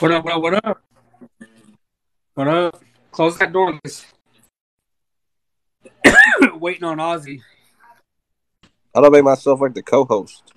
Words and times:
What 0.00 0.12
up? 0.12 0.24
What 0.24 0.32
up? 0.32 0.42
What 0.42 0.64
up? 0.64 0.82
What 2.34 2.46
up? 2.46 2.82
Close 3.10 3.36
that 3.38 3.52
door. 3.52 3.80
Waiting 6.54 6.84
on 6.84 6.98
Ozzy. 6.98 7.40
I 8.94 9.00
don't 9.00 9.10
make 9.10 9.24
myself 9.24 9.60
like 9.60 9.74
the 9.74 9.82
co-host. 9.82 10.52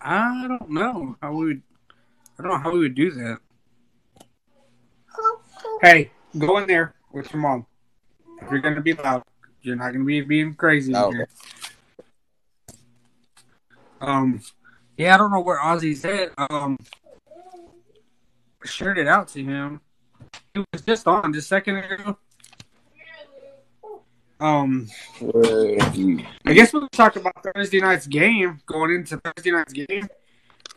I 0.00 0.48
don't 0.48 0.68
know 0.68 1.16
how 1.22 1.32
we 1.32 1.44
would. 1.44 1.62
I 2.40 2.42
don't 2.42 2.50
know 2.50 2.58
how 2.58 2.72
we 2.72 2.80
would 2.80 2.96
do 2.96 3.12
that. 3.12 3.38
Hey, 5.80 6.10
go 6.36 6.58
in 6.58 6.66
there 6.66 6.96
with 7.12 7.32
your 7.32 7.40
mom. 7.40 7.66
If 8.42 8.50
you're 8.50 8.58
gonna 8.58 8.80
be 8.80 8.94
loud, 8.94 9.22
you're 9.62 9.76
not 9.76 9.92
gonna 9.92 10.04
be 10.04 10.22
being 10.22 10.54
crazy. 10.54 10.92
Oh, 10.92 11.12
here. 11.12 11.28
Um, 14.00 14.40
yeah, 14.96 15.14
I 15.14 15.18
don't 15.18 15.30
know 15.30 15.40
where 15.40 15.60
Ozzy's 15.60 16.04
at. 16.04 16.32
Um, 16.36 16.76
shared 18.64 18.98
it 18.98 19.06
out 19.08 19.28
to 19.28 19.42
him. 19.42 19.80
He 20.54 20.64
was 20.72 20.82
just 20.82 21.06
on 21.06 21.32
just 21.32 21.46
a 21.46 21.48
second 21.48 21.76
ago. 21.76 22.18
Um, 24.40 24.88
I 25.20 26.54
guess 26.54 26.72
we'll 26.72 26.88
talk 26.88 27.16
about 27.16 27.34
Thursday 27.42 27.78
night's 27.80 28.06
game. 28.06 28.60
Going 28.64 28.90
into 28.94 29.18
Thursday 29.18 29.50
night's 29.50 29.72
game, 29.74 30.08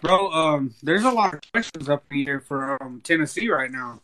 bro. 0.01 0.29
Um, 0.31 0.75
there's 0.83 1.03
a 1.05 1.09
lot 1.09 1.33
of 1.33 1.39
questions 1.53 1.87
up 1.87 2.03
here 2.11 2.41
for 2.41 2.81
um 2.83 2.99
Tennessee 3.05 3.49
right 3.49 3.71
now. 3.71 4.01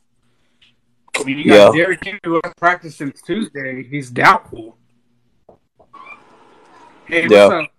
I 1.17 1.23
mean, 1.23 1.39
you 1.39 1.45
got 1.45 1.75
Yeah. 1.75 1.83
Derrick 1.83 2.03
Henry 2.05 2.19
who 2.23 2.39
hasn't 2.41 2.55
practiced 2.58 2.97
since 2.97 3.21
Tuesday. 3.21 3.83
He's 3.83 4.09
doubtful. 4.09 4.77
Hey, 7.05 7.23
what's 7.23 7.33
Yeah. 7.33 7.47
up? 7.47 7.71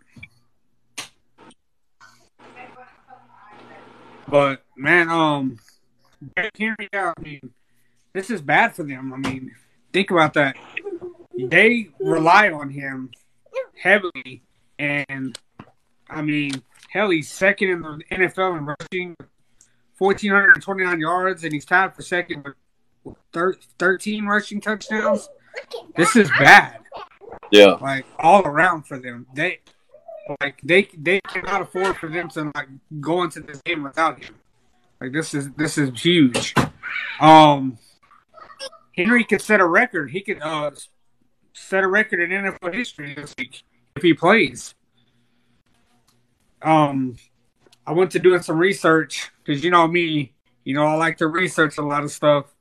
But 4.28 4.64
man, 4.76 5.08
um, 5.08 5.58
Yeah, 6.36 7.12
I 7.16 7.20
mean, 7.20 7.50
this 8.12 8.30
is 8.30 8.40
bad 8.40 8.74
for 8.74 8.82
them. 8.82 9.12
I 9.12 9.16
mean, 9.16 9.54
think 9.92 10.10
about 10.10 10.34
that. 10.34 10.56
They 11.38 11.88
rely 11.98 12.50
on 12.50 12.70
him 12.70 13.10
heavily, 13.80 14.42
and 14.78 15.38
I 16.08 16.22
mean, 16.22 16.62
hell, 16.90 17.10
he's 17.10 17.30
second 17.30 17.68
in 17.70 17.80
the 17.82 18.04
NFL 18.10 18.58
in 18.58 18.66
rushing, 18.66 19.16
fourteen 19.94 20.30
hundred 20.32 20.54
and 20.56 20.62
twenty 20.62 20.84
nine 20.84 21.00
yards, 21.00 21.44
and 21.44 21.52
he's 21.52 21.64
tied 21.64 21.94
for 21.94 22.02
second 22.02 22.44
with 23.04 23.16
thir- 23.32 23.56
thirteen 23.78 24.26
rushing 24.26 24.60
touchdowns. 24.60 25.28
This 25.96 26.14
is 26.16 26.28
bad, 26.38 26.80
Yeah. 27.50 27.76
like 27.80 28.04
all 28.18 28.46
around 28.46 28.82
for 28.82 28.98
them. 28.98 29.26
They 29.34 29.60
like 30.40 30.60
they 30.62 30.88
they 30.96 31.20
cannot 31.28 31.62
afford 31.62 31.96
for 31.96 32.08
them 32.08 32.28
to 32.30 32.52
like 32.54 32.68
go 33.00 33.22
into 33.22 33.40
this 33.40 33.60
game 33.64 33.82
without 33.82 34.22
him. 34.22 34.34
Like 35.00 35.12
this 35.12 35.34
is 35.34 35.50
this 35.52 35.78
is 35.78 36.00
huge. 36.00 36.54
Um, 37.20 37.78
Henry 38.96 39.24
could 39.24 39.40
set 39.40 39.60
a 39.60 39.66
record. 39.66 40.10
He 40.10 40.20
could 40.20 40.42
uh 40.42 40.72
set 41.54 41.84
a 41.84 41.88
record 41.88 42.20
in 42.20 42.30
NFL 42.30 42.74
history 42.74 43.14
this 43.14 43.34
week 43.38 43.62
if 43.96 44.02
he 44.02 44.14
plays. 44.14 44.74
Um, 46.62 47.16
I 47.86 47.92
went 47.92 48.10
to 48.12 48.18
doing 48.18 48.42
some 48.42 48.58
research 48.58 49.30
because 49.42 49.64
you 49.64 49.70
know 49.70 49.86
me, 49.86 50.34
you 50.64 50.74
know 50.74 50.84
I 50.84 50.94
like 50.94 51.16
to 51.18 51.28
research 51.28 51.78
a 51.78 51.82
lot 51.82 52.04
of 52.04 52.10
stuff. 52.10 52.54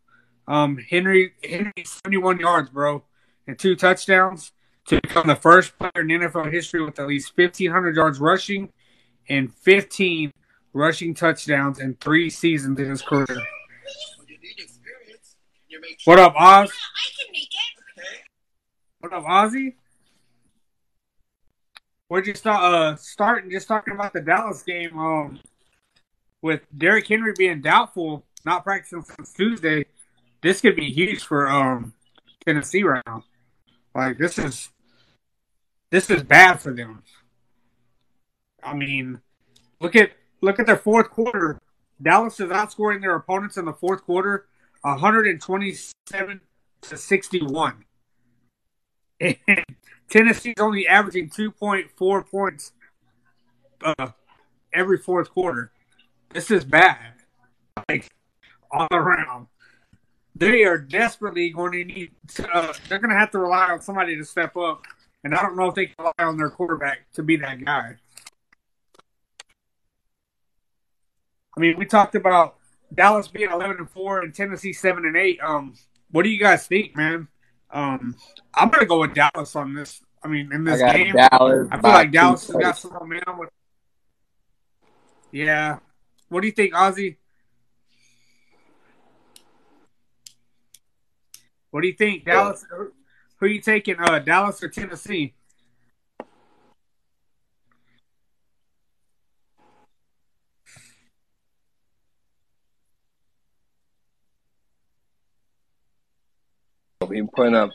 Um, 0.48 0.78
Henry 0.78 1.34
Henry 1.44 1.74
seventy 1.84 2.18
one 2.18 2.40
yards, 2.40 2.70
bro, 2.70 3.04
and 3.48 3.60
two 3.60 3.76
touchdowns 3.76 4.54
to 4.86 5.00
become 5.02 5.28
the 5.28 5.36
first 5.36 5.78
player 5.78 5.92
in 5.98 6.08
NFL 6.08 6.52
history 6.52 6.84
with 6.84 7.00
at 7.00 7.08
least 7.08 7.36
fifteen 7.36 7.72
hundred 7.72 7.98
yards 7.98 8.20
rushing 8.20 8.72
and 9.28 9.54
fifteen 9.54 10.32
rushing 10.74 11.14
touchdowns 11.14 11.80
in 11.80 11.96
three 11.96 12.30
seasons 12.30 12.80
in 12.80 12.90
his 12.90 13.02
career. 13.02 13.42
What 16.06 16.20
up, 16.20 16.34
Oz? 16.36 16.72
What 19.00 19.14
up, 19.14 19.24
Ozzy? 19.24 19.76
We're 22.10 22.22
just 22.22 22.46
uh 22.48 22.96
starting 22.96 23.52
just 23.52 23.68
talking 23.68 23.94
about 23.94 24.14
the 24.14 24.22
Dallas 24.22 24.64
game. 24.64 24.98
Um, 24.98 25.40
with 26.42 26.62
Derrick 26.76 27.08
Henry 27.08 27.34
being 27.38 27.62
doubtful, 27.62 28.26
not 28.46 28.64
practicing 28.64 29.04
since 29.04 29.34
Tuesday, 29.34 29.86
this 30.42 30.62
could 30.62 30.76
be 30.76 30.92
huge 30.92 31.24
for 31.24 31.50
um 31.50 31.94
Tennessee 32.46 32.84
right 32.84 33.04
now. 33.06 33.24
Like 33.94 34.18
this 34.18 34.38
is 34.40 34.70
this 35.92 36.10
is 36.10 36.24
bad 36.24 36.60
for 36.60 36.74
them. 36.74 37.04
I 38.64 38.74
mean, 38.74 39.22
look 39.80 39.96
at 39.96 40.12
look 40.42 40.60
at 40.60 40.66
their 40.66 40.78
fourth 40.78 41.10
quarter. 41.10 41.60
Dallas 42.02 42.40
is 42.40 42.50
outscoring 42.50 43.02
their 43.02 43.16
opponents 43.16 43.58
in 43.58 43.66
the 43.66 43.74
fourth 43.74 44.04
quarter, 44.04 44.48
127 44.82 46.42
to 46.82 46.98
61. 46.98 47.86
And 49.20 49.36
Tennessee's 50.10 50.56
only 50.60 50.88
averaging 50.88 51.30
2.4 51.30 52.30
points 52.30 52.72
uh, 53.84 54.08
every 54.74 54.98
fourth 54.98 55.30
quarter. 55.30 55.72
This 56.30 56.52
is 56.52 56.64
bad. 56.64 57.14
Like, 57.90 58.10
all 58.72 58.88
around. 58.92 59.48
They 60.36 60.64
are 60.64 60.78
desperately 60.78 61.50
going 61.50 61.72
to 61.74 61.84
need, 61.84 62.12
uh, 62.54 62.74
they're 62.88 63.00
going 63.00 63.10
to 63.10 63.18
have 63.18 63.32
to 63.32 63.40
rely 63.40 63.72
on 63.72 63.82
somebody 63.82 64.16
to 64.16 64.24
step 64.24 64.56
up. 64.56 64.86
And 65.24 65.36
I 65.36 65.42
don't 65.42 65.58
know 65.58 65.68
if 65.68 65.76
they 65.76 65.88
can 65.88 65.96
rely 66.00 66.14
on 66.20 66.38
their 66.38 66.50
quarterback 66.50 67.12
to 67.14 67.24
be 67.24 67.36
that 67.38 67.64
guy. 67.66 67.96
I 71.60 71.62
mean, 71.62 71.78
we 71.78 71.86
talked 71.86 72.16
about 72.16 72.56
Dallas 72.94 73.28
being 73.28 73.52
11 73.52 73.80
and 73.80 73.90
4 73.90 74.22
and 74.22 74.34
Tennessee 74.34 74.72
7 74.72 75.06
and 75.06 75.18
8. 75.18 75.40
Um, 75.44 75.74
what 76.10 76.24
do 76.24 76.30
you 76.30 76.40
guys 76.40 76.66
think, 76.66 76.96
man? 76.96 77.28
Um, 77.70 78.16
I'm 78.54 78.70
gonna 78.70 78.86
go 78.86 79.02
with 79.02 79.14
Dallas 79.14 79.58
on 79.58 79.74
this. 79.74 80.02
I 80.24 80.30
mean, 80.30 80.54
in 80.54 80.64
this 80.64 80.82
game, 80.82 81.14
Dallas. 81.14 81.68
I 81.70 81.82
feel 81.82 81.92
like 81.92 82.12
Dallas 82.14 82.48
has 82.48 82.56
got 82.56 82.78
some 82.78 82.94
momentum. 82.94 83.40
With... 83.40 83.50
Yeah. 85.34 85.80
What 86.30 86.40
do 86.40 86.48
you 86.48 86.54
think, 86.54 86.74
Ozzy? 86.74 87.18
What 91.72 91.82
do 91.82 91.88
you 91.88 91.94
think, 91.94 92.24
Dallas? 92.24 92.66
Who 92.72 93.46
are 93.46 93.50
you 93.50 93.60
taking, 93.60 94.00
uh, 94.00 94.20
Dallas 94.20 94.64
or 94.64 94.70
Tennessee? 94.70 95.34
He 107.12 107.22
putting 107.40 107.56
up 107.56 107.70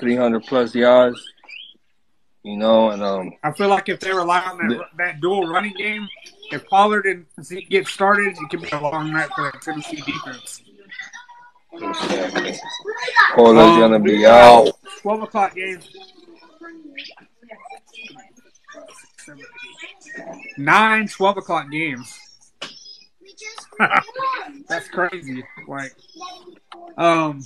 300 0.00 0.42
plus 0.46 0.74
yards, 0.74 1.24
you 2.42 2.56
know, 2.56 2.90
and 2.90 3.04
um, 3.04 3.30
I 3.44 3.52
feel 3.52 3.68
like 3.68 3.88
if 3.88 4.00
they 4.00 4.12
rely 4.12 4.40
on 4.40 4.58
that 4.66 4.80
that 4.98 5.20
dual 5.20 5.46
running 5.46 5.74
game, 5.74 6.08
if 6.50 6.66
Pollard 6.66 7.06
and 7.06 7.24
Zeke 7.40 7.70
get 7.70 7.86
started, 7.86 8.32
it 8.36 8.50
could 8.50 8.62
be 8.62 8.68
a 8.72 8.80
long 8.80 9.12
night 9.12 9.28
for 9.36 9.44
that 9.52 9.62
Tennessee 9.62 9.98
defense. 9.98 10.60
Pollard's 13.36 13.70
Um, 13.74 13.78
gonna 13.80 14.00
be 14.00 14.26
out. 14.26 14.72
12 15.02 15.22
o'clock 15.22 15.54
games. 15.54 15.88
Nine 20.58 21.06
12 21.06 21.36
o'clock 21.36 21.70
games. 21.70 22.18
That's 24.68 24.88
crazy. 24.88 25.44
Like, 25.68 25.94
um, 26.98 27.44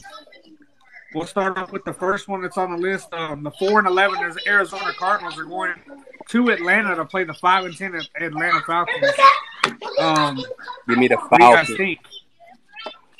we'll 1.14 1.26
start 1.26 1.56
off 1.58 1.72
with 1.72 1.84
the 1.84 1.92
first 1.92 2.28
one 2.28 2.42
that's 2.42 2.56
on 2.58 2.70
the 2.72 2.76
list. 2.76 3.12
Um, 3.12 3.42
the 3.42 3.50
four 3.52 3.78
and 3.78 3.86
eleven 3.88 4.22
is 4.24 4.36
Arizona 4.46 4.92
Cardinals 4.98 5.38
are 5.38 5.44
going 5.44 5.74
to 6.28 6.50
Atlanta 6.50 6.94
to 6.96 7.04
play 7.04 7.24
the 7.24 7.34
five 7.34 7.64
and 7.64 7.76
ten 7.76 8.00
Atlanta 8.20 8.60
Falcons. 8.62 9.12
Um, 9.98 10.36
Give 10.88 10.98
me 10.98 11.08
the 11.08 11.16
you 11.32 11.38
guys 11.38 11.66
Falcons. 11.66 11.76
think? 11.76 11.98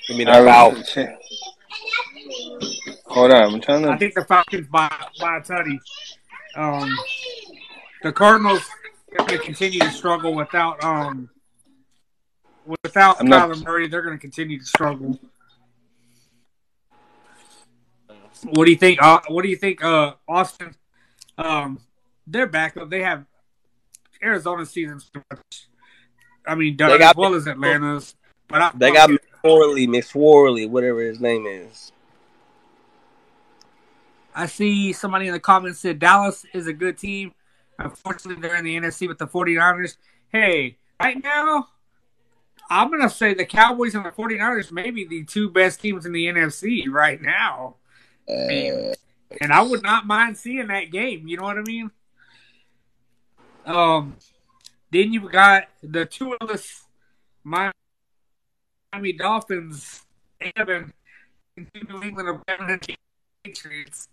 Give 0.09 0.17
me 0.17 0.25
the 0.25 0.33
Falcons. 0.33 0.97
Hold 3.07 3.33
on, 3.33 3.55
I'm 3.55 3.61
trying 3.61 3.83
to. 3.83 3.91
I 3.91 3.97
think 3.99 4.15
the 4.15 4.25
Falcons 4.25 4.67
by 4.69 4.89
by 5.21 5.39
a 5.39 5.41
tutty. 5.41 5.79
Um, 6.57 6.89
the 8.03 8.13
Cardinals 8.13 8.63
are 9.19 9.27
going 9.27 9.39
to 9.41 9.45
continue 9.45 9.81
to 9.81 9.91
struggle 9.91 10.35
without 10.35 10.83
um 10.85 11.29
without 12.67 13.21
I'm 13.21 13.27
not- 13.27 13.51
Kyler 13.51 13.65
Murray, 13.65 13.89
they're 13.89 14.03
going 14.03 14.17
to 14.17 14.21
continue 14.21 14.59
to 14.59 14.65
struggle. 14.65 15.19
What 18.45 18.65
do 18.65 18.71
you 18.71 18.77
think? 18.77 19.03
Uh, 19.03 19.21
what 19.29 19.43
do 19.43 19.49
you 19.49 19.57
think, 19.57 19.83
uh, 19.85 20.15
Austin? 20.29 20.75
Um, 21.39 21.81
their 22.27 22.47
backup. 22.47 22.91
They 22.91 23.03
have 23.03 23.25
Arizona 24.23 24.67
season's. 24.67 25.11
I 26.47 26.55
mean, 26.55 26.77
They 26.77 26.99
got- 26.99 27.11
as 27.11 27.17
well 27.17 27.35
as 27.35 27.47
Atlanta's, 27.47 28.15
but 28.49 28.63
I, 28.63 28.71
They 28.75 28.93
got 28.93 29.11
McSorley, 29.11 29.87
McSorley, 29.87 30.69
whatever 30.69 31.01
his 31.03 31.21
name 31.21 31.47
is. 31.47 31.93
I 34.35 34.47
see 34.47 34.93
somebody 34.93 35.27
in 35.27 35.33
the 35.33 35.41
comments 35.41 35.81
said 35.81 35.99
Dallas 35.99 36.45
is 36.55 36.67
a 36.67 36.73
good 36.73 36.97
team. 36.97 37.33
Unfortunately, 37.79 38.41
they're 38.41 38.57
in 38.57 38.65
the 38.65 38.77
NFC 38.77 39.09
with 39.09 39.19
the 39.19 39.27
49ers. 39.27 39.97
Hey, 40.29 40.77
right 41.01 41.23
now, 41.23 41.69
I'm 42.69 42.89
going 42.89 43.03
to 43.03 43.11
say 43.11 43.35
the 43.35 43.45
Cowboys 43.45 43.95
and 43.95 44.05
the 44.05 44.11
49ers 44.11 44.71
may 44.71 44.91
be 44.91 45.05
the 45.05 45.25
two 45.25 45.51
best 45.51 45.81
teams 45.81 46.07
in 46.07 46.13
the 46.13 46.27
NFC 46.27 46.85
right 46.89 47.21
now. 47.21 47.77
Uh, 48.31 48.95
And 49.41 49.53
I 49.53 49.63
would 49.63 49.83
not 49.83 50.07
mind 50.07 50.37
seeing 50.37 50.67
that 50.69 50.91
game. 50.91 51.27
You 51.29 51.37
know 51.37 51.45
what 51.45 51.59
I 51.59 51.63
mean? 51.63 51.91
Um, 53.65 54.17
then 54.91 55.13
you've 55.13 55.31
got 55.31 55.69
the 55.83 56.05
Tua 56.05 56.37
of 56.41 56.51
us, 56.51 56.85
Miami 57.45 57.73
Dolphins, 59.17 60.05
and 60.41 60.93
New 61.57 62.03
England 62.03 62.41
Patriots. 63.45 64.09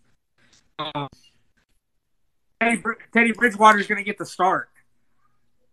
Um, 0.78 1.08
Teddy, 2.62 2.82
Teddy 3.14 3.32
Bridgewater 3.32 3.80
is 3.80 3.88
going 3.88 3.98
to 3.98 4.04
get 4.04 4.18
the 4.18 4.26
start. 4.26 4.70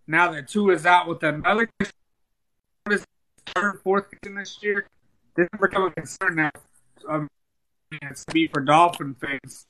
Now 0.07 0.33
that 0.33 0.49
two 0.49 0.71
is 0.71 0.87
out 0.87 1.07
with 1.09 1.23
another 1.23 1.69
third, 2.89 3.81
fourth 3.83 4.07
this 4.23 4.59
year, 4.63 4.87
this 5.37 5.49
is 5.53 5.61
becoming 5.61 5.89
a 5.89 5.95
concern 5.95 6.37
now. 6.37 6.51
Um, 7.09 7.29
to 8.01 8.33
be 8.33 8.49
for 8.49 8.61
Dolphin 8.61 9.15
fans. 9.15 9.67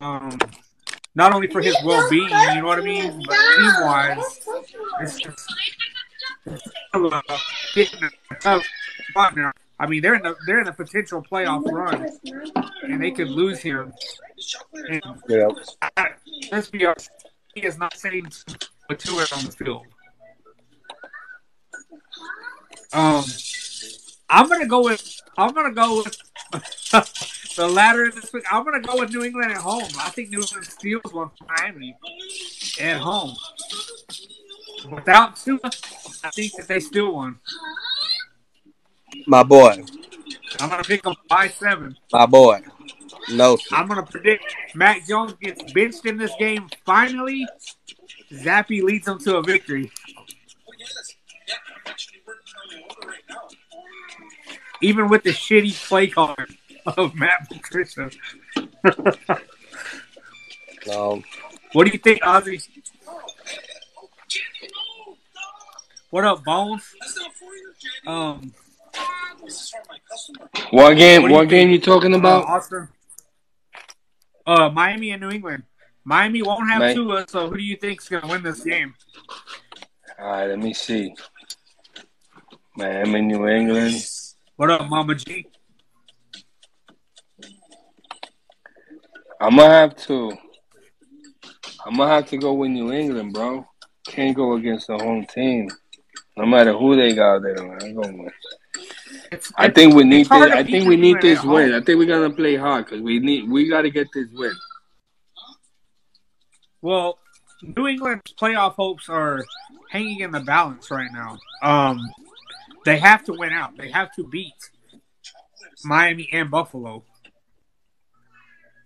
Um, 0.00 0.38
not 1.14 1.32
only 1.32 1.46
for 1.46 1.62
his 1.62 1.76
well 1.84 2.08
being, 2.10 2.28
you 2.28 2.60
know 2.60 2.66
what 2.66 2.78
I 2.78 2.82
mean, 2.82 3.22
but 3.26 3.36
team 3.56 3.72
wise, 3.82 4.40
it's 5.00 5.20
just 5.20 5.52
it's 6.46 6.70
still, 6.88 7.14
uh, 7.14 7.20
tough 8.40 8.64
spot 9.10 9.36
now. 9.36 9.52
I 9.78 9.86
mean, 9.86 10.02
they're 10.02 10.14
in 10.14 10.22
the 10.22 10.34
they're 10.46 10.60
in 10.60 10.68
a 10.68 10.72
potential 10.72 11.22
playoff 11.22 11.64
run, 11.70 12.08
and 12.82 13.02
they 13.02 13.10
could 13.10 13.28
lose 13.28 13.60
him. 13.60 13.92
And 14.72 15.02
yeah. 15.28 15.48
I- 15.96 16.12
let's 16.52 16.68
be 16.68 16.84
honest, 16.84 17.10
he 17.54 17.62
is 17.62 17.78
not 17.78 17.96
saying 17.96 18.30
with 18.88 18.98
Tua 18.98 19.26
on 19.36 19.44
the 19.44 19.52
field. 19.52 19.86
Um, 22.92 23.24
I'm 24.28 24.48
gonna 24.48 24.66
go 24.66 24.84
with 24.84 25.20
I'm 25.36 25.52
gonna 25.52 25.72
go 25.72 25.96
with 26.02 26.16
the 27.56 27.68
latter 27.68 28.10
this 28.10 28.32
week. 28.32 28.44
I'm 28.50 28.64
gonna 28.64 28.80
go 28.80 28.98
with 29.00 29.12
New 29.12 29.24
England 29.24 29.52
at 29.52 29.58
home. 29.58 29.84
I 29.98 30.10
think 30.10 30.30
New 30.30 30.40
England 30.40 30.64
steals 30.66 31.12
one 31.12 31.30
Miami 31.48 31.96
at 32.80 32.98
home. 33.00 33.34
Without 34.90 35.36
Tua, 35.36 35.58
I 35.64 36.30
think 36.30 36.52
that 36.56 36.66
they 36.68 36.80
steal 36.80 37.14
one. 37.14 37.38
My 39.26 39.42
boy, 39.42 39.82
I'm 40.60 40.68
gonna 40.68 40.84
pick 40.84 41.02
them 41.02 41.14
by 41.28 41.48
seven. 41.48 41.96
my 42.12 42.26
boy. 42.26 42.62
No, 43.32 43.56
sir. 43.56 43.76
I'm 43.76 43.88
gonna 43.88 44.02
predict 44.04 44.44
Matt 44.74 45.06
Jones 45.08 45.32
gets 45.40 45.72
benched 45.72 46.04
in 46.04 46.18
this 46.18 46.32
game. 46.38 46.68
Finally, 46.84 47.46
Zappe 48.30 48.82
leads 48.82 49.06
them 49.06 49.18
to 49.20 49.38
a 49.38 49.42
victory. 49.42 49.90
Even 54.84 55.08
with 55.08 55.22
the 55.22 55.30
shitty 55.30 55.72
play 55.88 56.08
card 56.08 56.54
of 56.86 57.14
Matt 57.14 57.48
Patricia. 57.50 58.10
no. 60.86 61.22
What 61.72 61.86
do 61.86 61.90
you 61.92 61.98
think, 61.98 62.20
Ozzy? 62.22 62.62
What 66.10 66.24
up, 66.24 66.44
Bones? 66.44 66.94
Um, 68.06 68.52
What 70.70 70.94
game? 70.94 71.22
What 71.22 71.28
do 71.28 71.34
What, 71.34 71.40
you 71.42 71.48
game 71.48 71.68
think? 71.68 71.70
you 71.72 71.80
talking 71.80 72.14
uh, 72.14 72.18
about? 72.18 72.44
Austin. 72.44 72.88
Uh, 74.46 74.68
Miami 74.68 75.10
and 75.12 75.22
New 75.22 75.30
England. 75.30 75.62
Miami 76.04 76.42
won't 76.42 76.68
have 76.70 76.82
Mi- 76.82 76.94
Tua, 76.94 77.24
so 77.26 77.48
who 77.48 77.56
do 77.56 77.62
you 77.62 77.76
think's 77.76 78.08
gonna 78.08 78.26
win 78.26 78.42
this 78.42 78.62
game? 78.62 78.94
All 80.18 80.26
right, 80.30 80.46
let 80.48 80.58
me 80.58 80.74
see. 80.74 81.14
Miami, 82.76 83.22
New 83.22 83.48
England. 83.48 84.04
What 84.56 84.70
up, 84.70 84.88
Mama 84.88 85.16
G? 85.16 85.46
I'm 89.40 89.56
gonna 89.56 89.68
have 89.68 89.96
to. 90.06 90.32
I'm 91.84 91.96
gonna 91.96 92.08
have 92.08 92.26
to 92.30 92.36
go 92.36 92.52
with 92.54 92.70
New 92.70 92.92
England, 92.92 93.32
bro. 93.34 93.66
Can't 94.06 94.36
go 94.36 94.54
against 94.54 94.86
the 94.86 94.96
home 94.96 95.26
team, 95.26 95.68
no 96.36 96.46
matter 96.46 96.72
who 96.72 96.94
they 96.94 97.14
got 97.14 97.42
there. 97.42 97.56
Man. 97.56 97.78
I'm 97.82 97.94
going 97.94 98.24
with. 98.24 98.32
It's, 99.32 99.52
I 99.56 99.66
it's- 99.66 99.74
think 99.74 99.94
we 99.94 100.04
need 100.04 100.28
this. 100.28 100.30
I 100.30 100.62
think 100.62 100.88
we 100.88 100.96
need 100.96 101.20
this 101.20 101.42
win. 101.42 101.74
I 101.74 101.80
think 101.80 101.98
we're 101.98 102.06
gonna 102.06 102.30
play 102.34 102.54
hard 102.54 102.84
because 102.84 103.00
we 103.00 103.18
need. 103.18 103.50
We 103.50 103.68
got 103.68 103.82
to 103.82 103.90
get 103.90 104.06
this 104.14 104.28
win. 104.32 104.52
Well, 106.80 107.18
New 107.62 107.88
England's 107.88 108.32
playoff 108.40 108.74
hopes 108.74 109.08
are 109.08 109.44
hanging 109.90 110.20
in 110.20 110.30
the 110.30 110.40
balance 110.40 110.90
right 110.90 111.10
now. 111.12 111.38
Um, 111.62 111.98
they 112.84 112.98
have 112.98 113.24
to 113.24 113.32
win 113.32 113.52
out. 113.52 113.76
They 113.76 113.90
have 113.90 114.12
to 114.16 114.26
beat 114.26 114.70
Miami 115.84 116.28
and 116.32 116.50
Buffalo. 116.50 117.04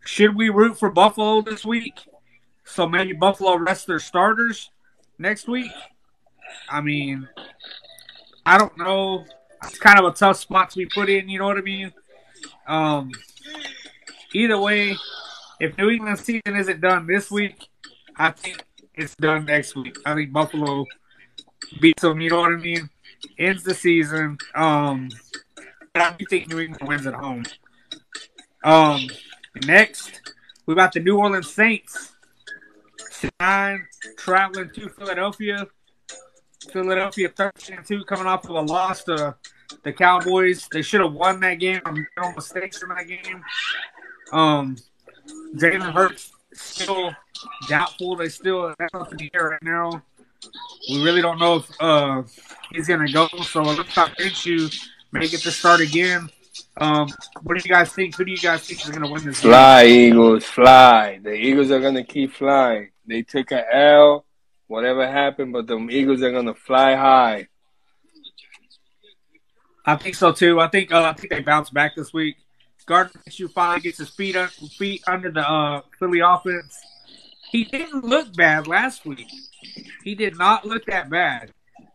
Should 0.04 0.36
we 0.36 0.48
root 0.48 0.78
for 0.78 0.90
Buffalo 0.90 1.42
this 1.42 1.64
week? 1.64 2.00
So 2.64 2.88
maybe 2.88 3.12
Buffalo 3.12 3.56
rest 3.56 3.86
their 3.86 3.98
starters 3.98 4.70
next 5.18 5.48
week. 5.48 5.70
I 6.68 6.80
mean, 6.80 7.28
I 8.46 8.58
don't 8.58 8.76
know. 8.78 9.24
It's 9.64 9.78
kind 9.78 9.98
of 9.98 10.04
a 10.04 10.16
tough 10.16 10.38
spot 10.38 10.70
to 10.70 10.78
be 10.78 10.86
put 10.86 11.08
in. 11.08 11.28
You 11.28 11.38
know 11.38 11.46
what 11.46 11.58
I 11.58 11.62
mean? 11.62 11.92
Um, 12.66 13.10
either 14.32 14.58
way, 14.58 14.96
if 15.60 15.76
New 15.76 15.90
England's 15.90 16.24
season 16.24 16.56
isn't 16.56 16.80
done 16.80 17.06
this 17.06 17.30
week, 17.30 17.68
I 18.16 18.30
think 18.30 18.64
it's 18.94 19.14
done 19.16 19.44
next 19.44 19.76
week. 19.76 19.96
I 20.06 20.14
think 20.14 20.32
Buffalo 20.32 20.86
beats 21.80 22.02
them. 22.02 22.20
You 22.20 22.30
know 22.30 22.40
what 22.40 22.52
I 22.52 22.56
mean? 22.56 22.88
Ends 23.38 23.62
the 23.62 23.74
season. 23.74 24.38
Um, 24.54 25.08
I 25.94 26.16
think 26.28 26.48
New 26.48 26.60
England 26.60 26.88
wins 26.88 27.06
at 27.06 27.14
home. 27.14 27.44
Um, 28.64 29.08
next 29.66 30.32
we 30.66 30.74
got 30.74 30.92
the 30.92 31.00
New 31.00 31.16
Orleans 31.16 31.50
Saints. 31.50 32.12
Nine 33.40 33.86
traveling 34.18 34.70
to 34.74 34.88
Philadelphia. 34.90 35.66
Philadelphia 36.70 37.28
13 37.30 37.78
2 37.86 38.04
coming 38.04 38.26
off 38.26 38.44
of 38.44 38.50
a 38.50 38.60
loss 38.60 39.02
to 39.04 39.34
the 39.82 39.92
Cowboys. 39.92 40.68
They 40.70 40.82
should 40.82 41.00
have 41.00 41.14
won 41.14 41.40
that 41.40 41.54
game. 41.54 41.80
No 41.86 42.32
mistakes 42.32 42.82
in 42.82 42.90
that 42.90 43.08
game. 43.08 43.42
Um, 44.32 44.76
Jalen 45.56 45.92
Hurts 45.92 46.32
still 46.52 47.12
doubtful. 47.68 48.16
They 48.16 48.28
still 48.28 48.74
that's 48.78 48.94
up 48.94 49.10
in 49.12 49.18
the 49.18 49.30
air 49.34 49.50
right 49.50 49.62
now. 49.62 50.02
We 50.88 51.02
really 51.02 51.22
don't 51.22 51.38
know 51.38 51.56
if 51.56 51.70
uh, 51.80 52.22
he's 52.72 52.88
gonna 52.88 53.10
go. 53.10 53.28
So 53.28 53.62
it 53.62 53.78
looks 53.78 53.96
like 53.96 54.16
Minshew 54.16 54.74
may 55.12 55.28
get 55.28 55.40
to 55.40 55.50
start 55.50 55.80
again. 55.80 56.28
Um, 56.76 57.08
what 57.42 57.56
do 57.56 57.62
you 57.64 57.74
guys 57.74 57.92
think? 57.92 58.16
Who 58.16 58.24
do 58.24 58.30
you 58.30 58.38
guys 58.38 58.62
think 58.62 58.84
is 58.84 58.90
gonna 58.90 59.10
win 59.10 59.24
this 59.24 59.40
game? 59.40 59.50
Fly, 59.50 59.84
Eagles, 59.86 60.44
fly. 60.44 61.20
The 61.22 61.32
Eagles 61.32 61.70
are 61.70 61.80
gonna 61.80 62.04
keep 62.04 62.32
flying. 62.32 62.90
They 63.06 63.22
took 63.22 63.50
a 63.52 63.74
L, 63.74 64.24
whatever 64.66 65.06
happened, 65.06 65.52
but 65.52 65.66
the 65.66 65.78
Eagles 65.90 66.22
are 66.22 66.32
gonna 66.32 66.54
fly 66.54 66.94
high. 66.94 67.48
I 69.84 69.96
think 69.96 70.14
so 70.14 70.32
too. 70.32 70.60
I 70.60 70.68
think 70.68 70.92
uh, 70.92 71.02
I 71.02 71.12
think 71.14 71.30
they 71.30 71.40
bounce 71.40 71.70
back 71.70 71.96
this 71.96 72.12
week. 72.12 72.36
Gardner 72.86 73.20
Minshew 73.26 73.50
finally 73.52 73.80
gets 73.80 73.98
his 73.98 74.10
feet 74.10 74.36
un- 74.36 74.48
feet 74.48 75.02
under 75.06 75.30
the 75.30 75.48
uh, 75.48 75.82
Philly 75.98 76.20
offense. 76.20 76.78
He 77.50 77.64
didn't 77.64 78.04
look 78.04 78.34
bad 78.34 78.66
last 78.66 79.06
week. 79.06 79.30
He 80.04 80.14
did 80.14 80.36
not 80.36 80.66
look 80.66 80.84
that 80.86 81.08
bad. 81.08 81.52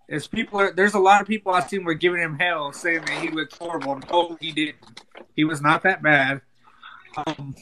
As 0.09 0.27
people 0.27 0.59
are, 0.59 0.71
there's 0.71 0.95
a 0.95 0.99
lot 0.99 1.21
of 1.21 1.27
people 1.27 1.53
I 1.53 1.61
seen 1.61 1.83
were 1.83 1.93
giving 1.93 2.21
him 2.21 2.37
hell, 2.37 2.73
saying 2.73 3.05
that 3.05 3.21
he 3.21 3.29
looked 3.29 3.57
horrible. 3.57 3.99
No, 4.11 4.37
he 4.39 4.51
didn't. 4.51 5.01
He 5.35 5.43
was 5.43 5.61
not 5.61 5.83
that 5.83 6.03
bad. 6.03 6.41
Um, 7.25 7.55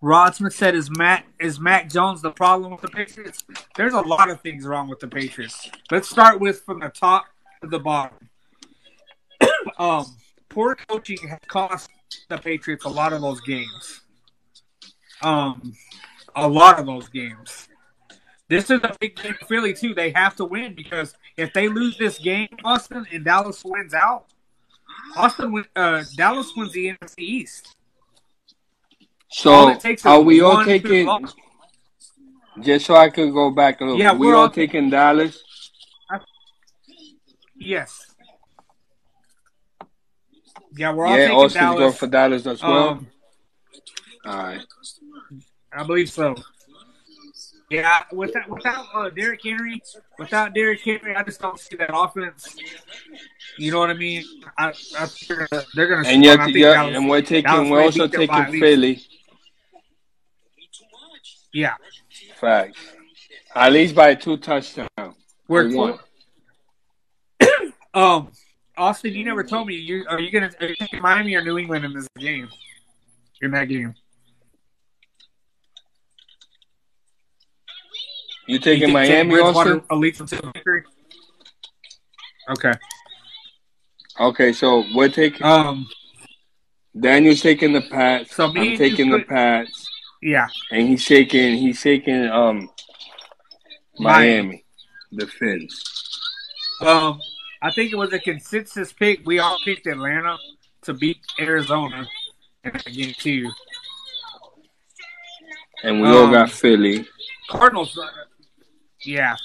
Rod 0.00 0.34
Smith 0.34 0.54
said, 0.54 0.74
"Is 0.74 0.90
Matt 0.90 1.24
is 1.40 1.58
Mac 1.58 1.90
Jones 1.90 2.22
the 2.22 2.30
problem 2.30 2.70
with 2.70 2.82
the 2.82 2.88
Patriots?" 2.88 3.42
There's 3.76 3.94
a 3.94 4.00
lot 4.00 4.30
of 4.30 4.40
things 4.40 4.64
wrong 4.64 4.88
with 4.88 5.00
the 5.00 5.08
Patriots. 5.08 5.70
Let's 5.90 6.08
start 6.08 6.38
with 6.38 6.60
from 6.60 6.80
the 6.80 6.88
top 6.88 7.26
to 7.62 7.68
the 7.68 7.80
bottom. 7.80 8.28
um, 9.78 10.06
poor 10.48 10.76
coaching 10.76 11.18
has 11.28 11.40
cost 11.48 11.90
the 12.28 12.38
Patriots 12.38 12.84
a 12.84 12.88
lot 12.88 13.12
of 13.12 13.22
those 13.22 13.40
games. 13.40 14.02
Um, 15.20 15.74
a 16.44 16.48
lot 16.48 16.78
of 16.78 16.86
those 16.86 17.08
games. 17.08 17.68
this 18.48 18.70
is 18.70 18.80
a 18.82 18.96
big 19.00 19.16
game 19.16 19.34
for 19.34 19.46
Philly 19.46 19.74
too. 19.74 19.94
They 19.94 20.10
have 20.10 20.34
to 20.36 20.44
win 20.44 20.74
because 20.74 21.14
if 21.36 21.52
they 21.52 21.68
lose 21.68 21.96
this 21.98 22.18
game, 22.18 22.48
Austin 22.64 23.06
and 23.12 23.24
Dallas 23.24 23.62
wins 23.64 23.94
out. 23.94 24.26
Austin, 25.16 25.64
uh, 25.76 26.02
Dallas 26.16 26.52
wins 26.56 26.72
the 26.72 26.88
NFC 26.94 27.18
East. 27.18 27.76
So 29.30 29.68
it 29.68 29.80
takes 29.80 30.02
is 30.02 30.06
are 30.06 30.20
we 30.20 30.40
all 30.40 30.64
taking? 30.64 31.06
loss. 31.06 31.34
Just 32.60 32.86
so 32.86 32.96
I 32.96 33.08
could 33.10 33.32
go 33.32 33.50
back 33.50 33.80
a 33.80 33.84
little. 33.84 33.98
Yeah, 34.00 34.12
we 34.14 34.26
we're 34.28 34.34
all 34.34 34.42
all- 34.42 34.50
taking 34.50 34.90
Dallas. 34.90 35.42
Yes. 37.60 38.06
Yeah, 40.76 40.92
we're 40.92 41.06
all 41.06 41.16
Yeah, 41.16 41.24
taking 41.26 41.36
Austin's 41.38 41.54
Dallas. 41.62 41.78
going 41.78 41.92
for 41.92 42.06
Dallas 42.06 42.46
as 42.46 42.62
well. 42.62 42.88
Um, 42.88 43.06
all 44.24 44.36
right. 44.36 44.60
I 45.72 45.84
believe 45.84 46.10
so. 46.10 46.34
Yeah, 47.70 48.02
without 48.12 48.48
without 48.48 48.86
uh, 48.94 49.10
Derrick 49.10 49.40
Henry, 49.44 49.82
without 50.18 50.54
Derrick 50.54 50.80
Henry, 50.80 51.14
I 51.14 51.22
just 51.22 51.38
don't 51.38 51.60
see 51.60 51.76
that 51.76 51.90
offense. 51.94 52.56
You 53.58 53.70
know 53.72 53.80
what 53.80 53.90
I 53.90 53.94
mean? 53.94 54.24
I, 54.56 54.68
I 54.68 54.72
think 54.72 55.28
they're 55.28 55.48
gonna, 55.50 55.62
they're 55.74 55.88
gonna 55.88 56.08
And 56.08 56.24
score, 56.24 56.32
you're, 56.32 56.40
I 56.40 56.44
think 56.46 56.56
you're, 56.56 56.72
Dallas- 56.74 56.96
and 56.96 57.08
we're 57.10 57.20
taking. 57.22 57.70
We're 57.70 57.82
also 57.82 58.08
beat 58.08 58.16
them 58.16 58.26
by 58.28 58.44
taking 58.46 58.60
Philly. 58.60 59.02
yeah, 61.52 61.74
Facts. 62.40 62.78
At 63.54 63.72
least 63.72 63.94
by 63.94 64.14
two 64.14 64.36
touchdowns. 64.38 64.88
we're 65.46 65.74
one. 65.74 65.98
Um, 67.94 68.30
Austin, 68.76 69.12
you 69.12 69.24
never 69.24 69.42
told 69.42 69.66
me. 69.66 69.74
You 69.74 70.04
are 70.08 70.20
you 70.20 70.30
gonna 70.30 70.50
are 70.60 70.66
you 70.68 70.76
taking 70.76 71.02
Miami 71.02 71.34
or 71.34 71.42
New 71.42 71.58
England 71.58 71.84
in 71.84 71.92
this 71.92 72.06
game? 72.16 72.48
In 73.42 73.50
that 73.52 73.64
game, 73.64 73.94
You 78.48 78.54
You 78.54 78.58
taking 78.60 78.80
think 78.86 78.92
Miami 78.94 79.38
also? 79.40 79.80
them 79.80 80.26
to 80.26 80.40
victory? 80.54 80.82
Okay. 82.50 82.72
Okay, 84.18 84.52
so 84.54 84.84
we're 84.94 85.10
taking. 85.10 85.42
Um. 85.46 85.86
Daniel's 86.98 87.42
taking 87.42 87.74
the 87.74 87.82
Pats. 87.82 88.34
So 88.34 88.46
I'm 88.46 88.54
taking 88.54 89.06
you 89.06 89.12
the 89.12 89.18
put- 89.18 89.28
Pats, 89.28 89.86
Yeah. 90.22 90.48
and 90.72 90.88
he's 90.88 91.02
shaking. 91.02 91.58
He's 91.58 91.78
shaking. 91.78 92.26
Um, 92.26 92.70
Miami, 93.98 94.64
the 95.12 95.26
Fins. 95.26 95.84
Um. 96.80 97.20
I 97.60 97.70
think 97.72 97.92
it 97.92 97.96
was 97.96 98.12
a 98.12 98.18
consensus 98.18 98.92
pick. 98.92 99.26
We 99.26 99.40
all 99.40 99.58
picked 99.64 99.86
Atlanta 99.86 100.38
to 100.82 100.94
beat 100.94 101.18
Arizona 101.38 102.08
in 102.64 102.72
that 102.72 102.84
game 102.86 103.12
too. 103.18 103.50
And 105.82 106.00
we 106.00 106.08
all 106.08 106.24
Um, 106.24 106.32
got 106.32 106.50
Philly. 106.50 107.06
Cardinals. 107.50 107.98
Yeah. 109.04 109.36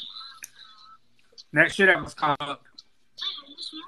That 1.54 1.72
shit 1.72 1.96
was 2.02 2.14
caught 2.14 2.42
up. 2.42 2.64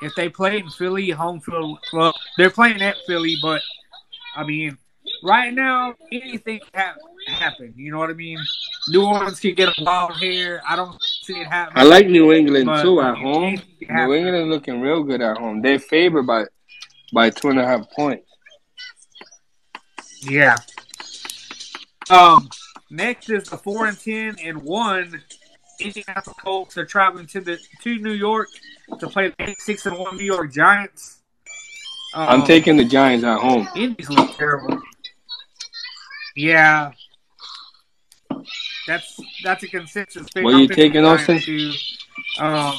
If 0.02 0.14
they 0.16 0.30
play 0.30 0.60
in 0.60 0.70
Philly, 0.70 1.10
home 1.10 1.40
field, 1.40 1.80
well, 1.94 2.14
they're 2.38 2.50
playing 2.50 2.82
at 2.82 2.96
Philly, 3.08 3.36
but 3.42 3.62
I 4.36 4.44
mean, 4.44 4.78
right 5.24 5.54
now, 5.54 5.96
anything 6.12 6.60
can 6.60 6.70
hap- 6.74 6.98
happen. 7.28 7.74
You 7.76 7.92
know 7.92 8.00
what 8.00 8.10
I 8.10 8.14
mean? 8.14 8.40
New 8.90 9.06
Orleans 9.06 9.40
can 9.40 9.56
get 9.56 9.70
a 9.70 9.84
wild 9.84 10.18
hair. 10.18 10.62
I 10.68 10.76
don't 10.76 11.02
see 11.02 11.40
it 11.40 11.48
happening. 11.48 11.82
I 11.82 11.88
like 11.88 12.08
New 12.08 12.34
England 12.34 12.66
But 12.66 12.84
too 12.84 13.02
at 13.02 13.16
home. 13.16 13.60
New 13.82 14.14
England 14.14 14.50
looking 14.50 14.82
real 14.82 15.04
good 15.04 15.22
at 15.22 15.38
home. 15.38 15.62
They're 15.62 15.80
favored 15.80 16.24
by 16.28 16.46
by 17.14 17.30
two 17.30 17.50
and 17.50 17.60
a 17.60 17.66
half 17.66 17.90
points. 17.92 18.28
Yeah. 20.22 20.58
Um. 22.10 22.50
Next 22.92 23.30
is 23.30 23.50
the 23.50 23.58
four 23.58 23.88
and 23.88 24.00
ten 24.00 24.36
and 24.44 24.62
one. 24.62 25.22
Indianapolis 25.80 26.38
Colts 26.42 26.78
are 26.78 26.86
traveling 26.86 27.28
to 27.28 27.42
the 27.42 27.60
to 27.84 28.00
New 28.00 28.14
York 28.14 28.50
to 29.00 29.08
play 29.08 29.30
the 29.30 29.50
eight 29.50 29.60
six 29.60 29.86
and 29.86 29.98
one 29.98 30.18
New 30.18 30.24
York 30.24 30.52
Giants. 30.52 31.22
Um, 32.14 32.30
I'm 32.30 32.44
taking 32.44 32.78
the 32.78 32.86
Giants 32.86 33.26
at 33.26 33.40
home. 33.40 33.68
Indies 33.76 34.10
look 34.10 34.38
terrible. 34.38 34.82
Yeah. 36.36 36.92
That's 38.88 39.20
that's 39.44 39.64
a 39.64 39.68
consensus 39.68 40.28
pick. 40.30 40.44
What 40.44 40.54
I'm 40.54 40.62
you 40.62 40.68
taking, 40.68 41.04
Austin? 41.04 41.40
Too. 41.40 41.72
Um, 42.40 42.76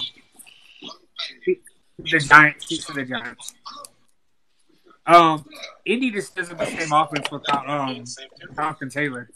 the 1.99 2.19
Giants. 2.19 2.87
To 2.87 2.93
the 2.93 3.05
Giants. 3.05 3.55
Um, 5.07 5.45
Indy 5.85 6.11
just 6.11 6.35
doesn't 6.35 6.59
the 6.59 6.67
same 6.67 6.93
offense 6.93 7.31
without 7.31 7.69
um 7.69 8.05
Jonathan 8.55 8.88
Taylor. 8.88 9.29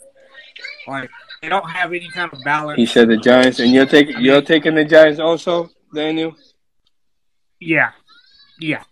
Like 0.87 1.09
they 1.41 1.49
don't 1.49 1.69
have 1.69 1.91
any 1.93 2.09
kind 2.09 2.31
of 2.31 2.43
balance. 2.43 2.77
He 2.77 2.85
said 2.85 3.09
the 3.09 3.17
Giants, 3.17 3.59
and 3.59 3.71
you're 3.73 3.85
taking 3.85 4.19
you're 4.21 4.41
taking 4.41 4.75
the 4.75 4.85
Giants 4.85 5.19
also, 5.19 5.69
Daniel. 5.93 6.35
Yeah, 7.59 7.91
yeah, 8.59 8.83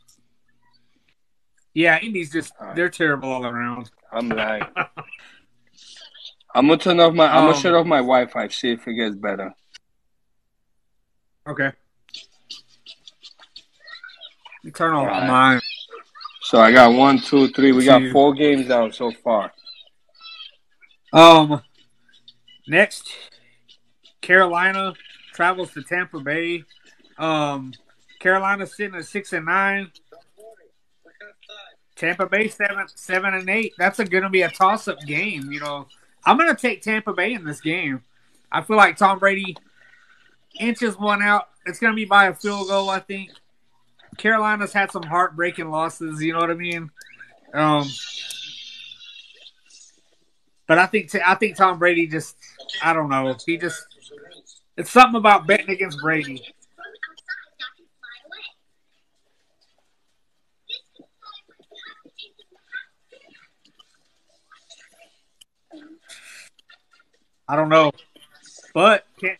yeah. 1.73 1.99
Indy's 1.99 2.31
just 2.31 2.53
they're 2.75 2.89
terrible 2.89 3.31
all 3.31 3.45
around. 3.45 3.91
I'm 4.11 4.29
lying. 4.29 4.63
I'm 6.55 6.67
gonna 6.67 6.77
turn 6.77 6.99
off 6.99 7.13
my. 7.13 7.27
I'm 7.27 7.43
Um, 7.43 7.49
gonna 7.51 7.61
shut 7.61 7.73
off 7.75 7.85
my 7.85 7.97
Wi-Fi. 7.97 8.47
See 8.47 8.71
if 8.71 8.87
it 8.87 8.93
gets 8.95 9.15
better. 9.15 9.53
Okay. 11.47 11.71
You 14.63 14.71
turn 14.71 14.93
off 14.93 15.07
Alright. 15.07 15.27
mine. 15.27 15.61
So 16.41 16.59
I 16.59 16.71
got 16.71 16.93
one, 16.93 17.19
two, 17.19 17.47
three. 17.49 17.71
We 17.71 17.85
got 17.85 18.01
four 18.11 18.33
games 18.33 18.69
out 18.69 18.93
so 18.95 19.11
far. 19.23 19.51
Um, 21.13 21.61
next, 22.69 23.11
Carolina 24.21 24.93
travels 25.33 25.71
to 25.73 25.83
Tampa 25.83 26.19
Bay. 26.19 26.63
Um, 27.17 27.73
Carolina's 28.19 28.75
sitting 28.75 28.95
at 28.95 29.05
six 29.05 29.33
and 29.33 29.45
nine. 29.45 29.91
Tampa 31.95 32.25
Bay 32.27 32.47
seven 32.47 32.85
seven 32.95 33.33
and 33.33 33.49
eight. 33.49 33.73
That's 33.77 33.99
a, 33.99 34.05
gonna 34.05 34.29
be 34.29 34.43
a 34.43 34.49
toss 34.49 34.87
up 34.87 34.99
game. 35.01 35.51
You 35.51 35.59
know, 35.59 35.87
I'm 36.25 36.37
gonna 36.37 36.55
take 36.55 36.81
Tampa 36.81 37.13
Bay 37.13 37.33
in 37.33 37.43
this 37.43 37.59
game. 37.59 38.03
I 38.51 38.61
feel 38.61 38.77
like 38.77 38.97
Tom 38.97 39.19
Brady 39.19 39.57
inches 40.59 40.97
one 40.97 41.21
out. 41.21 41.49
It's 41.65 41.79
gonna 41.79 41.95
be 41.95 42.05
by 42.05 42.27
a 42.27 42.33
field 42.33 42.69
goal. 42.69 42.89
I 42.89 42.99
think. 42.99 43.31
Carolina's 44.17 44.73
had 44.73 44.91
some 44.91 45.03
heartbreaking 45.03 45.69
losses. 45.69 46.21
You 46.21 46.33
know 46.33 46.39
what 46.39 46.51
I 46.51 46.55
mean? 46.55 46.91
Um, 47.53 47.87
but 50.69 50.77
I 50.77 50.85
think 50.85 51.13
I 51.25 51.33
think 51.33 51.57
Tom 51.57 51.79
Brady 51.79 52.05
just 52.05 52.37
I 52.83 52.93
don't 52.93 53.09
know. 53.09 53.35
He 53.43 53.57
just 53.57 53.83
it's 54.77 54.91
something 54.91 55.17
about 55.17 55.47
betting 55.47 55.71
against 55.71 55.99
Brady. 55.99 56.43
I 67.47 67.55
don't 67.55 67.69
know, 67.69 67.91
but 68.75 69.07
can 69.19 69.37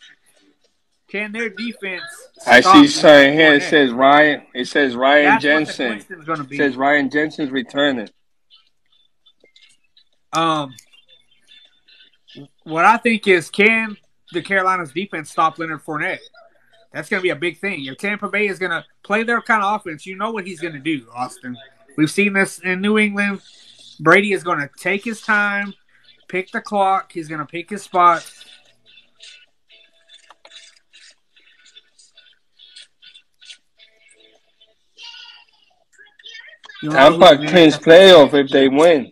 can 1.10 1.32
their 1.32 1.50
defense? 1.50 2.02
I 2.48 2.62
see 2.62 2.88
something 2.88 3.34
here. 3.34 3.54
It 3.54 3.64
says 3.70 3.92
Ryan. 3.92 4.48
It 4.56 4.66
says 4.66 4.96
Ryan 4.96 5.26
That's 5.26 5.44
Jensen. 5.44 6.04
It 6.10 6.58
says 6.58 6.76
Ryan 6.76 7.12
Jensen's 7.12 7.52
returning. 7.52 8.10
Um, 10.34 10.74
what 12.64 12.86
I 12.86 12.98
think 12.98 13.28
is, 13.28 13.50
can 13.50 13.98
the 14.32 14.42
Carolinas 14.42 14.92
defense 14.92 15.32
stop 15.32 15.58
Leonard 15.58 15.84
Fournette? 15.84 16.20
That's 16.92 17.10
going 17.10 17.20
to 17.20 17.24
be 17.24 17.30
a 17.30 17.36
big 17.36 17.60
thing. 17.60 17.86
If 17.86 17.98
Tampa 17.98 18.30
Bay 18.30 18.48
is 18.48 18.60
going 18.60 18.72
to 18.72 18.84
play 19.04 19.24
their 19.24 19.42
kind 19.42 19.64
of 19.64 19.80
offense, 19.80 20.06
you 20.06 20.16
know 20.16 20.32
what 20.32 20.48
he's 20.48 20.60
going 20.60 20.74
to 20.74 20.80
do, 20.80 21.06
Austin. 21.14 21.58
We've 21.98 22.10
seen 22.10 22.34
this 22.34 22.60
in 22.60 22.82
New 22.82 22.98
England. 22.98 23.42
Brady 24.00 24.32
is 24.32 24.44
going 24.44 24.60
to 24.60 24.70
take 24.78 25.04
his 25.04 25.22
time, 25.22 25.74
pick 26.28 26.52
the 26.52 26.62
clock. 26.62 27.12
He's 27.12 27.28
going 27.28 27.40
to 27.40 27.46
pick 27.46 27.70
his 27.70 27.84
spot. 27.84 28.26
Tampa 36.82 37.36
clinch 37.36 37.76
playoff 37.76 38.34
if 38.34 38.50
they 38.50 38.70
win. 38.70 39.12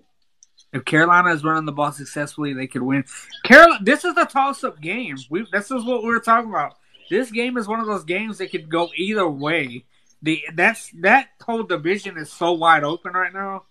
If 0.78 0.86
Carolina 0.86 1.34
is 1.34 1.44
running 1.44 1.66
the 1.66 1.72
ball 1.72 1.92
successfully, 1.92 2.54
they 2.54 2.68
could 2.68 2.82
win. 2.84 3.04
Carolina, 3.44 3.80
this 3.84 4.06
is 4.06 4.16
a 4.16 4.26
toss-up 4.26 4.80
game. 4.80 5.18
We 5.30 5.46
this 5.52 5.72
is 5.72 5.84
what 5.84 6.04
we 6.04 6.10
were 6.10 6.20
talking 6.20 6.50
about. 6.50 6.78
This 7.10 7.32
game 7.32 7.58
is 7.58 7.68
one 7.68 7.80
of 7.80 7.88
those 7.88 8.04
games 8.04 8.38
that 8.38 8.52
could 8.52 8.70
go 8.70 8.90
either 8.96 9.28
way. 9.28 9.86
The 10.22 10.42
that's 10.56 10.92
that 11.02 11.30
whole 11.44 11.64
division 11.64 12.18
is 12.18 12.32
so 12.32 12.54
wide 12.54 12.84
open 12.84 13.14
right 13.14 13.34
now. 13.34 13.64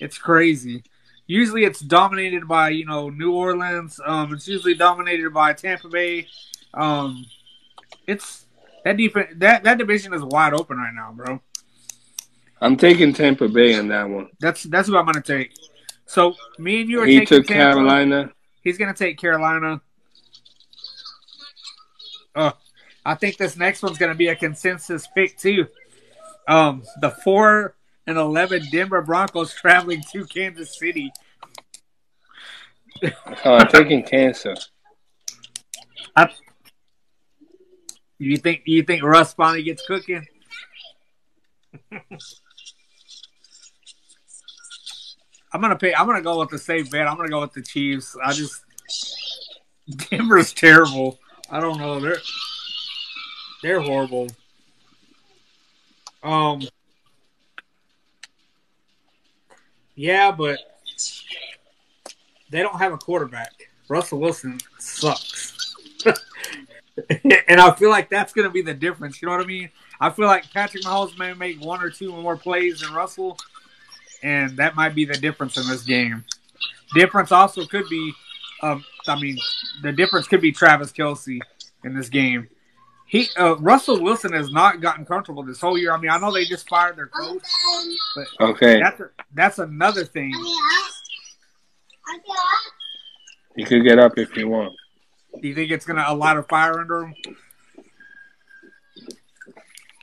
It's 0.00 0.18
crazy. 0.18 0.82
Usually, 1.26 1.64
it's 1.64 1.80
dominated 1.80 2.48
by 2.48 2.70
you 2.70 2.86
know 2.86 3.10
New 3.10 3.32
Orleans. 3.32 4.00
Um, 4.04 4.32
it's 4.32 4.48
usually 4.48 4.74
dominated 4.74 5.32
by 5.32 5.52
Tampa 5.52 5.88
Bay. 5.88 6.26
Um, 6.74 7.26
it's 8.06 8.46
that 8.84 8.96
defense 8.96 9.28
that 9.36 9.64
that 9.64 9.78
division 9.78 10.14
is 10.14 10.22
wide 10.22 10.54
open 10.54 10.78
right 10.78 10.94
now, 10.94 11.12
bro. 11.12 11.40
I'm 12.62 12.76
taking 12.76 13.12
Tampa 13.12 13.48
Bay 13.48 13.78
on 13.78 13.88
that 13.88 14.08
one. 14.08 14.28
That's 14.38 14.64
that's 14.64 14.88
what 14.88 14.98
I'm 14.98 15.06
gonna 15.06 15.22
take. 15.22 15.52
So 16.10 16.34
me 16.58 16.80
and 16.80 16.90
you 16.90 17.00
are 17.00 17.06
He 17.06 17.20
taking 17.20 17.26
took 17.28 17.46
Tampa. 17.46 17.74
Carolina. 17.76 18.32
He's 18.62 18.76
gonna 18.76 18.92
take 18.92 19.16
Carolina. 19.16 19.80
Uh, 22.34 22.50
I 23.06 23.14
think 23.14 23.36
this 23.36 23.56
next 23.56 23.80
one's 23.80 23.96
going 23.96 24.10
to 24.10 24.18
be 24.18 24.26
a 24.28 24.34
consensus 24.34 25.06
pick 25.14 25.38
too. 25.38 25.66
Um, 26.48 26.82
the 27.00 27.10
four 27.10 27.76
and 28.08 28.18
eleven 28.18 28.62
Denver 28.72 29.02
Broncos 29.02 29.54
traveling 29.54 30.02
to 30.12 30.24
Kansas 30.26 30.76
City. 30.76 31.12
Oh, 33.44 33.54
I'm 33.54 33.68
taking 33.68 34.02
cancer. 34.02 34.56
You 38.18 38.36
think 38.36 38.62
you 38.66 38.82
think 38.82 39.04
Russ 39.04 39.32
finally 39.32 39.62
gets 39.62 39.86
cooking? 39.86 40.26
I'm 45.52 45.60
gonna 45.60 45.76
pay. 45.76 45.94
I'm 45.94 46.06
gonna 46.06 46.22
go 46.22 46.38
with 46.38 46.50
the 46.50 46.58
safe 46.58 46.90
bet. 46.90 47.06
I'm 47.06 47.16
gonna 47.16 47.28
go 47.28 47.40
with 47.40 47.52
the 47.52 47.62
Chiefs. 47.62 48.16
I 48.22 48.32
just 48.32 48.64
Denver's 50.10 50.52
terrible. 50.52 51.18
I 51.50 51.60
don't 51.60 51.78
know. 51.78 52.00
They're 52.00 52.18
they're 53.62 53.80
horrible. 53.80 54.28
Um. 56.22 56.62
Yeah, 59.94 60.30
but 60.32 60.58
they 62.50 62.60
don't 62.60 62.78
have 62.78 62.92
a 62.92 62.98
quarterback. 62.98 63.70
Russell 63.88 64.20
Wilson 64.20 64.58
sucks. 64.78 65.74
and 67.48 67.60
I 67.60 67.72
feel 67.72 67.90
like 67.90 68.08
that's 68.08 68.32
going 68.32 68.46
to 68.46 68.52
be 68.52 68.62
the 68.62 68.74
difference. 68.74 69.20
You 69.20 69.26
know 69.26 69.36
what 69.36 69.44
I 69.44 69.46
mean? 69.46 69.70
I 70.00 70.10
feel 70.10 70.26
like 70.26 70.50
Patrick 70.52 70.84
Mahomes 70.84 71.18
may 71.18 71.34
make 71.34 71.60
one 71.60 71.82
or 71.82 71.90
two 71.90 72.12
more 72.12 72.36
plays 72.36 72.80
than 72.80 72.92
Russell, 72.92 73.36
and 74.22 74.56
that 74.56 74.76
might 74.76 74.94
be 74.94 75.04
the 75.04 75.14
difference 75.14 75.56
in 75.56 75.66
this 75.68 75.82
game. 75.82 76.24
Difference 76.94 77.32
also 77.32 77.64
could 77.66 77.88
be, 77.88 78.12
um, 78.62 78.84
I 79.06 79.20
mean, 79.20 79.38
the 79.82 79.92
difference 79.92 80.26
could 80.26 80.40
be 80.40 80.52
Travis 80.52 80.92
Kelce 80.92 81.38
in 81.84 81.94
this 81.94 82.08
game. 82.08 82.48
He 83.06 83.28
uh, 83.36 83.56
Russell 83.58 84.00
Wilson 84.00 84.32
has 84.34 84.52
not 84.52 84.80
gotten 84.80 85.04
comfortable 85.04 85.42
this 85.42 85.60
whole 85.60 85.76
year. 85.76 85.92
I 85.92 85.98
mean, 85.98 86.10
I 86.10 86.18
know 86.18 86.32
they 86.32 86.44
just 86.44 86.68
fired 86.68 86.96
their 86.96 87.08
coach, 87.08 87.42
but 88.14 88.26
Okay, 88.50 88.80
that's 88.80 89.00
a, 89.00 89.10
that's 89.34 89.58
another 89.58 90.04
thing. 90.04 90.32
you 93.56 93.66
could 93.66 93.82
get 93.82 93.98
up 93.98 94.16
if 94.16 94.36
you 94.36 94.48
want. 94.48 94.72
Do 95.40 95.48
you 95.48 95.54
think 95.54 95.70
it's 95.72 95.84
gonna 95.84 96.04
a 96.06 96.14
lot 96.14 96.36
of 96.36 96.48
fire 96.48 96.78
under 96.78 97.02
him? 97.04 97.14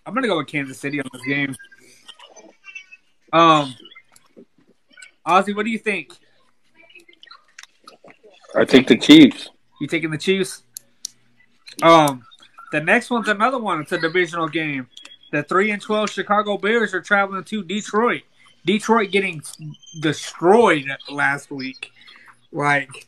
I'm 0.06 0.14
gonna 0.14 0.28
go 0.28 0.38
with 0.38 0.48
Kansas 0.48 0.78
City 0.78 1.00
on 1.00 1.10
this 1.14 1.22
game. 1.26 1.56
Um, 3.34 3.74
Ozzy, 5.28 5.56
what 5.56 5.66
do 5.66 5.72
you 5.72 5.80
think? 5.80 6.14
I 8.56 8.64
take 8.66 8.88
the 8.88 8.98
Chiefs. 8.98 9.50
You 9.82 9.88
taking 9.88 10.10
the 10.10 10.18
Chiefs? 10.18 10.64
Um, 11.84 12.24
the 12.72 12.82
next 12.82 13.10
one's 13.10 13.28
another 13.28 13.60
one. 13.60 13.82
It's 13.82 13.92
a 13.92 14.00
divisional 14.00 14.48
game. 14.48 14.88
The 15.32 15.44
three 15.44 15.72
and 15.72 15.82
twelve 15.82 16.10
Chicago 16.10 16.58
Bears 16.58 16.94
are 16.94 17.02
traveling 17.02 17.44
to 17.44 17.64
Detroit. 17.64 18.24
Detroit 18.66 19.12
getting 19.12 19.42
destroyed 20.00 20.86
last 21.10 21.52
week. 21.52 21.92
Like, 22.52 23.08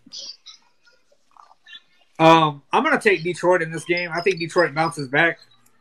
um, 2.19 2.61
I'm 2.73 2.83
gonna 2.83 2.99
take 2.99 3.23
Detroit 3.23 3.61
in 3.61 3.71
this 3.71 3.85
game. 3.85 4.11
I 4.13 4.21
think 4.21 4.39
Detroit 4.39 4.75
bounces 4.75 5.07
back. 5.07 5.39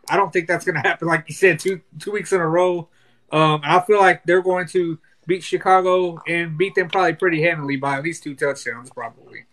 I 0.09 0.17
don't 0.17 0.33
think 0.33 0.47
that's 0.47 0.65
gonna 0.65 0.81
happen. 0.81 1.09
Like 1.09 1.25
you 1.29 1.35
said, 1.35 1.59
two 1.59 1.81
two 1.99 2.13
weeks 2.13 2.33
in 2.33 2.41
a 2.41 2.47
row. 2.47 2.89
Um, 3.31 3.61
I 3.65 3.81
feel 3.81 3.99
like 3.99 4.25
they're 4.25 4.43
going 4.43 4.69
to 4.69 4.99
beat 5.29 5.45
Chicago 5.45 6.19
and 6.27 6.59
beat 6.59 6.75
them 6.75 6.89
probably 6.89 7.13
pretty 7.13 7.43
handily 7.43 7.77
by 7.77 7.99
at 7.99 8.03
least 8.03 8.23
two 8.25 8.35
touchdowns, 8.35 8.91
probably. 8.91 9.45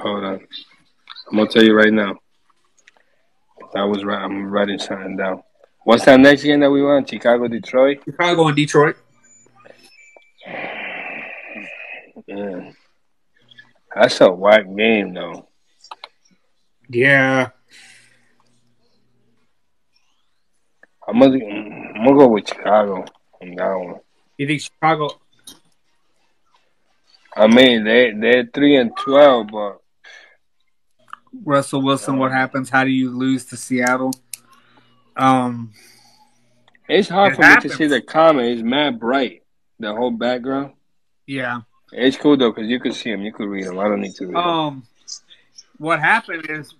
Oh, 0.00 0.02
Hold 0.02 0.24
on. 0.24 0.46
I'm 1.30 1.38
gonna 1.38 1.48
tell 1.48 1.62
you 1.62 1.74
right 1.74 1.92
now. 1.92 2.16
That 3.72 3.84
was 3.84 4.04
right. 4.04 4.20
I'm 4.20 4.50
writing 4.50 4.78
something 4.78 5.16
down. 5.16 5.42
What's 5.84 6.04
that 6.04 6.20
next 6.20 6.42
game 6.42 6.60
that 6.60 6.70
we 6.70 6.82
want? 6.82 7.08
Chicago, 7.08 7.48
Detroit. 7.48 8.02
Chicago 8.04 8.48
and 8.48 8.56
Detroit. 8.56 8.96
Yeah. 12.26 12.72
That's 13.94 14.20
a 14.20 14.30
whack 14.30 14.64
game 14.76 15.14
though. 15.14 15.48
Yeah. 16.88 17.50
I'm 21.06 21.20
gonna, 21.20 21.36
I'm 21.36 22.04
gonna 22.04 22.18
go 22.18 22.28
with 22.28 22.48
Chicago 22.48 23.04
on 23.40 23.54
that 23.54 23.74
one. 23.74 24.00
You 24.38 24.46
think 24.46 24.60
Chicago? 24.62 25.10
I 27.36 27.46
mean, 27.46 27.84
they 27.84 28.12
they're 28.12 28.46
three 28.52 28.76
and 28.76 28.92
twelve, 28.96 29.48
but 29.48 29.80
Russell 31.44 31.82
Wilson, 31.82 32.16
what 32.16 32.30
happens? 32.32 32.70
How 32.70 32.84
do 32.84 32.90
you 32.90 33.10
lose 33.10 33.44
to 33.46 33.56
Seattle? 33.56 34.12
Um, 35.16 35.72
it's 36.88 37.08
hard 37.08 37.32
It 37.32 37.36
for 37.36 37.42
me 37.42 37.56
to 37.60 37.68
see 37.68 37.86
the 37.86 38.00
comment. 38.02 38.48
It's 38.48 38.62
mad 38.62 39.00
bright. 39.00 39.42
The 39.80 39.92
whole 39.94 40.10
background. 40.12 40.74
yeah. 41.26 41.60
It's 41.96 42.16
cool 42.16 42.36
though 42.36 42.50
because 42.50 42.68
you 42.68 42.80
can 42.80 42.92
see 42.92 43.10
them. 43.12 43.22
You 43.22 43.32
can 43.32 43.46
read 43.48 43.66
them. 43.66 43.78
I 43.78 43.84
don't 43.84 44.00
need 44.00 44.14
to 44.16 44.26
read 44.26 44.36
'em. 44.36 44.42
Um, 44.42 44.86
what 45.78 46.00
happened 46.00 46.46
is 46.50 46.74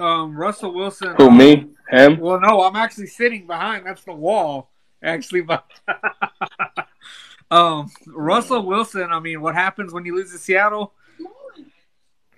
um 0.00 0.36
Russell 0.36 0.72
Wilson. 0.72 1.14
Who 1.16 1.28
um, 1.28 1.36
me? 1.36 1.66
Him? 1.90 2.18
Well, 2.20 2.40
no, 2.40 2.62
I'm 2.62 2.76
actually 2.76 3.06
sitting 3.06 3.46
behind. 3.46 3.86
That's 3.86 4.04
the 4.04 4.12
wall. 4.12 4.70
Actually, 5.02 5.42
but 5.42 5.64
um, 7.50 7.90
Russell 8.06 8.64
Wilson. 8.64 9.08
I 9.10 9.20
mean, 9.20 9.40
what 9.40 9.54
happens 9.54 9.92
when 9.92 10.04
you 10.04 10.16
lose 10.16 10.32
to 10.32 10.38
Seattle? 10.38 10.92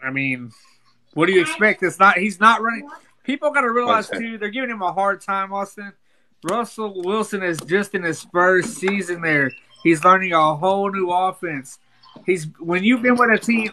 I 0.02 0.10
mean, 0.10 0.52
what 1.14 1.26
do 1.26 1.32
you 1.32 1.40
expect? 1.40 1.82
It's 1.82 1.98
not. 1.98 2.18
He's 2.18 2.40
not 2.40 2.62
running. 2.62 2.88
People 3.24 3.50
got 3.50 3.62
to 3.62 3.70
realize 3.70 4.08
too. 4.08 4.38
They're 4.38 4.50
giving 4.50 4.70
him 4.70 4.82
a 4.82 4.92
hard 4.92 5.20
time, 5.20 5.52
Austin. 5.52 5.92
Russell 6.44 7.02
Wilson 7.04 7.42
is 7.42 7.58
just 7.60 7.94
in 7.94 8.02
his 8.02 8.22
first 8.32 8.74
season 8.74 9.20
there. 9.20 9.50
He's 9.82 10.04
learning 10.04 10.32
a 10.32 10.56
whole 10.56 10.90
new 10.90 11.10
offense. 11.10 11.78
He's 12.24 12.46
when 12.58 12.82
you've 12.82 13.02
been 13.02 13.16
with 13.16 13.30
a 13.30 13.38
team 13.38 13.70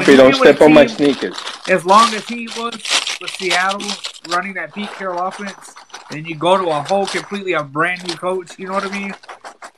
Poppy, 0.00 0.16
don't 0.16 0.34
step 0.34 0.60
on 0.60 0.74
my 0.74 0.86
sneakers. 0.86 1.36
as 1.68 1.86
long 1.86 2.12
as 2.14 2.26
he 2.26 2.48
was 2.48 2.74
with 3.20 3.30
Seattle 3.30 3.80
running 4.28 4.54
that 4.54 4.74
Pete 4.74 4.90
Carroll 4.90 5.20
offense, 5.20 5.76
and 6.10 6.26
you 6.26 6.34
go 6.34 6.58
to 6.58 6.68
a 6.68 6.82
whole 6.82 7.06
completely 7.06 7.52
a 7.52 7.62
brand 7.62 8.04
new 8.04 8.16
coach, 8.16 8.58
you 8.58 8.66
know 8.66 8.72
what 8.72 8.84
I 8.84 8.90
mean? 8.90 9.14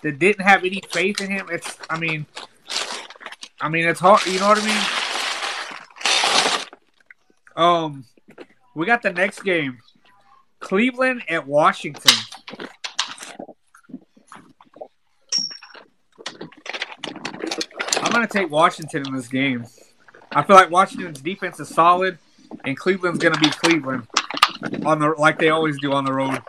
That 0.01 0.19
didn't 0.19 0.41
have 0.41 0.65
any 0.65 0.81
faith 0.91 1.21
in 1.21 1.31
him. 1.31 1.49
It's 1.51 1.77
I 1.91 1.99
mean 1.99 2.25
I 3.61 3.69
mean 3.69 3.87
it's 3.87 4.01
hard 4.01 4.25
you 4.25 4.41
know 4.41 4.49
what 4.49 4.59
I 4.59 4.67
mean? 7.55 7.93
Um 7.95 8.07
we 8.75 8.87
got 8.87 9.03
the 9.03 9.13
next 9.13 9.43
game. 9.43 9.81
Cleveland 10.61 11.25
at 11.29 11.47
Washington. 11.47 12.15
I'm 17.99 18.13
gonna 18.13 18.27
take 18.27 18.51
Washington 18.51 19.07
in 19.09 19.15
this 19.15 19.29
game. 19.29 19.67
I 20.37 20.43
feel 20.43 20.55
like 20.57 20.71
Washington's 20.71 21.21
defense 21.21 21.59
is 21.61 21.69
solid, 21.69 22.19
and 22.65 22.77
Cleveland's 22.77 23.19
gonna 23.19 23.39
be 23.39 23.49
Cleveland 23.49 24.07
on 24.85 24.99
the 24.99 25.15
like 25.17 25.39
they 25.39 25.49
always 25.49 25.79
do 25.81 25.93
on 25.93 26.05
the 26.05 26.13
road. 26.13 26.41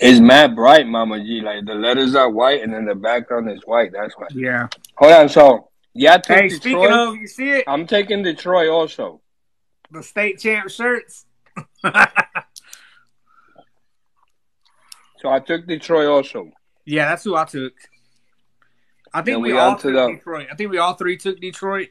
It's 0.00 0.20
mad 0.20 0.54
bright, 0.54 0.86
Mama 0.86 1.18
G. 1.20 1.40
Like 1.40 1.64
the 1.64 1.74
letters 1.74 2.14
are 2.14 2.30
white 2.30 2.62
and 2.62 2.72
then 2.72 2.84
the 2.84 2.94
background 2.94 3.50
is 3.50 3.60
white. 3.64 3.92
That's 3.92 4.14
why. 4.18 4.26
Yeah. 4.34 4.68
Hold 4.96 5.12
on. 5.12 5.28
So 5.28 5.70
yeah, 5.94 6.14
I 6.14 6.18
took 6.18 6.36
Hey, 6.36 6.48
Detroit. 6.48 6.60
speaking 6.62 6.92
of, 6.92 7.16
you 7.16 7.26
see 7.26 7.50
it? 7.50 7.64
I'm 7.66 7.86
taking 7.86 8.22
Detroit 8.22 8.68
also. 8.68 9.20
The 9.90 10.02
state 10.02 10.38
champ 10.40 10.70
shirts. 10.70 11.24
So 15.20 15.28
I 15.28 15.40
took 15.40 15.66
Detroit 15.66 16.06
also. 16.06 16.52
yeah, 16.84 17.08
that's 17.08 17.24
who 17.24 17.34
I 17.34 17.44
took. 17.44 17.72
I 19.14 19.22
think 19.22 19.34
And 19.36 19.42
we, 19.42 19.52
we 19.52 19.58
all 19.58 19.76
took 19.76 19.92
the- 19.94 20.12
Detroit. 20.12 20.48
I 20.52 20.54
think 20.54 20.70
we 20.70 20.78
all 20.78 20.94
three 20.94 21.16
took 21.16 21.40
Detroit. 21.40 21.88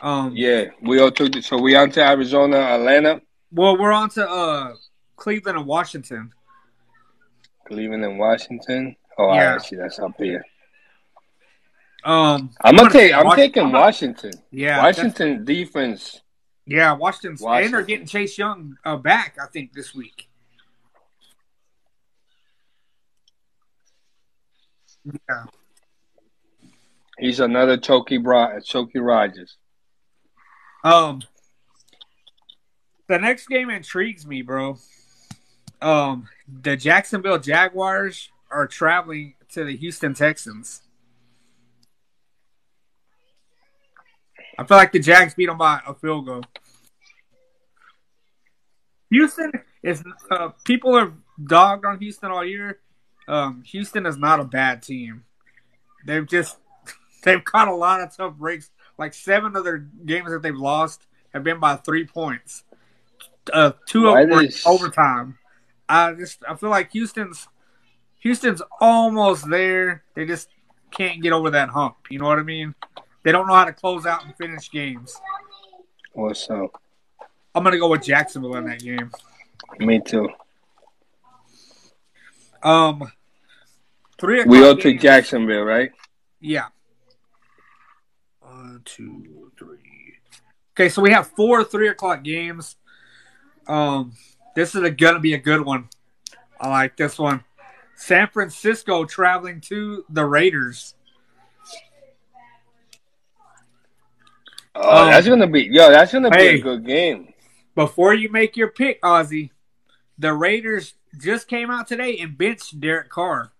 Um, 0.00 0.32
Yeah, 0.34 0.64
we 0.82 1.00
all 1.00 1.10
took. 1.10 1.34
So 1.42 1.58
we 1.58 1.74
on 1.76 1.90
to 1.92 2.02
Arizona, 2.06 2.56
Atlanta, 2.56 3.20
Well, 3.52 3.76
we're 3.78 3.92
on 3.92 4.08
to 4.10 4.28
uh, 4.28 4.74
Cleveland 5.16 5.58
and 5.58 5.66
Washington. 5.66 6.32
Cleveland, 7.66 8.04
and 8.04 8.18
Washington. 8.18 8.96
Oh, 9.18 9.32
Yeah. 9.34 9.54
I 9.54 9.58
see. 9.58 9.76
That's 9.76 9.98
up 9.98 10.12
here. 10.18 10.44
Um, 12.02 12.50
I'm 12.64 12.74
gonna 12.76 12.90
take. 12.90 13.12
I'm 13.12 13.26
Wash- 13.26 13.36
taking 13.36 13.64
I'm 13.64 13.72
not- 13.72 13.80
Washington. 13.80 14.32
Yeah, 14.50 14.82
Washington 14.82 15.44
defense. 15.44 16.22
Yeah, 16.64 16.92
Washington's 16.92 17.42
and 17.42 17.74
they're 17.74 17.82
getting 17.82 18.06
Chase 18.06 18.38
Young 18.38 18.76
uh, 18.84 18.96
back. 18.96 19.36
I 19.42 19.46
think 19.46 19.72
this 19.74 19.94
week. 19.94 20.28
Yeah. 25.04 25.44
He's 27.20 27.38
another 27.40 27.76
Choky 27.76 28.18
Bro- 28.18 28.60
Choky 28.60 28.98
Rogers. 28.98 29.56
Um. 30.82 31.22
The 33.08 33.18
next 33.18 33.48
game 33.48 33.70
intrigues 33.70 34.24
me, 34.24 34.42
bro. 34.42 34.78
um, 35.82 36.28
the 36.46 36.76
Jacksonville 36.76 37.40
Jaguars 37.40 38.30
are 38.52 38.68
traveling 38.68 39.34
to 39.48 39.64
the 39.64 39.76
Houston 39.76 40.14
Texans. 40.14 40.82
I 44.56 44.62
feel 44.62 44.76
like 44.76 44.92
the 44.92 45.00
Jags 45.00 45.34
beat 45.34 45.46
them 45.46 45.58
by 45.58 45.80
a 45.84 45.92
field 45.92 46.26
goal. 46.26 46.44
Houston 49.10 49.50
is 49.82 50.04
uh, 50.30 50.50
people 50.64 50.94
are 50.96 51.12
dogged 51.44 51.84
on 51.84 51.98
Houston 51.98 52.30
all 52.30 52.44
year. 52.44 52.78
Um, 53.26 53.64
Houston 53.66 54.06
is 54.06 54.16
not 54.16 54.38
a 54.38 54.44
bad 54.44 54.84
team. 54.84 55.24
They've 56.06 56.28
just 56.28 56.58
they've 57.22 57.44
caught 57.44 57.68
a 57.68 57.74
lot 57.74 58.00
of 58.00 58.16
tough 58.16 58.34
breaks. 58.34 58.70
Like 58.98 59.14
seven 59.14 59.56
of 59.56 59.64
their 59.64 59.78
games 59.78 60.30
that 60.30 60.42
they've 60.42 60.54
lost 60.54 61.06
have 61.32 61.42
been 61.42 61.58
by 61.58 61.76
three 61.76 62.06
points. 62.06 62.64
Uh, 63.52 63.72
two 63.86 64.08
of 64.08 64.28
them 64.28 64.28
does- 64.28 64.64
overtime. 64.66 65.38
I 65.88 66.12
just 66.12 66.44
I 66.48 66.54
feel 66.54 66.70
like 66.70 66.92
Houston's 66.92 67.48
Houston's 68.20 68.62
almost 68.80 69.48
there. 69.48 70.04
They 70.14 70.24
just 70.24 70.48
can't 70.90 71.22
get 71.22 71.32
over 71.32 71.50
that 71.50 71.70
hump. 71.70 71.96
You 72.10 72.18
know 72.18 72.26
what 72.26 72.38
I 72.38 72.42
mean? 72.42 72.74
They 73.24 73.32
don't 73.32 73.46
know 73.46 73.54
how 73.54 73.64
to 73.64 73.72
close 73.72 74.06
out 74.06 74.24
and 74.24 74.36
finish 74.36 74.70
games. 74.70 75.20
What's 76.12 76.48
up? 76.50 76.80
I'm 77.54 77.64
gonna 77.64 77.78
go 77.78 77.88
with 77.88 78.02
Jacksonville 78.02 78.56
in 78.56 78.66
that 78.66 78.80
game. 78.80 79.10
Me 79.78 80.00
too. 80.00 80.28
Um, 82.62 83.10
three. 84.20 84.44
We 84.44 84.58
all 84.58 84.70
o'clock 84.72 84.82
took. 84.82 85.00
Jacksonville, 85.00 85.62
right? 85.62 85.90
Yeah. 86.40 86.66
One, 88.60 88.82
two, 88.84 89.50
three. 89.58 90.18
Okay, 90.74 90.90
so 90.90 91.00
we 91.00 91.12
have 91.12 91.28
four 91.28 91.64
three 91.64 91.88
o'clock 91.88 92.22
games. 92.22 92.76
Um, 93.66 94.12
this 94.54 94.74
is 94.74 94.82
a, 94.82 94.90
gonna 94.90 95.18
be 95.18 95.32
a 95.32 95.38
good 95.38 95.64
one. 95.64 95.88
I 96.60 96.68
like 96.68 96.94
this 96.94 97.18
one. 97.18 97.42
San 97.96 98.28
Francisco 98.28 99.06
traveling 99.06 99.62
to 99.62 100.04
the 100.10 100.26
Raiders. 100.26 100.94
Oh, 104.74 105.04
Um, 105.04 105.10
that's 105.10 105.26
gonna 105.26 105.46
be 105.46 105.62
yo. 105.62 105.90
That's 105.90 106.12
gonna 106.12 106.30
be 106.30 106.48
a 106.48 106.60
good 106.60 106.84
game. 106.84 107.32
Before 107.74 108.12
you 108.12 108.28
make 108.30 108.58
your 108.58 108.68
pick, 108.68 109.00
Ozzy, 109.00 109.52
the 110.18 110.34
Raiders 110.34 110.92
just 111.18 111.48
came 111.48 111.70
out 111.70 111.88
today 111.88 112.18
and 112.18 112.36
benched 112.36 112.78
Derek 112.78 113.08
Carr 113.08 113.52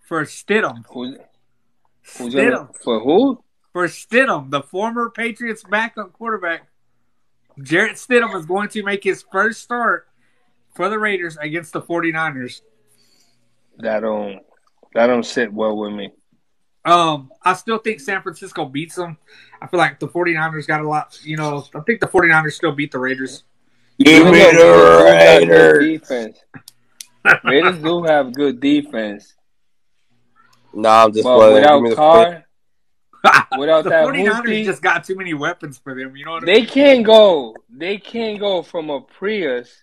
for 0.00 0.24
Stidham. 0.24 0.84
Who's 0.90 1.16
who's 2.18 2.32
gonna 2.32 2.50
Stidham. 2.50 2.76
for 2.80 3.00
who? 3.00 3.43
For 3.74 3.88
Stidham, 3.88 4.50
the 4.52 4.62
former 4.62 5.10
Patriots 5.10 5.64
backup 5.64 6.12
quarterback. 6.12 6.68
Jarrett 7.60 7.96
Stidham 7.96 8.38
is 8.38 8.46
going 8.46 8.68
to 8.68 8.84
make 8.84 9.02
his 9.02 9.24
first 9.32 9.62
start 9.62 10.06
for 10.74 10.88
the 10.88 10.98
Raiders 10.98 11.36
against 11.36 11.72
the 11.72 11.82
49ers. 11.82 12.60
That 13.78 14.00
don't 14.00 14.40
that 14.94 15.08
don't 15.08 15.26
sit 15.26 15.52
well 15.52 15.76
with 15.76 15.92
me. 15.92 16.12
Um, 16.84 17.32
I 17.42 17.54
still 17.54 17.78
think 17.78 17.98
San 17.98 18.22
Francisco 18.22 18.64
beats 18.64 18.94
them. 18.94 19.18
I 19.60 19.66
feel 19.66 19.78
like 19.78 19.98
the 19.98 20.06
49ers 20.06 20.68
got 20.68 20.80
a 20.80 20.88
lot, 20.88 21.18
you 21.24 21.36
know, 21.36 21.66
I 21.74 21.80
think 21.80 22.00
the 22.00 22.06
49ers 22.06 22.52
still 22.52 22.72
beat 22.72 22.92
the 22.92 23.00
Raiders. 23.00 23.42
Give 23.98 24.26
me 24.26 24.40
Even 24.40 24.56
though 24.56 24.98
the 24.98 25.04
Raiders 25.04 25.42
do 25.42 25.50
have 25.50 25.72
good 25.72 25.80
defense. 25.80 26.38
Raiders 27.44 27.82
do 27.82 28.02
have 28.04 28.32
good 28.34 28.60
defense, 28.60 29.34
Nah, 30.74 31.04
I'm 31.04 31.12
just 31.12 31.24
but 31.24 31.36
playing. 31.36 31.62
Give 31.62 31.82
me 31.82 31.88
without 31.88 31.90
the 31.90 31.96
Carr, 31.96 32.43
without 33.58 33.84
the 33.84 33.90
that 33.90 34.04
49ers 34.06 34.42
Hoopty, 34.42 34.64
just 34.64 34.82
got 34.82 35.04
too 35.04 35.16
many 35.16 35.34
weapons 35.34 35.78
for 35.78 35.94
them, 35.94 36.16
you 36.16 36.24
know 36.24 36.32
what 36.32 36.42
I 36.42 36.46
mean? 36.46 36.54
they 36.54 36.66
can't 36.66 37.04
go. 37.04 37.54
They 37.70 37.98
can't 37.98 38.38
go 38.38 38.62
from 38.62 38.90
a 38.90 39.00
Prius 39.00 39.74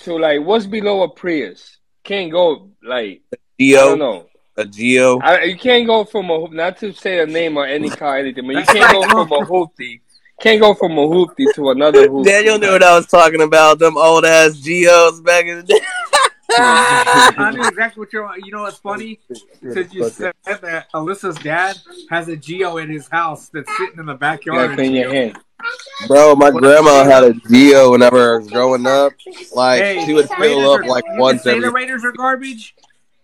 to 0.00 0.18
like 0.18 0.40
what's 0.40 0.66
below 0.66 1.02
a 1.02 1.08
Prius. 1.08 1.78
Can't 2.04 2.30
go 2.32 2.70
like 2.82 3.22
I 3.32 3.36
Geo, 3.60 3.78
don't 3.90 3.98
know. 3.98 4.26
a 4.56 4.64
Geo. 4.64 5.18
I, 5.20 5.42
you 5.44 5.56
can't 5.56 5.86
go 5.86 6.04
from 6.04 6.30
a 6.30 6.48
not 6.48 6.78
to 6.78 6.92
say 6.92 7.20
a 7.20 7.26
name 7.26 7.56
or 7.56 7.66
any 7.66 7.90
car 7.90 8.16
or 8.16 8.18
anything, 8.18 8.46
but 8.46 8.56
you 8.56 8.64
can't 8.64 8.92
go 8.92 9.02
from 9.08 9.32
a 9.32 9.46
hoopty. 9.46 10.00
Can't 10.40 10.60
go 10.60 10.74
from 10.74 10.92
a 10.92 11.02
hoopty 11.06 11.54
to 11.54 11.70
another 11.70 12.08
hoopty. 12.08 12.24
Daniel 12.32 12.58
knew 12.58 12.72
what 12.72 12.82
I 12.82 12.96
was 12.96 13.06
talking 13.06 13.42
about. 13.42 13.78
Them 13.78 13.96
old 13.96 14.24
ass 14.24 14.56
Geos 14.58 15.20
back 15.20 15.46
in 15.46 15.58
the 15.58 15.62
day. 15.62 15.80
I 16.58 17.50
knew 17.54 17.66
exactly 17.66 18.00
what 18.00 18.12
you're. 18.12 18.30
You 18.38 18.52
know 18.52 18.62
what's 18.62 18.78
funny? 18.78 19.18
Since 19.62 19.94
you 19.94 20.08
said 20.10 20.34
that 20.44 20.90
Alyssa's 20.92 21.36
dad 21.38 21.76
has 22.10 22.28
a 22.28 22.36
Geo 22.36 22.76
in 22.78 22.88
his 22.90 23.08
house 23.08 23.48
that's 23.48 23.70
sitting 23.76 23.98
in 23.98 24.06
the 24.06 24.14
backyard. 24.14 24.70
gotta 24.70 24.74
clean 24.76 24.92
your 24.94 25.12
hand. 25.12 25.38
Bro, 26.08 26.34
my 26.36 26.50
grandma 26.50 27.04
had 27.04 27.22
a 27.22 27.34
Geo 27.34 27.92
whenever 27.92 28.34
I 28.34 28.38
was 28.38 28.48
growing 28.50 28.86
up. 28.86 29.12
Like 29.54 29.80
Hey, 29.82 30.04
she 30.04 30.12
would 30.14 30.28
fill 30.28 30.70
up 30.70 30.80
are- 30.80 30.86
like 30.86 31.04
you 31.12 31.20
once 31.20 31.42
can 31.42 31.44
say 31.44 31.50
every. 31.52 31.62
the 31.64 31.70
Raiders 31.72 32.04
are 32.04 32.12
garbage. 32.12 32.74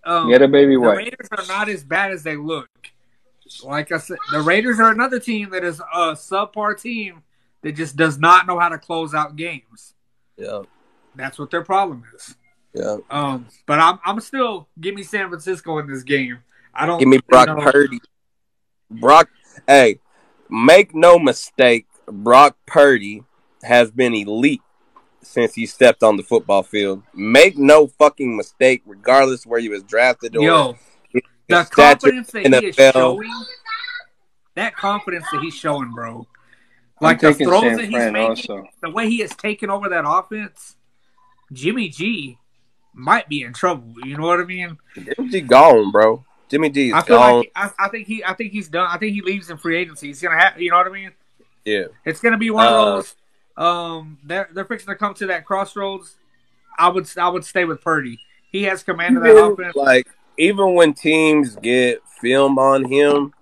Um, 0.04 0.30
Get 0.30 0.42
a 0.42 0.48
baby 0.48 0.74
the 0.74 0.80
wipe. 0.80 0.96
Raiders 0.98 1.28
are 1.32 1.44
not 1.48 1.68
as 1.68 1.82
bad 1.82 2.12
as 2.12 2.22
they 2.22 2.36
look. 2.36 2.68
Like 3.64 3.90
I 3.92 3.98
said, 3.98 4.18
the 4.30 4.40
Raiders 4.40 4.78
are 4.78 4.90
another 4.90 5.18
team 5.18 5.50
that 5.50 5.64
is 5.64 5.80
a 5.80 6.12
subpar 6.12 6.80
team 6.80 7.22
that 7.62 7.72
just 7.72 7.96
does 7.96 8.18
not 8.18 8.46
know 8.46 8.58
how 8.58 8.68
to 8.68 8.78
close 8.78 9.14
out 9.14 9.34
games. 9.36 9.94
Yeah, 10.36 10.62
That's 11.16 11.38
what 11.38 11.50
their 11.50 11.64
problem 11.64 12.04
is. 12.14 12.36
Yeah. 12.74 12.96
Um, 13.10 13.46
but 13.66 13.78
I'm 13.80 13.98
I'm 14.04 14.20
still 14.20 14.68
give 14.80 14.94
me 14.94 15.02
San 15.02 15.28
Francisco 15.28 15.78
in 15.78 15.86
this 15.86 16.02
game. 16.02 16.38
I 16.74 16.86
don't 16.86 16.98
Give 16.98 17.08
me 17.08 17.18
Brock 17.28 17.48
you 17.48 17.56
know, 17.56 17.70
Purdy. 17.70 18.00
Brock, 18.90 19.28
hey, 19.66 20.00
make 20.48 20.94
no 20.94 21.18
mistake. 21.18 21.86
Brock 22.06 22.56
Purdy 22.66 23.24
has 23.62 23.90
been 23.90 24.14
elite 24.14 24.62
since 25.22 25.54
he 25.54 25.66
stepped 25.66 26.02
on 26.02 26.16
the 26.16 26.22
football 26.22 26.62
field. 26.62 27.02
Make 27.14 27.58
no 27.58 27.86
fucking 27.86 28.36
mistake, 28.36 28.82
regardless 28.86 29.44
where 29.44 29.60
he 29.60 29.68
was 29.68 29.82
drafted 29.82 30.36
or 30.36 30.42
Yo, 30.42 30.78
the 31.48 31.64
confidence 31.70 32.30
that 32.30 32.44
in 32.44 32.52
he 32.52 32.66
is 32.66 32.76
showing, 32.76 33.30
that 34.54 34.74
confidence 34.76 35.26
that 35.32 35.42
he's 35.42 35.54
showing, 35.54 35.90
bro. 35.92 36.26
Like 37.00 37.20
the 37.20 37.32
throws 37.34 37.62
San 37.62 37.76
that 37.76 37.84
he's 37.84 37.94
Fran 37.94 38.12
making, 38.12 38.30
also. 38.30 38.68
the 38.82 38.90
way 38.90 39.08
he 39.08 39.18
has 39.20 39.30
taken 39.30 39.70
over 39.70 39.88
that 39.88 40.04
offense, 40.06 40.76
Jimmy 41.52 41.88
G 41.88 42.38
might 42.98 43.28
be 43.28 43.42
in 43.42 43.52
trouble. 43.52 43.94
You 44.04 44.16
know 44.18 44.26
what 44.26 44.40
I 44.40 44.44
mean? 44.44 44.76
Jimmy 44.94 45.28
G 45.30 45.40
gone, 45.40 45.90
bro. 45.90 46.24
Jimmy 46.48 46.70
G 46.70 46.88
is 46.88 46.94
I 46.94 47.02
feel 47.02 47.16
gone. 47.16 47.36
like 47.38 47.52
I, 47.54 47.70
I 47.78 47.88
think 47.88 48.06
he 48.06 48.24
I 48.24 48.34
think 48.34 48.52
he's 48.52 48.68
done. 48.68 48.88
I 48.90 48.98
think 48.98 49.14
he 49.14 49.22
leaves 49.22 49.50
in 49.50 49.56
free 49.58 49.76
agency. 49.78 50.08
He's 50.08 50.20
gonna 50.20 50.38
have 50.38 50.60
you 50.60 50.70
know 50.70 50.76
what 50.78 50.86
I 50.86 50.90
mean? 50.90 51.12
yeah, 51.64 51.84
It's 52.04 52.20
gonna 52.20 52.38
be 52.38 52.50
one 52.50 52.66
Uh, 52.66 52.70
of 52.70 52.84
those. 52.96 53.14
Um, 53.56 54.18
they're 54.24 54.48
they're 54.52 54.64
fixing 54.64 54.88
to 54.88 54.94
come 54.96 55.14
to 55.14 55.26
that 55.26 55.44
crossroads. 55.44 56.16
I 56.78 56.88
would 56.88 57.08
I 57.18 57.28
would 57.28 57.44
stay 57.44 57.64
with 57.64 57.80
Purdy. 57.82 58.18
He 58.52 58.64
has 58.64 58.82
command 58.82 59.16
of 59.16 59.22
that 59.24 59.30
Even, 59.30 59.52
offense. 59.52 59.76
like 59.76 60.08
even 60.38 60.74
when 60.74 60.94
teams 60.94 61.56
get 61.56 62.02
film 62.20 62.58
on 62.58 62.84
him, 62.84 63.32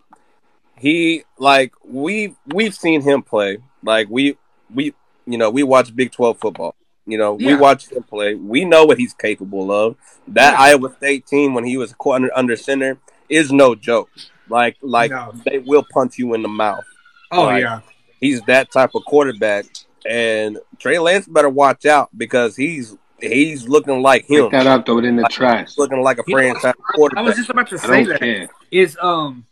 he 0.79 1.25
like 1.38 1.73
we 1.85 2.35
we've 2.47 2.75
seen 2.75 3.01
him 3.03 3.23
play. 3.23 3.59
Like 3.83 4.09
we 4.11 4.37
we 4.75 4.95
you 5.27 5.38
know 5.38 5.51
we 5.51 5.62
watch 5.62 5.95
Big 5.95 6.12
Twelve 6.12 6.38
football. 6.38 6.75
You 7.07 7.19
know 7.19 7.35
we 7.35 7.47
Yeah. 7.49 7.59
watch 7.59 7.88
him 7.90 8.03
play. 8.03 8.35
We 8.35 8.64
know 8.64 8.85
what 8.85 8.99
he's 8.99 9.14
capable 9.14 9.71
of. 9.71 9.97
That 10.29 10.53
Yeah. 10.55 10.61
Iowa 10.61 10.92
State 10.97 11.27
team 11.27 11.55
when 11.55 11.64
he 11.64 11.77
was 11.77 11.95
co- 11.99 12.12
under, 12.14 12.31
under 12.37 12.57
center 12.57 12.99
is 13.29 13.53
no 13.53 13.75
joke. 13.75 14.11
Like 14.49 14.77
like 14.83 15.11
No. 15.11 15.33
they 15.45 15.59
will 15.59 15.85
punch 15.92 16.19
you 16.19 16.35
in 16.35 16.42
the 16.42 16.49
mouth. 16.49 16.85
Oh 17.31 17.45
like- 17.45 17.62
yeah, 17.62 17.81
He's 18.21 18.40
that 18.42 18.71
type 18.73 18.90
of 18.95 19.05
quarterback. 19.05 19.66
And 20.09 20.59
Trey 20.79 20.99
Lance 20.99 21.27
better 21.27 21.49
watch 21.49 21.85
out 21.87 22.09
because 22.16 22.55
he's 22.57 22.97
he's 23.21 23.66
looking 23.69 24.03
like 24.03 24.29
him. 24.29 24.45
Pick 24.45 24.53
that 24.53 24.66
up, 24.66 24.87
throw 24.87 24.99
it 24.99 25.05
in 25.05 25.16
the 25.16 25.23
Like, 25.23 25.33
trash. 25.33 25.77
looking 25.79 26.03
like 26.03 26.19
a 26.19 26.23
You 26.27 26.35
know, 26.37 26.38
franchise 26.55 26.75
I 27.16 27.23
was 27.23 27.35
just 27.37 27.51
about 27.51 27.69
to 27.71 27.79
say 27.79 28.05
don't 28.05 28.09
that. 28.09 28.21
care. 28.21 28.49
Is 28.71 28.97
um 29.01 29.47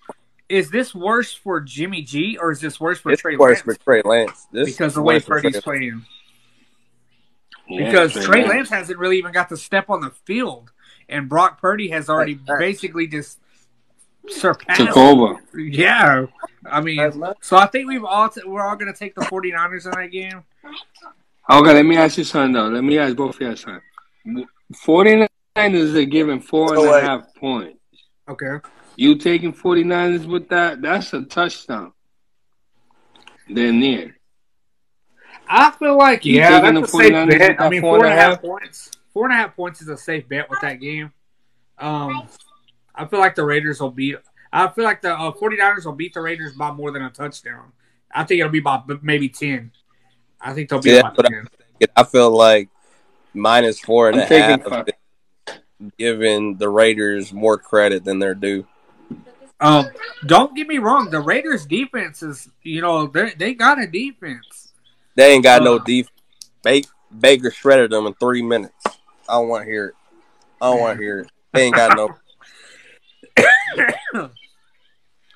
is 0.48 0.70
this 0.70 0.94
worse 0.94 1.32
for 1.32 1.60
Jimmy 1.60 2.02
G 2.02 2.36
or 2.40 2.50
is 2.52 2.60
this 2.60 2.78
worse 2.78 2.98
for 3.00 3.10
it's 3.12 3.22
Trey 3.22 3.36
worse 3.36 3.64
Lance? 3.66 3.78
for 3.78 3.84
Trey 3.84 4.02
Lance. 4.04 4.46
This 4.52 4.70
because 4.70 4.94
the 4.94 5.02
way 5.02 5.14
worse 5.14 5.24
Purdy's 5.24 5.60
playing. 5.60 6.04
Yeah, 7.68 7.86
Because 7.86 8.12
Trey 8.12 8.40
Lance. 8.42 8.48
Lance 8.48 8.68
hasn't 8.70 8.98
really 8.98 9.18
even 9.18 9.32
got 9.32 9.48
to 9.48 9.56
step 9.56 9.88
on 9.90 10.00
the 10.02 10.10
field, 10.10 10.70
and 11.08 11.28
Brock 11.28 11.60
Purdy 11.60 11.88
has 11.88 12.08
already 12.08 12.38
Right. 12.48 12.58
basically 12.58 13.06
just 13.06 13.38
surpassed. 14.28 14.80
took 14.80 14.96
over. 14.96 15.36
Yeah, 15.56 16.26
I 16.70 16.80
mean, 16.80 17.12
so 17.40 17.56
I 17.56 17.66
think 17.66 17.88
we've 17.88 18.04
all 18.04 18.28
t- 18.28 18.42
we're 18.44 18.62
all 18.66 18.76
going 18.76 18.92
to 18.92 18.98
take 18.98 19.14
the 19.14 19.22
49ers 19.22 19.86
in 19.86 19.92
that 19.92 20.10
game. 20.10 20.44
Okay, 21.50 21.74
let 21.74 21.84
me 21.86 21.96
ask 21.96 22.18
you 22.18 22.24
something 22.24 22.52
though. 22.52 22.68
Let 22.68 22.84
me 22.84 22.98
ask 22.98 23.16
both 23.16 23.36
of 23.36 23.40
you 23.42 23.56
something. 23.56 24.46
49ers 24.86 25.94
are 25.94 26.04
giving 26.04 26.40
four 26.40 26.74
and 26.74 26.82
So, 26.82 26.88
a 26.88 26.92
like- 26.92 27.02
half 27.02 27.34
points. 27.36 27.78
Okay. 28.28 28.58
You 28.96 29.16
taking 29.18 29.52
49ers 29.52 30.24
with 30.26 30.48
that? 30.48 30.80
That's 30.80 31.12
a 31.12 31.22
touchdown. 31.22 31.92
They're 33.48 33.72
near. 33.72 34.13
I 35.48 35.70
feel 35.72 35.96
like 35.96 36.24
You 36.24 36.36
yeah, 36.36 36.60
that's 36.60 36.80
the 36.80 36.84
a 36.84 36.88
safe 36.88 37.12
bet. 37.28 37.60
I 37.60 37.68
mean, 37.68 37.80
four 37.80 37.96
four 37.96 38.04
and 38.04 38.06
and 38.06 38.12
a 38.12 38.16
a 38.18 38.22
half 38.22 38.30
half? 38.32 38.42
points. 38.42 38.90
Four 39.12 39.24
and 39.26 39.32
a 39.34 39.36
half 39.36 39.54
points 39.56 39.82
is 39.82 39.88
a 39.88 39.96
safe 39.96 40.28
bet 40.28 40.48
with 40.50 40.60
that 40.62 40.80
game. 40.80 41.12
Um, 41.78 42.28
I 42.94 43.06
feel 43.06 43.18
like 43.20 43.34
the 43.34 43.44
Raiders 43.44 43.80
will 43.80 43.90
beat. 43.90 44.16
I 44.52 44.68
feel 44.68 44.84
like 44.84 45.02
the 45.02 45.12
uh, 45.12 45.32
49ers 45.32 45.84
will 45.84 45.92
beat 45.92 46.14
the 46.14 46.20
Raiders 46.20 46.54
by 46.54 46.70
more 46.70 46.90
than 46.92 47.02
a 47.02 47.10
touchdown. 47.10 47.72
I 48.12 48.24
think 48.24 48.40
it'll 48.40 48.52
be 48.52 48.60
by 48.60 48.82
maybe 49.02 49.28
ten. 49.28 49.72
I 50.40 50.52
think 50.54 50.68
they'll 50.68 50.80
be 50.80 50.90
Yeah, 50.90 51.00
about 51.00 51.16
ten. 51.18 51.48
I 51.96 52.04
feel 52.04 52.30
like 52.30 52.68
minus 53.34 53.80
four 53.80 54.08
and 54.08 54.16
I'm 54.16 54.22
a 54.22 54.26
half, 54.26 54.62
Fox. 54.62 54.90
giving 55.98 56.56
the 56.56 56.68
Raiders 56.68 57.32
more 57.32 57.58
credit 57.58 58.04
than 58.04 58.18
they're 58.20 58.34
due. 58.34 58.66
Um, 59.60 59.86
don't 60.26 60.54
get 60.54 60.68
me 60.68 60.78
wrong. 60.78 61.10
The 61.10 61.20
Raiders' 61.20 61.66
defense 61.66 62.22
is, 62.22 62.48
you 62.62 62.80
know, 62.80 63.06
they 63.06 63.34
they 63.34 63.54
got 63.54 63.82
a 63.82 63.86
defense. 63.86 64.63
They 65.14 65.32
ain't 65.32 65.44
got 65.44 65.62
no 65.62 65.78
defense. 65.78 66.10
Ba- 66.62 66.82
Baker 67.18 67.50
shredded 67.50 67.90
them 67.90 68.06
in 68.06 68.14
three 68.14 68.42
minutes. 68.42 68.74
I 69.28 69.34
don't 69.34 69.48
want 69.48 69.64
to 69.64 69.70
hear 69.70 69.86
it. 69.88 69.94
I 70.60 70.70
don't 70.70 70.80
want 70.80 70.98
to 70.98 71.02
hear 71.02 71.20
it. 71.20 71.30
They 71.52 71.62
ain't 71.62 71.76
got 71.76 71.96
no. 71.96 72.14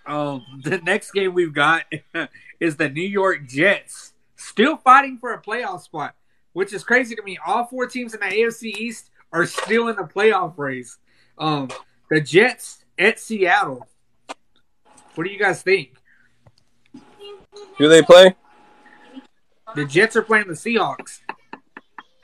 Um, 0.09 0.43
the 0.65 0.79
next 0.79 1.11
game 1.11 1.35
we've 1.35 1.53
got 1.53 1.85
is 2.61 2.77
the 2.77 2.89
New 2.89 3.07
York 3.07 3.47
Jets, 3.47 4.15
still 4.37 4.79
fighting 4.79 5.19
for 5.19 5.35
a 5.35 5.43
playoff 5.43 5.83
spot, 5.83 6.15
which 6.55 6.73
is 6.73 6.83
crazy 6.83 7.15
to 7.15 7.23
me. 7.23 7.39
All 7.47 7.67
four 7.67 7.87
teams 7.87 8.15
in 8.15 8.21
the 8.21 8.27
AFC 8.27 8.75
East 8.75 9.11
are 9.33 9.45
still 9.45 9.89
in 9.89 9.97
the 9.97 10.05
playoff 10.05 10.57
race. 10.57 10.97
Um, 11.37 11.69
the 12.09 12.23
Jets 12.23 12.87
at 12.99 13.21
Seattle. 13.21 13.87
What 15.15 15.25
do 15.25 15.31
you 15.31 15.39
guys 15.39 15.63
think? 15.63 15.93
Do 17.79 17.89
they 17.89 18.01
play? 18.01 18.35
The 19.75 19.85
Jets 19.85 20.17
are 20.17 20.23
playing 20.23 20.49
the 20.49 20.55
Seahawks. 20.55 21.21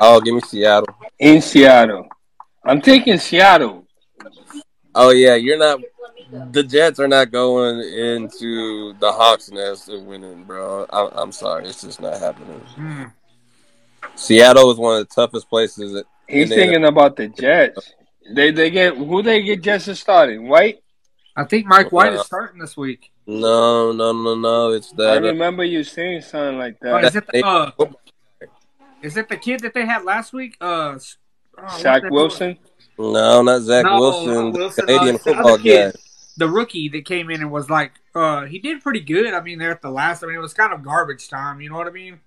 Oh, 0.01 0.21
give 0.21 0.35
me 0.35 0.41
Seattle. 0.41 0.95
in 1.19 1.41
Seattle. 1.41 2.09
I'm 2.65 2.81
taking 2.81 3.19
Seattle. 3.19 3.87
Oh 4.95 5.11
yeah, 5.11 5.35
you're 5.35 5.59
not. 5.59 5.81
The 6.51 6.63
Jets 6.63 6.99
are 6.99 7.09
not 7.09 7.31
going 7.31 7.81
into 7.81 8.95
the 8.99 9.13
Hawks 9.13 9.51
nest 9.51 9.89
and 9.89 10.07
winning, 10.07 10.45
bro. 10.45 10.87
I, 10.91 11.09
I'm 11.15 11.33
sorry, 11.33 11.67
it's 11.67 11.83
just 11.83 12.01
not 12.01 12.19
happening. 12.19 12.61
Hmm. 12.75 13.05
Seattle 14.15 14.71
is 14.71 14.79
one 14.79 15.01
of 15.01 15.09
the 15.09 15.15
toughest 15.15 15.49
places. 15.49 16.03
He's 16.29 16.51
in 16.51 16.57
thinking 16.57 16.85
about 16.85 17.17
the 17.17 17.29
Jets. 17.29 17.93
They 18.33 18.51
they 18.51 18.71
get 18.71 18.97
who 18.97 19.23
they 19.23 19.43
get 19.43 19.63
Jets 19.63 19.89
is 19.89 20.01
starting, 20.01 20.49
White? 20.49 20.84
I 21.37 21.45
think 21.45 21.67
Mike 21.67 21.91
White 21.93 22.13
Uh, 22.13 22.21
is 22.21 22.27
starting 22.27 22.61
this 22.61 22.77
week. 22.77 23.11
No, 23.27 23.91
no, 23.93 24.13
no, 24.13 24.35
no. 24.35 24.71
It's 24.73 24.93
I 24.93 24.97
that. 24.97 25.17
uh, 25.19 25.27
remember 25.29 25.65
you 25.65 25.83
saying 25.83 26.23
something 26.23 26.59
like 26.59 26.77
Oh, 26.85 26.93
that. 27.01 27.05
is 27.05 27.17
it 27.17 27.27
the, 27.27 27.45
uh, 27.45 27.71
is 29.03 29.17
it 29.17 29.29
the 29.29 29.37
kid 29.37 29.61
that 29.61 29.75
they 29.75 29.85
had 29.87 30.05
last 30.05 30.33
week? 30.33 30.57
Uh, 30.61 30.93
s- 30.95 31.17
oh, 31.59 31.63
what's 31.63 31.83
Shaq 31.83 32.03
that- 32.03 32.13
Wilson. 32.13 32.59
no, 32.99 33.43
not 33.43 33.63
Zach 33.63 33.85
No, 33.85 33.99
Wilson, 33.99 34.35
not 34.35 34.53
the 34.53 34.59
Wilson, 34.59 34.87
Canadian 34.87 35.09
uh, 35.11 35.15
it's 35.17 35.25
the 35.25 35.35
football 35.35 35.59
kid. 35.59 35.93
guy. 35.95 36.01
the 36.37 36.49
rookie 36.49 36.89
that 36.89 37.05
came 37.05 37.31
in 37.31 37.41
and 37.41 37.51
was 37.53 37.71
like, 37.71 37.93
uh, 38.15 38.45
he 38.47 38.59
did 38.59 38.83
pretty 38.83 38.99
good. 39.01 39.33
I 39.33 39.41
mean, 39.41 39.59
they're 39.59 39.71
at 39.71 39.83
the 39.83 39.91
last. 39.91 40.23
I 40.25 40.27
mean, 40.27 40.35
it 40.35 40.41
was 40.41 40.53
kind 40.53 40.73
of 40.73 40.83
garbage 40.83 41.29
time. 41.29 41.61
You 41.61 41.71
know 41.71 41.77
what 41.77 41.87
I 41.87 41.91
mean? 41.93 42.19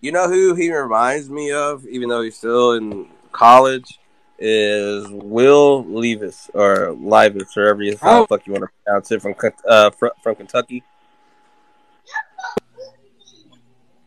You 0.00 0.12
know 0.12 0.28
who 0.28 0.54
he 0.54 0.72
reminds 0.72 1.28
me 1.28 1.50
of, 1.52 1.84
even 1.86 2.08
though 2.08 2.22
he's 2.22 2.36
still 2.36 2.72
in 2.74 3.08
college, 3.32 3.98
is 4.38 5.06
Will 5.08 5.84
Levis 5.84 6.50
or 6.54 6.92
Levis, 6.92 7.56
or 7.56 7.62
whatever 7.64 7.82
you 7.82 7.96
how 8.00 8.18
Oh. 8.18 8.20
the 8.22 8.26
fuck 8.28 8.46
you 8.46 8.52
want 8.52 8.64
to 8.64 8.70
pronounce 8.84 9.10
it 9.12 9.22
from 9.22 9.34
uh 9.66 9.90
fr- 9.90 10.08
from 10.22 10.34
Kentucky. 10.36 10.82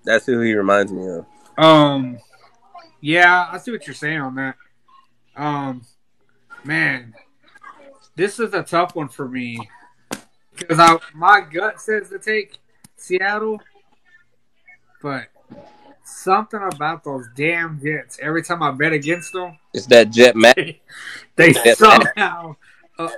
That's 0.03 0.25
who 0.25 0.39
he 0.41 0.53
reminds 0.53 0.91
me 0.91 1.07
of. 1.07 1.25
Um, 1.57 2.19
yeah, 3.01 3.47
I 3.51 3.57
see 3.57 3.71
what 3.71 3.85
you're 3.85 3.93
saying 3.93 4.21
on 4.21 4.35
that. 4.35 4.55
Um, 5.35 5.83
man, 6.63 7.13
this 8.15 8.39
is 8.39 8.53
a 8.53 8.63
tough 8.63 8.95
one 8.95 9.09
for 9.09 9.27
me 9.27 9.69
because 10.55 10.79
I 10.79 10.97
my 11.13 11.41
gut 11.41 11.81
says 11.81 12.09
to 12.09 12.19
take 12.19 12.57
Seattle, 12.95 13.61
but 15.01 15.27
something 16.09 16.59
about 16.73 17.03
those 17.03 17.25
damn 17.35 17.79
Jets. 17.81 18.19
Every 18.21 18.43
time 18.43 18.61
I 18.63 18.71
bet 18.71 18.93
against 18.93 19.33
them, 19.33 19.57
It's 19.73 19.85
that 19.87 20.09
Jet 20.09 20.35
Mac. 20.35 20.55
they 21.35 21.53
Yeah. 21.65 21.73
somehow. 21.73 22.55
Uh, 22.97 23.09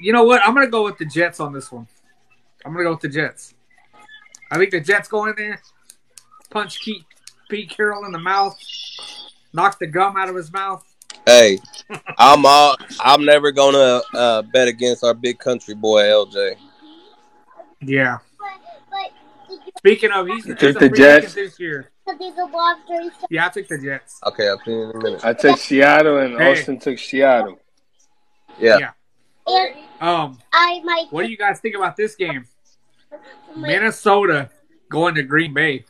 you 0.00 0.12
know 0.12 0.24
what? 0.24 0.40
I'm 0.44 0.54
gonna 0.54 0.66
go 0.68 0.84
with 0.84 0.98
the 0.98 1.04
Jets 1.04 1.40
on 1.40 1.52
this 1.52 1.70
one. 1.70 1.86
I'm 2.64 2.72
gonna 2.72 2.84
go 2.84 2.92
with 2.92 3.00
the 3.00 3.08
Jets. 3.08 3.54
I 4.50 4.56
think 4.56 4.70
the 4.70 4.80
Jets 4.80 5.08
go 5.08 5.26
in 5.26 5.34
there, 5.36 5.60
punch 6.50 6.80
Pete, 6.82 7.04
Pete 7.48 7.70
Carroll 7.70 8.04
in 8.06 8.12
the 8.12 8.18
mouth, 8.18 8.58
knock 9.52 9.78
the 9.78 9.86
gum 9.86 10.16
out 10.16 10.28
of 10.28 10.34
his 10.36 10.52
mouth. 10.52 10.84
Hey, 11.26 11.58
I'm 12.18 12.46
all, 12.46 12.76
I'm 13.00 13.24
never 13.24 13.52
gonna 13.52 14.00
uh, 14.14 14.42
bet 14.42 14.68
against 14.68 15.04
our 15.04 15.14
big 15.14 15.38
country 15.38 15.74
boy 15.74 16.02
LJ. 16.02 16.56
Yeah. 17.82 18.18
Speaking 19.78 20.10
of, 20.12 20.26
he's, 20.26 20.44
he's 20.44 20.76
a 20.76 20.78
the 20.78 20.88
Jets? 20.88 21.34
this 21.34 21.58
year. 21.58 21.90
Yeah, 23.30 23.46
I 23.46 23.48
took 23.50 23.68
the 23.68 23.78
Jets. 23.78 24.20
Okay, 24.26 24.48
I'll 24.48 24.58
see 24.60 24.70
you 24.72 24.90
in 24.90 24.96
a 24.96 25.02
minute. 25.02 25.24
I 25.24 25.32
took 25.32 25.58
Seattle 25.58 26.18
and 26.18 26.38
Hey. 26.38 26.52
Austin 26.52 26.78
took 26.78 26.98
Seattle. 26.98 27.58
Yeah, 28.58 28.78
Yeah. 28.78 28.90
And 29.46 29.74
Um, 30.00 30.38
I 30.52 30.80
might. 30.84 31.06
what 31.10 31.24
do 31.24 31.30
you 31.30 31.36
guys 31.36 31.60
think 31.60 31.74
about 31.76 31.96
this 31.96 32.14
game? 32.14 32.46
Minnesota 33.56 34.50
going 34.90 35.14
to 35.16 35.22
Green 35.22 35.52
Bay. 35.54 35.84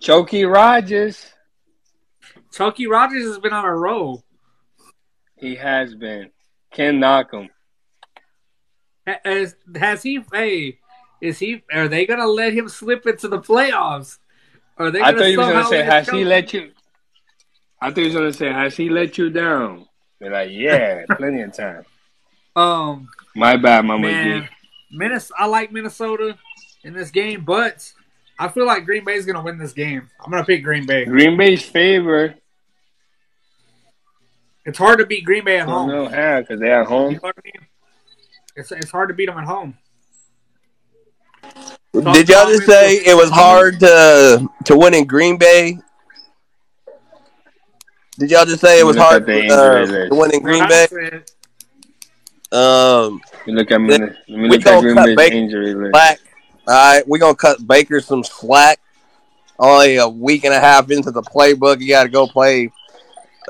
Chokey 0.00 0.50
Rogers. 0.50 1.32
Chucky 2.52 2.86
Rogers 2.86 3.24
has 3.26 3.38
been 3.38 3.52
on 3.52 3.64
a 3.64 3.74
roll. 3.74 4.24
He 5.36 5.54
has 5.56 5.94
been. 5.94 6.30
Can't 6.72 6.98
knock 6.98 7.32
him. 7.32 7.48
Has, 9.24 9.56
has 9.76 10.02
he? 10.02 10.20
Hey, 10.32 10.78
is 11.20 11.38
he? 11.38 11.62
Are 11.72 11.88
they 11.88 12.06
gonna 12.06 12.26
let 12.26 12.52
him 12.52 12.68
slip 12.68 13.06
into 13.06 13.28
the 13.28 13.38
playoffs? 13.40 14.18
Are 14.80 14.90
they? 14.90 15.02
I 15.02 15.12
thought 15.12 15.26
he 15.26 15.36
was 15.36 15.46
gonna 15.46 15.66
say, 15.66 15.82
"Has 15.82 16.08
he 16.08 16.24
let 16.24 16.54
you?" 16.54 16.72
I 17.82 17.88
thought 17.88 17.98
he 17.98 18.04
was 18.04 18.14
gonna 18.14 18.32
say, 18.32 18.50
"Has 18.50 18.76
he 18.76 18.88
let 18.88 19.18
you 19.18 19.28
down?" 19.28 19.86
They're 20.18 20.30
like, 20.30 20.48
"Yeah, 20.52 21.04
plenty 21.18 21.42
of 21.42 21.52
time." 21.52 21.84
Um, 22.56 23.08
My 23.36 23.56
bad, 23.58 23.84
Mama 23.84 24.06
man. 24.08 24.48
Minnesota. 24.90 25.34
I 25.38 25.46
like 25.46 25.70
Minnesota 25.70 26.36
in 26.82 26.94
this 26.94 27.10
game, 27.10 27.44
but 27.44 27.92
I 28.38 28.48
feel 28.48 28.64
like 28.64 28.86
Green 28.86 29.04
Bay's 29.04 29.26
gonna 29.26 29.42
win 29.42 29.58
this 29.58 29.74
game. 29.74 30.08
I'm 30.24 30.30
gonna 30.30 30.44
pick 30.46 30.64
Green 30.64 30.86
Bay. 30.86 31.04
Green 31.04 31.36
Bay's 31.36 31.62
favor. 31.62 32.34
It's 34.64 34.78
hard 34.78 34.98
to 34.98 35.06
beat 35.06 35.26
Green 35.26 35.44
Bay 35.44 35.58
I 35.58 35.62
at 35.62 35.66
don't 35.66 35.74
home. 35.74 35.88
know 35.90 36.08
how 36.08 36.40
because 36.40 36.58
they're 36.58 36.80
at 36.80 36.88
You 36.90 36.96
home. 36.96 37.20
It's 38.56 38.72
it's 38.72 38.90
hard 38.90 39.10
to 39.10 39.14
beat 39.14 39.26
them 39.26 39.36
at 39.38 39.44
home. 39.44 39.76
Did 41.92 42.28
y'all 42.28 42.46
just 42.46 42.66
say 42.66 42.96
it 43.04 43.16
was 43.16 43.30
hard 43.30 43.80
to 43.80 44.48
to 44.64 44.76
win 44.76 44.94
in 44.94 45.06
Green 45.06 45.36
Bay? 45.36 45.78
Did 48.18 48.30
y'all 48.30 48.44
just 48.44 48.60
say 48.60 48.78
it 48.78 48.84
was 48.84 48.96
Look 48.96 49.04
hard 49.06 49.28
at 49.28 49.50
uh, 49.50 49.86
to 49.86 50.08
win 50.12 50.34
in 50.34 50.42
Green 50.42 50.68
Bay? 50.68 50.86
Um, 52.52 53.20
You 53.46 53.54
look 53.54 53.70
at 53.70 53.78
me. 53.80 53.88
Let 53.90 54.00
me 54.00 54.16
We 54.28 54.48
look 54.50 54.60
at 54.60 54.64
gonna 54.64 54.80
Green 54.80 54.96
Bay's 54.96 55.16
Baker 55.16 55.36
injury 55.36 55.74
list. 55.74 55.90
slack. 55.92 56.20
All 56.68 56.74
right, 56.94 57.08
we're 57.08 57.18
gonna 57.18 57.34
cut 57.34 57.66
Baker 57.66 58.00
some 58.00 58.22
slack. 58.22 58.78
Only 59.58 59.96
a 59.96 60.08
week 60.08 60.44
and 60.44 60.54
a 60.54 60.60
half 60.60 60.90
into 60.90 61.10
the 61.10 61.22
playbook, 61.22 61.80
you 61.80 61.88
got 61.88 62.04
to 62.04 62.08
go 62.08 62.26
play 62.26 62.70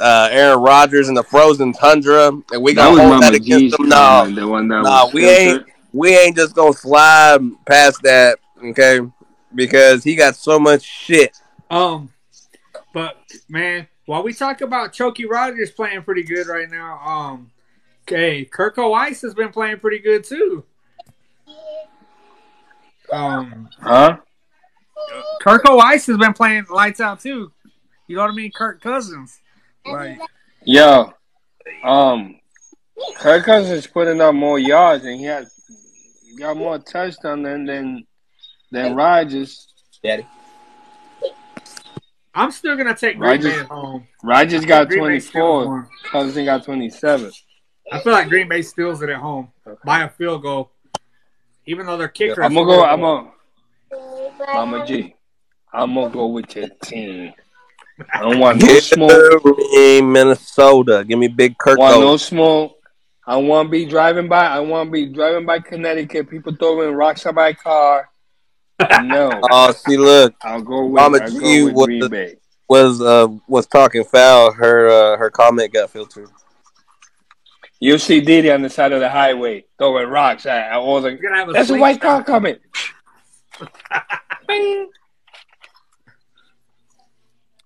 uh, 0.00 0.28
Aaron 0.32 0.60
Rodgers 0.60 1.08
in 1.08 1.14
the 1.14 1.22
frozen 1.22 1.72
tundra, 1.72 2.28
and 2.28 2.62
we 2.62 2.74
That 2.74 2.82
gonna 2.82 2.90
was 2.90 3.00
hold 3.00 3.10
Mama 3.20 3.32
that 3.32 3.42
G's 3.42 3.46
against 3.46 3.78
them. 3.78 3.88
No, 3.90 3.96
comment, 3.96 4.36
the 4.36 4.48
one 4.48 4.68
Nah, 4.68 5.04
was 5.04 5.14
we 5.14 5.22
filtered. 5.22 5.66
We 5.92 6.16
ain't 6.16 6.36
just 6.36 6.54
gonna 6.54 6.72
slide 6.72 7.40
past 7.66 8.02
that, 8.02 8.38
okay? 8.64 9.00
Because 9.54 10.04
he 10.04 10.14
got 10.14 10.36
so 10.36 10.58
much 10.58 10.82
shit. 10.82 11.38
Um, 11.70 12.10
but 12.92 13.16
man, 13.48 13.86
while 14.06 14.22
we 14.22 14.32
talk 14.32 14.60
about 14.60 14.92
Choky 14.92 15.26
Rogers 15.26 15.70
playing 15.70 16.02
pretty 16.02 16.22
good 16.22 16.46
right 16.46 16.70
now, 16.70 16.98
um, 17.04 17.50
okay, 18.02 18.44
Kirko 18.44 18.94
Ice 18.96 19.22
has 19.22 19.34
been 19.34 19.50
playing 19.50 19.78
pretty 19.78 19.98
good 19.98 20.24
too. 20.24 20.64
Um, 23.12 23.68
Huh? 23.80 24.18
Kirko 25.42 25.80
Ice 25.80 26.06
has 26.06 26.16
been 26.16 26.32
playing 26.32 26.66
lights 26.70 27.00
out 27.00 27.20
too. 27.20 27.50
You 28.06 28.16
know 28.16 28.22
what 28.22 28.32
I 28.32 28.34
mean? 28.34 28.52
Kirk 28.52 28.80
Cousins, 28.80 29.38
like 29.86 30.18
Yo, 30.64 31.12
um, 31.84 32.38
Kirk 33.16 33.44
Cousins 33.44 33.70
is 33.70 33.86
putting 33.86 34.20
up 34.20 34.34
more 34.34 34.58
yards 34.58 35.04
and 35.04 35.18
he 35.18 35.24
has 35.26 35.52
he 35.54 35.59
got 36.40 36.56
more 36.56 36.78
touchdowns 36.78 37.44
than 37.44 37.64
than 37.66 38.06
than 38.72 38.94
Rodgers. 38.94 39.68
Daddy. 40.02 40.26
I'm 42.34 42.50
still 42.50 42.76
gonna 42.76 42.94
take 42.96 43.18
Green 43.18 43.30
Rodgers- 43.30 43.54
Bay 43.62 43.64
home. 43.64 44.06
Rodgers 44.22 44.64
got 44.64 44.88
Green 44.88 44.98
Bay 44.98 45.04
twenty 45.04 45.20
steals 45.20 45.64
four. 45.64 45.66
one. 45.66 45.88
Cousins 46.10 46.44
got 46.46 46.64
twenty 46.64 46.88
seven. 46.90 47.30
I 47.92 48.00
feel 48.00 48.12
like 48.12 48.28
Green 48.28 48.48
Bay 48.48 48.62
steals 48.62 49.02
it 49.02 49.10
at 49.10 49.16
home 49.16 49.48
by 49.84 50.04
a 50.04 50.08
field 50.08 50.42
goal, 50.42 50.70
even 51.66 51.86
though 51.86 51.96
their 51.96 52.08
kicker. 52.08 52.42
I'm 52.42 52.54
gonna 52.54 52.66
go. 52.66 52.84
I'm 52.84 53.00
horrible. 53.00 53.32
gonna 53.90 54.52
Mama 54.54 54.86
G. 54.86 55.14
I'm 55.72 55.94
gonna 55.94 56.10
go 56.10 56.26
with 56.28 56.54
your 56.56 56.68
team. 56.82 57.32
I 58.14 58.20
don't 58.22 58.38
want 58.38 58.62
no 58.62 58.78
smoke. 58.78 59.42
Minnesota. 60.02 61.04
Give 61.06 61.18
me 61.18 61.28
Big 61.28 61.58
Kirk. 61.58 61.78
want 61.78 62.00
no 62.00 62.16
smoke. 62.16 62.79
I 63.30 63.36
want 63.36 63.68
to 63.68 63.70
be 63.70 63.84
driving 63.84 64.26
by. 64.26 64.44
I 64.44 64.58
want 64.58 64.88
to 64.88 64.90
be 64.90 65.06
driving 65.06 65.46
by 65.46 65.60
Connecticut. 65.60 66.28
People 66.28 66.52
throwing 66.56 66.92
rocks 66.92 67.24
at 67.26 67.32
my 67.36 67.52
car. 67.52 68.10
No, 69.02 69.30
Oh, 69.52 69.70
see, 69.70 69.96
look, 69.96 70.34
I'll 70.42 70.60
go 70.60 70.86
with. 70.86 70.94
Mama 70.94 71.18
I'll 71.18 71.30
G 71.30 71.62
with 71.62 71.74
was 71.74 71.88
the- 71.88 72.36
was 72.68 73.00
uh 73.00 73.28
was 73.46 73.68
talking 73.68 74.02
foul, 74.02 74.50
her 74.50 74.88
uh, 74.88 75.16
her 75.16 75.30
comment 75.30 75.72
got 75.72 75.90
filtered. 75.90 76.28
You 77.78 77.98
see 77.98 78.20
Diddy 78.20 78.50
on 78.50 78.62
the 78.62 78.68
side 78.68 78.90
of 78.90 78.98
the 78.98 79.08
highway 79.08 79.64
throwing 79.78 80.08
rocks 80.08 80.44
at 80.44 80.72
all 80.72 81.00
the. 81.00 81.12
He's 81.12 81.20
gonna 81.20 81.48
a 81.48 81.52
That's 81.52 81.70
a 81.70 81.78
white 81.78 82.00
car 82.00 82.24
coming. 82.24 82.56
Bing. 84.48 84.90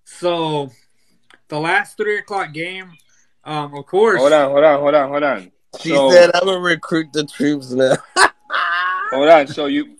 So, 0.03 0.69
the 1.47 1.59
last 1.59 1.97
three 1.97 2.19
o'clock 2.19 2.53
game, 2.53 2.91
um, 3.43 3.73
of 3.73 3.87
course. 3.87 4.19
Hold 4.21 4.31
on, 4.31 4.51
hold 4.51 4.63
on, 4.63 4.79
hold 4.79 4.93
on, 4.93 5.09
hold 5.09 5.23
on. 5.23 5.51
She 5.79 5.89
So- 5.89 6.11
said, 6.11 6.31
"I'm 6.35 6.45
gonna 6.45 6.59
recruit 6.59 7.11
the 7.13 7.25
troops 7.25 7.71
now." 7.71 7.95
Hold 9.11 9.29
on. 9.29 9.47
So 9.47 9.65
you, 9.67 9.97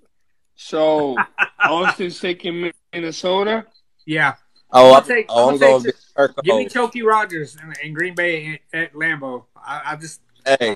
so 0.56 1.16
Austin's 1.60 2.20
taking 2.20 2.72
Minnesota. 2.94 3.66
Yeah, 4.06 4.36
oh, 4.72 4.90
I'll, 4.90 4.96
I'm, 4.96 5.04
take- 5.04 5.26
oh, 5.30 5.48
I'm 5.50 5.54
I'm 5.56 5.60
gonna 5.60 5.84
take- 5.84 5.96
to 6.16 6.34
give 6.44 6.56
me 6.58 6.70
Coles. 6.70 6.92
Chokey 6.92 7.04
Rodgers 7.06 7.56
in, 7.62 7.74
in 7.88 7.94
Green 7.94 8.16
Bay 8.16 8.60
at, 8.74 8.80
at 8.82 8.94
Lambeau. 8.94 9.46
I, 9.56 9.82
I 9.86 9.96
just, 9.96 10.22
Hey, 10.46 10.76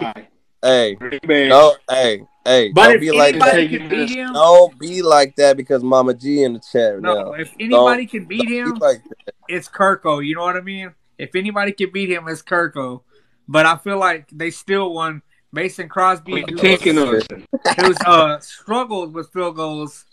hey, 0.64 0.96
Green 0.96 1.20
Bay. 1.28 1.48
no, 1.48 1.76
hey, 1.90 2.24
hey, 2.44 2.72
but 2.72 2.86
don't 2.88 2.96
if 2.96 3.02
be 3.02 3.12
like 3.12 3.36
anybody 3.36 3.68
that. 3.68 3.78
can 3.78 3.90
beat 3.90 4.10
him, 4.10 4.34
Don't 4.34 4.80
be 4.80 5.02
like 5.04 5.36
that 5.36 5.58
because 5.58 5.84
Mama 5.84 6.14
G 6.16 6.44
in 6.44 6.54
the 6.54 6.60
chat 6.60 7.00
no, 7.02 7.14
now. 7.14 7.32
if 7.34 7.54
anybody 7.60 8.06
Don't- 8.06 8.12
can 8.12 8.26
beat 8.26 8.38
Don't 8.40 8.48
be 8.48 8.58
him, 8.58 8.76
like 8.78 9.02
it's 9.48 9.70
Kirko. 9.70 10.26
You 10.26 10.36
know 10.36 10.42
what 10.42 10.56
I 10.58 10.62
mean? 10.62 10.94
If 11.20 11.36
anybody 11.36 11.72
can 11.74 11.92
beat 11.92 12.10
him, 12.10 12.28
it's 12.28 12.42
Kirko. 12.42 13.02
But 13.52 13.66
I 13.66 13.78
feel 13.78 13.98
like 13.98 14.30
they 14.32 14.52
still 14.52 14.94
won. 14.94 15.24
Mason 15.52 15.90
Crosby, 15.90 16.32
We're 16.34 16.46
who- 16.48 16.56
taking 16.58 16.96
who's 16.96 17.98
uh 18.06 18.40
struggled 18.40 19.16
with 19.16 19.34
field 19.34 19.56
goals. 19.56 20.06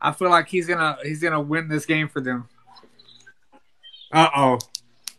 I 0.00 0.12
feel 0.12 0.30
like 0.30 0.46
he's 0.46 0.68
gonna 0.68 0.96
he's 1.02 1.20
gonna 1.20 1.40
win 1.40 1.66
this 1.68 1.84
game 1.84 2.08
for 2.08 2.20
them. 2.20 2.48
Uh 4.12 4.28
oh. 4.36 4.58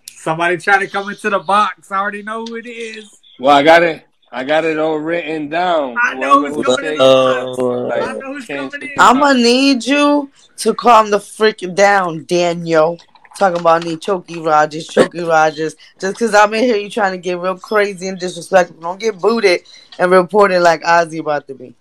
Somebody 0.09 0.55
trying 0.57 0.79
to 0.79 0.87
come 0.87 1.09
into 1.09 1.29
the 1.29 1.39
box. 1.39 1.91
I 1.91 1.97
already 1.97 2.23
know 2.23 2.45
who 2.45 2.55
it 2.55 2.65
is. 2.65 3.19
Well, 3.39 3.55
I 3.55 3.63
got 3.63 3.83
it. 3.83 4.05
I 4.31 4.43
got 4.45 4.63
it 4.63 4.79
all 4.79 4.97
written 4.97 5.49
down. 5.49 5.97
I 6.01 6.13
know 6.13 6.39
Whoever 6.39 6.55
who's 6.55 6.67
was 6.67 6.75
coming 6.77 6.91
in. 6.93 6.97
taking- 6.97 7.01
Uh, 7.01 7.89
I 7.89 8.13
know 8.13 8.33
who's 8.33 8.45
coming 8.45 8.71
in. 8.81 8.89
I'm 8.97 9.19
gonna 9.19 9.39
need 9.39 9.85
you 9.85 10.31
to 10.57 10.73
calm 10.73 11.11
the 11.11 11.17
freaking 11.19 11.75
down, 11.75 12.23
Daniel. 12.25 12.97
Talking 13.37 13.59
about 13.59 13.83
need 13.83 13.99
Chokey 13.99 14.43
Rodgers, 14.45 14.87
Chokey 14.87 15.27
Rodgers. 15.27 15.75
Just 15.99 16.15
because 16.15 16.33
I'm 16.33 16.53
in 16.53 16.63
here, 16.63 16.77
you 16.77 16.89
trying 16.89 17.11
to 17.11 17.17
get 17.17 17.37
real 17.37 17.57
crazy 17.57 18.07
and 18.07 18.17
disrespectful. 18.17 18.79
Don't 18.79 18.99
get 18.99 19.19
booted 19.19 19.61
and 19.99 20.09
reported 20.11 20.61
like 20.61 20.81
Ozzy 20.83 21.19
about 21.19 21.47
to 21.47 21.55
be. 21.55 21.75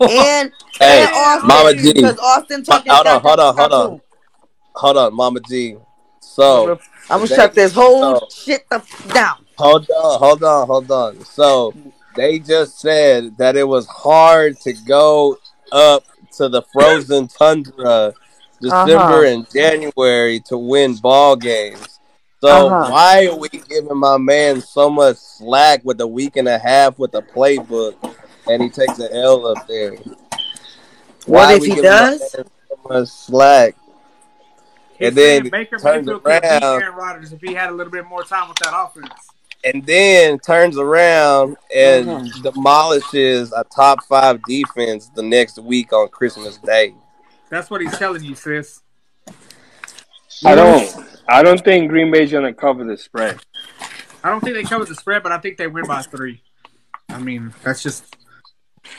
And, 0.00 0.52
Hey, 0.78 1.04
and 1.04 1.10
Austin, 1.14 1.48
Mama 1.48 1.72
G. 1.74 1.92
because 1.92 2.18
Austin 2.18 2.64
talking. 2.64 2.92
Hold 2.92 3.06
on, 3.06 3.22
hold 3.22 3.40
on, 3.40 3.56
hold 3.56 3.72
on. 3.72 4.00
Hold 4.74 4.96
on, 4.98 5.14
Mama 5.14 5.40
G. 5.40 5.76
So 6.20 6.78
I'm 7.08 7.18
gonna 7.20 7.26
shut 7.28 7.54
this 7.54 7.72
whole 7.72 8.18
so- 8.18 8.28
shit 8.30 8.66
down. 9.12 9.46
hold 9.56 9.88
on, 9.90 10.18
hold 10.18 10.42
on, 10.44 10.66
hold 10.66 10.90
on. 10.90 11.24
So 11.24 11.74
they 12.16 12.38
just 12.38 12.80
said 12.80 13.36
that 13.38 13.56
it 13.56 13.66
was 13.66 13.86
hard 13.86 14.58
to 14.60 14.72
go 14.72 15.38
up 15.72 16.04
to 16.36 16.48
the 16.48 16.62
frozen 16.72 17.28
tundra 17.28 18.12
December 18.60 19.24
Uh-huh. 19.24 19.26
and 19.26 19.50
January 19.50 20.40
to 20.40 20.56
win 20.58 20.94
ball 20.96 21.36
games. 21.36 21.98
So 22.40 22.68
Uh-huh. 22.68 22.90
why 22.90 23.26
are 23.26 23.36
we 23.36 23.48
giving 23.48 23.96
my 23.98 24.18
man 24.18 24.60
so 24.60 24.90
much 24.90 25.16
slack 25.16 25.80
with 25.84 26.00
a 26.00 26.06
week 26.06 26.36
and 26.36 26.48
a 26.48 26.58
half 26.58 26.98
with 26.98 27.14
a 27.14 27.22
playbook, 27.22 27.94
and 28.48 28.62
he 28.62 28.68
takes 28.68 28.98
an 28.98 29.08
L 29.12 29.46
up 29.46 29.66
there? 29.66 29.92
What 31.26 31.48
Why 31.48 31.54
if 31.54 31.64
he 31.64 31.74
does? 31.76 32.30
So 32.30 32.44
much 32.88 33.08
slack. 33.08 33.74
He's 34.98 35.08
And 35.08 35.16
then 35.16 35.48
Baker 35.48 35.78
turns 35.78 36.06
Mayfield 36.06 36.24
could 36.24 36.42
beat 36.42 36.52
around. 36.52 36.82
Aaron 36.82 36.94
Rodgers 36.94 37.32
if 37.32 37.40
he 37.40 37.52
had 37.52 37.68
a 37.68 37.72
little 37.72 37.92
bit 37.92 38.06
more 38.06 38.22
time 38.22 38.48
with 38.48 38.58
that 38.58 38.72
offense. 38.74 39.10
and 39.64 39.84
then 39.84 40.38
turns 40.38 40.78
around 40.78 41.56
and 41.74 42.06
Mhm. 42.06 42.42
demolishes 42.42 43.52
a 43.52 43.64
top 43.64 44.04
five 44.04 44.44
defense 44.44 45.10
the 45.14 45.22
next 45.22 45.58
week 45.58 45.92
on 45.92 46.08
Christmas 46.08 46.56
Day. 46.58 46.94
That's 47.48 47.70
what 47.70 47.80
he's 47.80 47.96
telling 47.98 48.24
you, 48.24 48.34
sis. 48.34 48.82
I 50.44 50.54
don't. 50.54 51.06
I 51.28 51.42
don't 51.42 51.62
think 51.64 51.88
Green 51.90 52.10
Bay's 52.10 52.30
gonna 52.32 52.52
cover 52.54 52.84
the 52.84 52.96
spread. 52.96 53.40
I 54.22 54.30
don't 54.30 54.40
think 54.40 54.54
they 54.56 54.64
cover 54.64 54.84
the 54.84 54.94
spread, 54.94 55.22
but 55.22 55.32
I 55.32 55.38
think 55.38 55.56
they 55.56 55.66
win 55.66 55.86
by 55.86 56.02
three. 56.02 56.42
I 57.08 57.18
mean, 57.18 57.54
that's 57.62 57.82
just. 57.82 58.16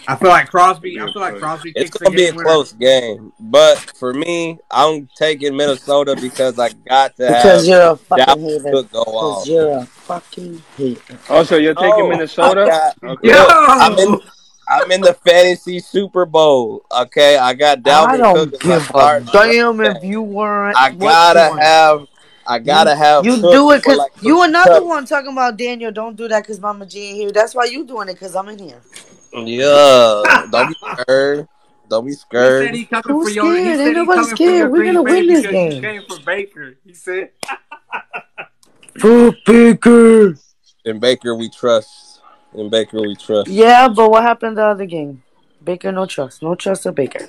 I 0.07 0.15
feel 0.17 0.29
like 0.29 0.49
Crosby. 0.49 0.99
I 0.99 1.05
feel 1.12 1.21
like 1.21 1.38
Crosby. 1.38 1.71
It's 1.75 1.91
gonna 1.91 2.15
be 2.15 2.27
a 2.27 2.31
winner. 2.31 2.43
close 2.43 2.73
game, 2.73 3.31
but 3.39 3.77
for 3.97 4.13
me, 4.13 4.57
I'm 4.71 5.07
taking 5.17 5.55
Minnesota 5.55 6.17
because 6.19 6.60
I 6.60 6.69
got 6.89 7.15
to 7.17 7.27
Because 7.27 7.67
you're 7.67 7.91
a 7.91 7.95
fucking 7.95 8.39
hater. 8.41 8.63
Oh, 8.67 8.71
Cook 8.71 8.91
go 8.91 9.03
Because 9.05 9.47
you're 9.47 9.77
a 9.77 9.86
fucking 9.86 10.62
hater. 10.75 11.19
Also, 11.29 11.57
you're 11.57 11.73
taking 11.75 11.91
Oh, 11.93 12.10
Minnesota. 12.10 12.63
I 12.63 12.65
got- 12.67 12.97
Okay. 13.03 13.27
Yo! 13.29 13.33
Look, 13.33 13.47
I'm 13.51 13.99
in. 13.99 14.19
I'm 14.69 14.91
in 14.91 15.01
the 15.01 15.13
fantasy 15.13 15.80
Super 15.80 16.25
Bowl. 16.25 16.84
Okay, 16.91 17.38
I 17.38 17.53
got 17.53 17.82
Dalvin 17.82 18.08
I 18.08 18.17
don't 18.17 18.36
Cook 18.36 18.62
give 18.62 18.89
a 18.95 19.21
damn 19.32 19.77
running 19.80 19.97
if 19.97 20.03
you 20.03 20.21
weren't. 20.21 20.77
I 20.77 20.91
gotta 20.91 21.39
you 21.39 21.60
have. 21.62 22.08
I 22.45 22.60
gotta 22.60 22.95
have. 22.95 23.25
You 23.25 23.41
Cook 23.41 23.51
do 23.51 23.71
it 23.71 23.77
because 23.77 23.97
like 23.97 24.12
you 24.21 24.43
another 24.43 24.80
Kupp. 24.80 24.86
one 24.86 25.06
talking 25.06 25.32
about 25.32 25.58
Daniel. 25.58 25.91
Don't 25.91 26.15
do 26.15 26.27
that 26.27 26.43
because 26.43 26.60
Mama 26.60 26.86
G 26.86 26.99
ain't 26.99 27.17
here. 27.17 27.32
That's 27.32 27.56
why 27.56 27.65
you 27.65 27.86
doing 27.86 28.10
it 28.10 28.13
because 28.13 28.36
I'm 28.36 28.49
in 28.49 28.60
here. 28.60 28.82
Yeah, 29.34 30.45
don't 30.51 30.67
be 30.67 30.75
scared. 31.03 31.47
Don't 31.89 32.06
be 32.06 32.12
He 32.12 32.15
said 32.15 32.19
scared. 32.19 32.75
he 32.75 32.86
coming 32.86 33.03
Who's 33.06 33.23
for 33.27 33.30
your. 33.30 33.56
He 33.56 33.62
scared? 33.62 33.80
Ain't 33.80 33.93
nobody 33.95 34.23
scared. 34.23 34.71
We're 34.71 34.84
gonna 34.84 35.03
win 35.03 35.27
this 35.27 35.45
because 35.45 35.56
you 35.56 35.69
game. 35.71 35.82
came 35.82 36.03
for 36.03 36.17
Baker. 36.25 36.77
He 36.86 36.93
said. 36.93 37.32
For 38.99 39.32
Baker. 39.45 40.36
And 40.84 40.99
Baker, 40.99 41.36
we 41.36 41.49
trust. 41.51 42.07
In 42.53 42.69
Baker, 42.69 43.01
we 43.01 43.15
trust. 43.15 43.49
Yeah, 43.49 43.88
but 43.88 44.10
what 44.10 44.23
happened 44.23 44.57
the 44.57 44.65
other 44.65 44.86
game? 44.86 45.23
Baker, 45.63 45.91
no 45.91 46.05
trust. 46.05 46.41
No 46.41 46.55
trust 46.55 46.86
of 46.86 46.95
Baker. 46.95 47.27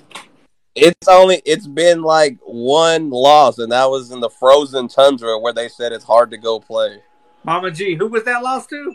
It's 0.75 1.09
only. 1.09 1.43
It's 1.45 1.67
been 1.67 2.03
like 2.03 2.39
one 2.45 3.11
loss, 3.11 3.59
and 3.59 3.73
that 3.73 3.91
was 3.91 4.11
in 4.11 4.21
the 4.21 4.31
frozen 4.31 4.89
tundra 4.89 5.39
where 5.39 5.53
they 5.53 5.69
said 5.69 5.93
it's 5.93 6.05
hard 6.05 6.31
to 6.31 6.39
go 6.39 6.61
play. 6.61 7.03
Mama 7.45 7.71
G, 7.71 7.95
who 7.95 8.07
was 8.07 8.25
that 8.25 8.43
lost 8.43 8.69
to? 8.71 8.95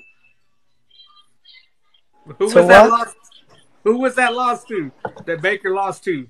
Who 2.25 2.45
was 2.45 2.53
To 2.53 2.62
that 2.63 2.81
what? 2.83 2.89
lost? 2.89 3.15
Who 3.83 3.97
was 3.97 4.15
that 4.15 4.33
lost 4.33 4.67
to? 4.69 4.91
That 5.25 5.41
Baker 5.41 5.73
lost 5.73 6.03
to? 6.05 6.27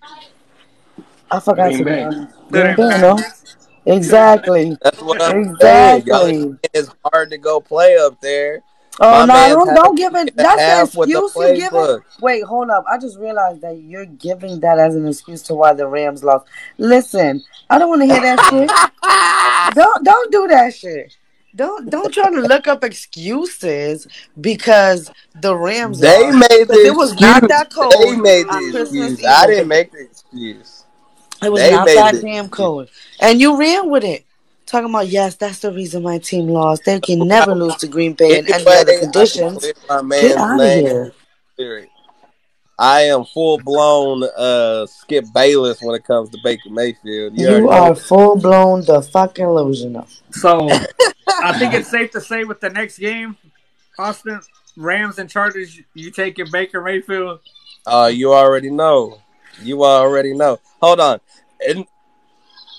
I 1.30 1.40
forgot 1.40 1.72
Green 1.74 1.78
to 1.80 1.84
be 1.86 1.92
Bay. 1.92 2.10
Green 2.50 2.76
Bay, 2.76 3.02
no? 3.02 3.20
Exactly. 3.86 4.78
That's 4.82 5.02
what 5.02 5.22
I'm 5.22 5.50
Exactly. 5.50 6.36
saying 6.40 6.60
it's 6.74 6.90
hard 7.06 7.30
to 7.32 7.38
go 7.38 7.60
play 7.60 7.98
up 7.98 8.20
there. 8.22 8.64
Oh 9.00 9.26
My 9.26 9.50
no! 9.50 9.66
Don't, 9.66 9.76
don't 9.76 9.96
give 9.96 10.16
it. 10.16 10.36
That's 10.36 10.94
the 10.96 11.00
excuse 11.00 11.36
you 11.36 11.56
give 11.56 11.74
it. 11.74 12.02
Wait, 12.22 12.44
hold 12.44 12.70
up. 12.70 12.86
I 12.88 12.98
just 13.00 13.18
realized 13.18 13.62
that 13.62 13.82
you're 13.82 14.06
giving 14.06 14.60
that 14.60 14.78
as 14.78 14.96
an 14.96 15.08
excuse 15.08 15.42
to 15.44 15.56
why 15.56 15.74
the 15.74 15.88
Rams 15.88 16.24
lost. 16.24 16.46
Listen, 16.78 17.44
I 17.70 17.80
don't 17.80 17.90
want 17.90 18.02
to 18.04 18.06
hear 18.06 18.22
that 18.22 18.40
shit. 18.50 18.72
Don't 19.76 20.04
don't 20.04 20.32
do 20.32 20.48
that 20.50 20.74
shit. 20.76 21.16
Don't 21.56 21.90
don't 21.90 22.14
try 22.14 22.30
to 22.30 22.42
look 22.42 22.68
up 22.68 22.84
excuses 22.84 24.08
because 24.42 25.10
the 25.40 25.56
Rams 25.56 26.00
They 26.00 26.32
lost. 26.32 26.50
made 26.50 26.68
the 26.68 26.86
it 26.86 26.96
was 26.96 27.20
not 27.20 27.48
that 27.48 27.70
cold 27.70 27.94
They 27.94 28.16
made 28.18 28.46
the 28.48 28.82
excuse. 28.82 29.24
I 29.26 29.48
didn't 29.48 29.70
make 29.70 29.92
the 29.92 30.02
excuse. 30.02 30.84
It 31.42 31.52
was 31.52 31.62
They 31.62 31.72
not 31.72 31.86
that 31.88 32.22
damn 32.22 32.50
cold, 32.50 32.90
and 33.20 33.40
you 33.40 33.58
ran 33.58 33.90
with 33.90 34.04
it. 34.04 34.26
Talking 34.74 34.90
about 34.90 35.08
yes, 35.08 35.36
that's 35.36 35.60
the 35.60 35.72
reason 35.72 36.02
my 36.02 36.18
team 36.18 36.48
lost. 36.48 36.84
They 36.84 37.00
can 37.00 37.28
never 37.28 37.54
lose 37.54 37.76
to 37.76 37.88
Green 37.88 38.14
Bay 38.14 38.40
in 38.40 38.46
any 38.46 38.54
Anyway, 38.54 38.76
other 38.76 39.00
conditions. 39.02 39.60
clear 39.60 40.02
my 40.02 40.20
Get 40.20 40.36
out 40.36 40.60
of 40.60 40.68
here. 40.68 41.14
Period. 41.56 41.90
I 42.80 43.02
am 43.02 43.24
full 43.24 43.60
blown 43.60 44.24
uh, 44.36 44.88
Skip 44.88 45.26
Bayless 45.32 45.80
when 45.84 45.94
it 45.94 46.04
comes 46.06 46.32
to 46.32 46.40
Baker 46.44 46.72
Mayfield. 46.72 47.38
You, 47.38 47.58
You 47.58 47.70
are 47.70 47.94
full 47.94 48.36
blown 48.36 48.84
the 48.84 49.04
fucking 49.04 49.46
illusional. 49.46 50.10
So 50.32 50.68
I 51.44 51.60
think 51.60 51.76
it's 51.76 51.92
safe 51.92 52.10
to 52.14 52.20
say 52.20 52.44
with 52.44 52.60
the 52.60 52.72
next 52.72 52.98
game, 52.98 53.38
Austin 54.00 54.42
Rams 54.76 55.20
and 55.20 55.30
Chargers, 55.30 55.80
you 55.94 56.10
taking 56.10 56.50
Baker 56.52 56.82
Mayfield. 56.82 57.42
Uh, 57.86 58.10
you 58.12 58.34
already 58.34 58.72
know. 58.72 59.20
You 59.62 59.84
already 59.84 60.34
know. 60.34 60.60
Hold 60.82 61.00
on. 61.00 61.20
And 61.70 61.86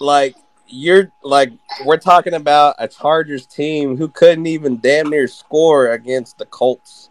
like 0.00 0.34
you're 0.74 1.10
like 1.22 1.50
we're 1.84 1.96
talking 1.98 2.34
about 2.34 2.74
a 2.78 2.88
Chargers 2.88 3.46
team 3.46 3.96
who 3.96 4.08
couldn't 4.08 4.46
even 4.46 4.78
damn 4.80 5.08
near 5.08 5.28
score 5.28 5.92
against 5.92 6.38
the 6.38 6.46
Colts. 6.46 7.10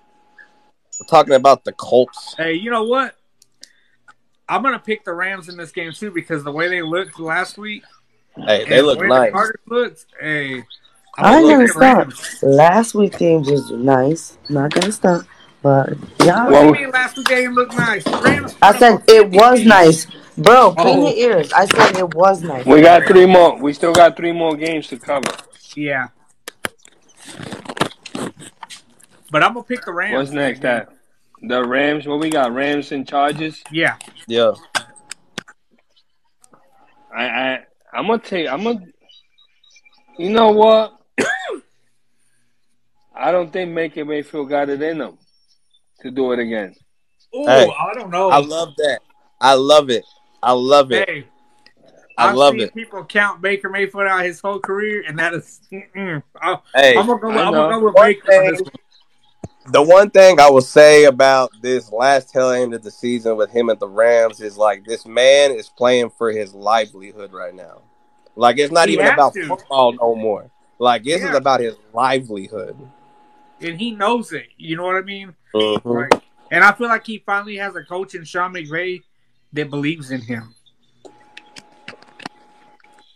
We're 1.00 1.08
talking 1.08 1.34
about 1.34 1.64
the 1.64 1.72
Colts. 1.74 2.36
Hey, 2.38 2.54
you 2.54 2.70
know 2.70 2.84
what? 2.84 3.16
I'm 4.50 4.62
gonna 4.62 4.80
pick 4.80 5.06
the 5.06 5.14
Rams 5.14 5.50
in 5.50 5.58
this 5.58 5.72
game 5.72 5.92
too 5.94 6.12
because 6.12 6.44
the 6.44 6.52
way 6.52 6.68
they 6.68 6.82
looked 6.82 7.20
last 7.20 7.58
week, 7.58 7.84
Hey, 8.36 8.66
they 8.68 8.82
look 8.82 9.00
way 9.00 9.08
the 9.08 9.20
nice. 9.20 9.32
Chargers 9.32 9.62
looked. 9.68 10.06
Hey, 10.20 10.56
I 10.56 10.56
ain't 10.56 10.66
I'm 11.18 11.42
gonna 11.44 11.54
gonna 11.54 11.64
pick 11.66 11.72
stop. 11.72 11.98
Rams. 11.98 12.40
Last 12.44 12.94
week's 12.96 13.18
game 13.18 13.42
was 13.44 13.72
nice. 13.72 14.38
Not 14.50 14.72
gonna 14.72 14.92
stop. 14.92 15.24
But 15.62 15.94
y'all 16.26 16.50
do 16.50 16.66
you 16.66 16.72
mean 16.74 16.92
last 16.92 17.16
week 17.18 17.28
game 17.28 17.54
looked 17.54 17.76
nice? 17.76 18.06
Rams 18.06 18.56
I 18.62 18.78
said 18.78 19.02
it 19.08 19.30
was 19.32 19.60
piece. 19.60 19.68
nice. 19.68 20.08
Bro, 20.38 20.74
clean 20.76 21.00
Oh. 21.00 21.10
your 21.14 21.32
ears. 21.32 21.54
I 21.54 21.66
said 21.66 21.98
it 21.98 22.14
was 22.16 22.42
nice. 22.42 22.66
We 22.66 22.82
got 22.82 23.06
three 23.06 23.26
more. 23.26 23.58
We 23.62 23.72
still 23.74 23.94
got 23.94 24.18
three 24.18 24.32
more 24.32 24.56
games 24.56 24.88
to 24.88 24.98
cover. 24.98 25.30
Yeah. 25.76 26.08
But 29.32 29.44
I'm 29.44 29.54
gonna 29.54 29.64
pick 29.64 29.86
the 29.86 29.92
Rams. 29.94 30.16
What's 30.16 30.32
next? 30.32 30.62
That 30.62 30.90
the 31.42 31.64
Rams. 31.66 32.08
What 32.08 32.20
we 32.20 32.30
got? 32.30 32.54
Rams 32.54 32.92
and 32.92 33.08
Chargers. 33.08 33.64
Yeah. 33.72 33.96
Yeah. 34.28 34.54
I 37.16 37.26
I 37.26 37.60
I'm 37.94 38.08
gonna 38.08 38.20
take. 38.20 38.48
I'm 38.48 38.64
gonna. 38.64 38.82
You 40.18 40.30
know 40.32 40.52
what? 40.52 41.00
I 43.16 43.32
don't 43.32 43.52
think 43.54 43.74
Baker 43.74 44.06
Mayfield 44.06 44.50
got 44.50 44.70
it 44.70 44.82
in 44.82 45.02
him 45.02 45.18
to 46.02 46.12
do 46.12 46.32
it 46.32 46.40
again. 46.40 46.76
Oh, 47.34 47.46
Hey, 47.48 47.68
I 47.80 47.94
don't 47.94 48.10
know. 48.12 48.30
I 48.30 48.40
love 48.40 48.76
that. 48.78 49.00
I 49.42 49.54
love 49.56 49.90
it. 49.90 50.04
I 50.44 50.52
love 50.52 50.92
it. 50.92 51.08
Hey, 51.10 51.26
I 52.18 52.30
I've 52.30 52.36
love 52.36 52.54
seen 52.54 52.62
it. 52.62 52.74
people 52.76 53.04
count 53.06 53.42
Baker 53.42 53.70
Mayfield 53.70 54.06
out 54.08 54.24
his 54.26 54.40
whole 54.40 54.60
career, 54.60 55.04
and 55.08 55.18
that 55.20 55.34
is. 55.34 55.62
I, 55.72 56.58
Hey, 56.76 56.98
I'm 56.98 57.08
gonna 57.08 57.20
go. 57.20 57.32
I 57.32 57.44
I'm 57.46 57.54
gonna 57.54 57.70
go 57.80 57.86
with 57.86 57.96
One 57.96 58.06
Baker 58.06 58.22
for 58.26 58.52
this 58.52 58.60
thing- 58.60 58.66
one. 58.66 59.72
the 59.72 59.82
one 59.82 60.10
thing 60.10 60.40
I 60.40 60.50
will 60.50 60.62
say 60.62 61.06
about 61.06 61.52
this 61.62 61.92
last 61.92 62.30
tail 62.32 62.50
end 62.50 62.74
of 62.74 62.84
the 62.84 62.92
season 62.92 63.38
with 63.38 63.50
him 63.52 63.70
at 63.70 63.80
the 63.80 63.88
Rams 63.88 64.42
is 64.42 64.58
like 64.58 64.86
this 64.86 65.06
man 65.06 65.52
is 65.52 65.70
playing 65.70 66.10
for 66.12 66.32
his 66.32 66.54
livelihood 66.54 67.32
right 67.34 67.54
now. 67.56 67.82
Like 68.36 68.58
it's 68.60 68.72
not 68.74 68.88
He 68.90 68.96
even 68.96 69.08
about 69.08 69.34
to. 69.36 69.48
football 69.48 69.94
no 69.94 70.16
more. 70.16 70.52
Like 70.80 71.04
this 71.04 71.24
is 71.24 71.34
about 71.34 71.62
his 71.62 71.76
livelihood. 71.94 72.76
and 73.62 73.80
he 73.80 73.92
knows 73.92 74.34
it. 74.34 74.48
You 74.58 74.76
know 74.76 74.84
what 74.84 74.98
I 74.98 75.02
mean? 75.02 75.34
Mhm. 75.56 76.10
Like, 76.12 76.22
and 76.52 76.64
I 76.66 76.74
feel 76.74 76.90
like 76.90 77.06
he 77.06 77.20
finally 77.26 77.56
has 77.58 77.76
a 77.78 77.84
coach 77.84 78.14
in 78.16 78.26
Sean 78.26 78.54
McVay 78.54 79.02
that 79.54 79.70
believes 79.70 80.12
in 80.12 80.22
him. 80.22 80.54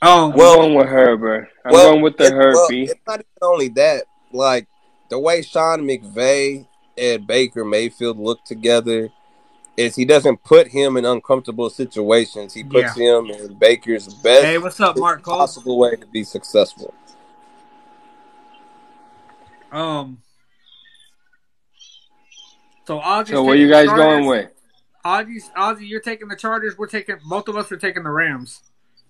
I'm 0.02 0.32
Well- 0.34 0.58
going 0.58 0.76
with 0.76 0.88
Herbert. 0.88 1.50
I'm 1.66 1.74
Well, 1.74 1.92
going 1.92 2.02
with 2.04 2.18
the 2.18 2.26
it's, 2.26 2.34
well, 2.34 2.68
it's 2.70 2.94
not 3.08 3.16
even 3.20 3.26
only 3.42 3.68
that. 3.70 4.06
Like 4.32 4.68
the 5.10 5.18
way 5.18 5.42
Sean 5.42 5.82
McVay 5.82 6.68
and 6.98 7.26
Baker 7.26 7.66
Mayfield 7.66 8.18
look 8.20 8.44
together 8.46 9.10
is 9.76 9.96
he 9.96 10.06
doesn't 10.06 10.44
put 10.44 10.68
him 10.68 10.98
in 10.98 11.06
uncomfortable 11.06 11.70
situations. 11.70 12.54
He 12.54 12.64
puts 12.64 12.96
him 12.96 13.28
in 13.28 13.54
Baker's 13.56 14.08
best 14.08 14.46
hey, 14.46 14.58
what's 14.58 14.80
up, 14.80 14.98
Mark 14.98 15.22
Cole? 15.24 15.38
possible 15.38 15.78
way 15.78 15.96
to 15.96 16.06
be 16.08 16.24
successful. 16.24 16.94
Um, 19.72 20.20
so 22.86 23.00
Ozzy's 23.00 23.30
So 23.30 23.44
where 23.44 23.56
taking 23.56 23.68
you 23.68 23.74
guys 23.74 23.86
Chargers. 23.88 24.06
going 24.06 24.26
with? 24.26 24.52
Ozzy's, 25.08 25.50
Ozzy, 25.58 25.88
you're 25.88 26.02
taking 26.02 26.28
the 26.28 26.36
Chargers. 26.36 26.78
We're 26.78 26.88
taking 26.88 27.16
both 27.30 27.48
of 27.48 27.56
us 27.56 27.72
are 27.72 27.78
taking 27.78 28.04
the 28.04 28.10
Rams 28.10 28.62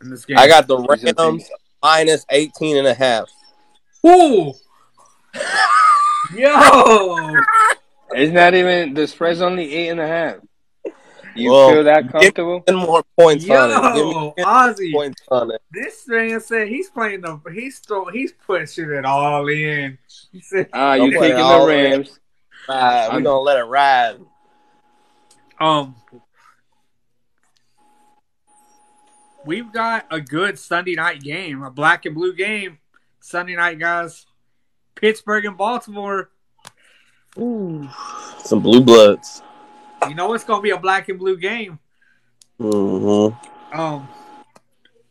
in 0.02 0.12
this 0.12 0.26
game. 0.26 0.38
I 0.38 0.48
got 0.48 0.68
the 0.68 0.78
Rams 0.78 1.50
minus 1.82 2.24
18 2.30 2.78
and 2.78 2.86
a 2.88 2.93
half. 2.93 3.32
Ooh. 4.06 4.54
Yo. 6.36 7.36
It's 8.12 8.32
not 8.32 8.54
even 8.54 8.93
the 8.93 9.08
spread's 9.08 9.41
only 9.41 9.74
eight 9.74 9.89
and 9.89 10.00
a 10.00 10.08
half. 10.08 10.36
You 11.36 11.52
Well, 11.52 11.72
feel 11.72 11.84
that 11.86 12.12
comfortable? 12.12 12.62
10 12.62 12.76
more 12.76 13.04
points 13.18 13.50
on 13.50 13.72
it. 13.72 13.95
Give 13.95 14.06
me 14.06 14.12
Yo, 14.12 14.34
10 14.38 14.45
Ozzy. 14.45 14.93
points 14.93 15.22
on 15.30 15.52
it. 15.52 15.62
This 15.72 16.08
man 16.08 16.39
said 16.41 16.68
he's 16.68 16.89
playing 16.89 17.22
the 17.22 17.39
he's 17.54 17.78
still 17.78 18.06
he's 18.06 18.34
pushing 18.34 18.91
it 18.91 19.06
all 19.06 19.48
in. 19.48 19.98
He 20.32 20.41
said 20.41 20.70
Ah, 20.74 20.93
you 20.93 21.12
Don't 21.12 21.22
taking 21.22 21.38
the. 21.38 21.66
Rams? 21.68 22.20
Ride. 22.70 23.08
We're 23.08 23.22
going 23.22 23.24
to 23.24 23.38
let 23.39 23.58
it 23.58 23.64
ride. 23.64 24.18
Um, 25.60 25.95
we've 29.45 29.72
got 29.72 30.05
a 30.12 30.22
good 30.22 30.60
Sunday 30.60 30.95
night 30.95 31.22
game, 31.22 31.64
a 31.64 31.72
black 31.72 32.05
and 32.05 32.14
blue 32.16 32.34
game. 32.34 32.80
Sunday 33.20 33.55
night, 33.55 33.80
guys. 33.80 34.26
Pittsburgh 34.95 35.45
and 35.45 35.58
Baltimore. 35.58 36.30
Ooh, 37.38 37.88
Some 38.39 38.62
blue 38.62 38.82
bloods. 38.82 39.41
You 40.08 40.16
know 40.16 40.34
it's 40.34 40.43
gonna 40.43 40.62
be 40.62 40.72
a 40.72 40.78
black 40.78 41.10
and 41.10 41.20
blue 41.20 41.38
game. 41.38 41.80
Mm-hmm. 42.60 43.80
Um, 43.80 44.08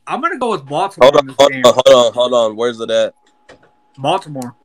I'm 0.07 0.21
gonna 0.21 0.39
go 0.39 0.51
with 0.53 0.67
Baltimore 0.67 1.11
Hold 1.11 1.15
in 1.15 1.21
on, 1.21 1.27
this 1.27 1.37
hold 1.39 1.53
game. 1.53 1.65
on, 1.65 1.73
hold 1.75 2.07
on, 2.07 2.13
hold 2.13 2.35
on. 2.35 2.57
Where's 2.57 2.81
it 2.81 2.91
at? 2.91 3.15
Baltimore. 3.99 4.57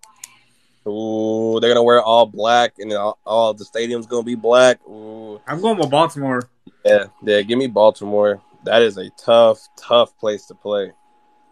Ooh, 0.87 1.59
they're 1.59 1.69
gonna 1.69 1.83
wear 1.83 2.01
all 2.01 2.25
black, 2.25 2.73
and 2.79 2.91
all, 2.93 3.19
all 3.25 3.53
the 3.53 3.65
stadium's 3.65 4.07
gonna 4.07 4.23
be 4.23 4.35
black. 4.35 4.79
Ooh, 4.87 5.10
I'm 5.47 5.61
going 5.61 5.77
with 5.77 5.89
Baltimore. 5.89 6.49
yeah, 6.85 7.05
yeah. 7.23 7.41
Give 7.41 7.57
me 7.57 7.67
Baltimore. 7.67 8.41
That 8.63 8.81
is 8.81 8.97
a 8.97 9.09
tough, 9.11 9.67
tough 9.75 10.17
place 10.17 10.45
to 10.47 10.55
play. 10.55 10.91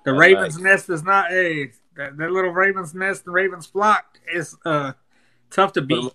The 0.06 0.14
Ravens 0.14 0.58
nest 0.60 0.90
is 0.90 1.04
not 1.04 1.32
a 1.32 1.72
that, 1.96 2.18
that 2.18 2.32
little 2.32 2.52
Ravens 2.52 2.94
nest, 2.94 3.26
the 3.26 3.32
Ravens 3.32 3.66
flock 3.66 4.20
is 4.34 4.56
uh 4.66 4.94
tough 5.52 5.74
to 5.74 5.82
beat. 5.82 6.14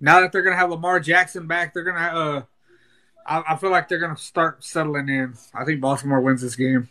Now 0.00 0.20
that 0.20 0.32
they're 0.32 0.42
gonna 0.42 0.56
have 0.56 0.70
Lamar 0.70 1.00
Jackson 1.00 1.46
back, 1.46 1.74
they're 1.74 1.82
gonna 1.82 1.98
uh 1.98 2.42
I, 3.26 3.54
I 3.54 3.56
feel 3.56 3.70
like 3.70 3.88
they're 3.88 3.98
gonna 3.98 4.16
start 4.16 4.62
settling 4.62 5.08
in. 5.08 5.34
I 5.54 5.64
think 5.64 5.80
Baltimore 5.80 6.20
wins 6.20 6.42
this 6.42 6.56
game. 6.56 6.88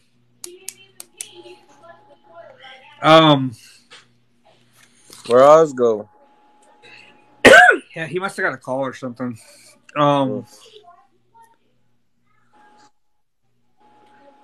Um 3.01 3.55
Where 5.27 5.43
ours 5.43 5.73
go? 5.73 6.09
Yeah, 7.95 8.05
he 8.07 8.19
must 8.19 8.35
have 8.37 8.43
got 8.43 8.53
a 8.53 8.57
call 8.57 8.79
or 8.79 8.93
something. 8.93 9.37
Um 9.95 10.45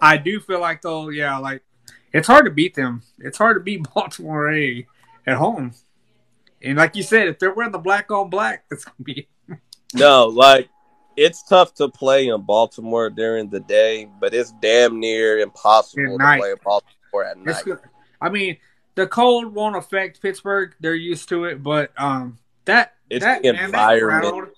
I 0.01 0.17
do 0.17 0.39
feel 0.39 0.59
like 0.59 0.81
though, 0.81 1.09
yeah, 1.09 1.37
like 1.37 1.61
it's 2.13 2.27
hard 2.27 2.45
to 2.45 2.51
beat 2.51 2.73
them. 2.73 3.03
It's 3.19 3.37
hard 3.37 3.57
to 3.57 3.59
beat 3.61 3.85
Baltimore 3.93 4.53
A 4.53 4.87
at 5.27 5.37
home. 5.37 5.73
And 6.63 6.77
like 6.77 6.95
you 6.95 7.03
said, 7.03 7.27
if 7.27 7.39
they're 7.39 7.53
wearing 7.53 7.71
the 7.71 7.79
black 7.79 8.11
on 8.11 8.29
black, 8.29 8.65
it's 8.71 8.85
gonna 8.85 8.95
be 9.03 9.27
No, 9.93 10.27
like 10.27 10.69
it's 11.17 11.43
tough 11.43 11.73
to 11.75 11.89
play 11.89 12.27
in 12.27 12.41
Baltimore 12.41 13.09
during 13.09 13.49
the 13.49 13.59
day, 13.59 14.07
but 14.19 14.33
it's 14.33 14.53
damn 14.61 14.99
near 14.99 15.39
impossible 15.39 16.17
to 16.17 16.37
play 16.37 16.51
in 16.51 16.57
Baltimore 16.63 17.25
at 17.25 17.37
night. 17.37 17.79
I 18.21 18.29
mean, 18.29 18.57
the 18.95 19.07
cold 19.07 19.53
won't 19.53 19.75
affect 19.75 20.21
Pittsburgh. 20.21 20.73
They're 20.79 20.95
used 20.95 21.27
to 21.29 21.45
it, 21.45 21.61
but 21.61 21.91
um 21.97 22.39
that 22.65 22.93
It's 23.09 23.23
that 23.25 23.41
the 23.43 23.53
man, 23.53 23.71
that 23.71 23.93
environment. 23.95 24.33
crowd, 24.33 24.49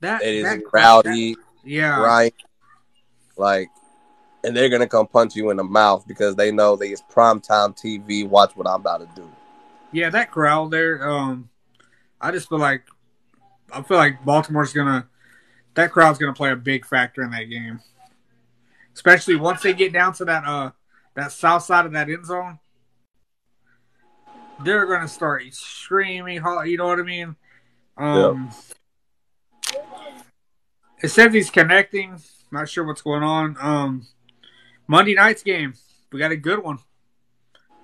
that 0.00 0.22
It 0.22 0.34
is 0.34 0.44
that 0.44 0.60
rowdy, 0.72 1.34
that- 1.34 1.42
yeah. 1.64 2.00
right? 2.02 2.34
Like, 3.36 3.70
and 4.44 4.56
they're 4.56 4.68
gonna 4.68 4.88
come 4.88 5.06
punch 5.06 5.36
you 5.36 5.50
in 5.50 5.56
the 5.56 5.64
mouth 5.64 6.06
because 6.06 6.34
they 6.36 6.50
know 6.50 6.76
that 6.76 6.84
it's 6.90 7.02
primetime 7.02 7.76
TV. 7.76 8.26
Watch 8.28 8.56
what 8.56 8.66
I'm 8.66 8.80
about 8.80 8.98
to 9.00 9.20
do. 9.22 9.30
Yeah, 9.92 10.10
that 10.10 10.30
crowd 10.30 10.70
there. 10.70 11.08
Um, 11.08 11.48
I 12.20 12.30
just 12.32 12.48
feel 12.48 12.58
like 12.58 12.84
I 13.72 13.82
feel 13.82 13.96
like 13.96 14.24
Baltimore's 14.24 14.72
gonna 14.72 15.08
that 15.74 15.92
crowd's 15.92 16.18
gonna 16.18 16.32
play 16.34 16.50
a 16.50 16.56
big 16.56 16.84
factor 16.84 17.22
in 17.22 17.30
that 17.30 17.44
game, 17.44 17.80
especially 18.94 19.36
once 19.36 19.62
they 19.62 19.72
get 19.72 19.92
down 19.92 20.12
to 20.14 20.24
that 20.24 20.44
uh 20.44 20.72
that 21.14 21.30
south 21.32 21.62
side 21.62 21.86
of 21.86 21.92
that 21.92 22.10
end 22.10 22.26
zone. 22.26 22.58
They're 24.64 24.86
gonna 24.86 25.08
start 25.08 25.42
screaming. 25.52 26.36
You 26.66 26.76
know 26.76 26.86
what 26.86 26.98
I 26.98 27.02
mean? 27.02 27.36
Um, 28.02 28.50
It 31.00 31.08
says 31.08 31.32
he's 31.32 31.50
connecting. 31.50 32.20
Not 32.50 32.68
sure 32.68 32.84
what's 32.84 33.02
going 33.02 33.22
on. 33.22 33.56
Um, 33.60 34.06
Monday 34.88 35.14
night's 35.14 35.42
game. 35.44 35.74
We 36.10 36.18
got 36.18 36.32
a 36.32 36.36
good 36.36 36.62
one. 36.62 36.78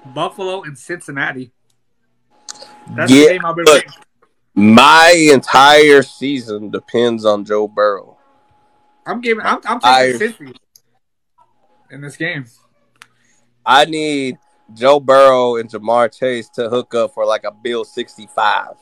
Buffalo 0.05 0.63
and 0.63 0.77
Cincinnati. 0.77 1.53
That's 2.91 3.13
Yeah, 3.13 3.25
the 3.25 3.29
game 3.31 3.45
I've 3.45 3.57
been 3.57 3.65
look. 3.65 3.85
My 4.55 5.15
entire 5.33 6.03
season 6.03 6.71
depends 6.71 7.25
on 7.25 7.45
Joe 7.45 7.69
Burrow. 7.69 8.19
I'm 9.07 9.21
giving. 9.21 9.45
I'm, 9.47 9.61
I'm 9.65 9.79
taking 9.81 10.29
Cincy 10.33 10.57
in 11.93 12.01
this 12.01 12.17
game. 12.17 12.45
I 13.65 13.85
need 13.85 14.37
Joe 14.75 14.99
Burrow 14.99 15.57
and 15.57 15.71
Ja'Marr 15.71 16.13
Chase 16.13 16.49
to 16.51 16.69
hook 16.69 16.95
up 16.95 17.15
for 17.15 17.25
like 17.25 17.45
a 17.45 17.53
Bill 17.53 17.85
65. 17.85 18.75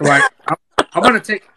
Like 0.00 0.22
I'm, 0.48 0.56
I'm 0.92 1.02
gonna 1.02 1.20
take. 1.20 1.48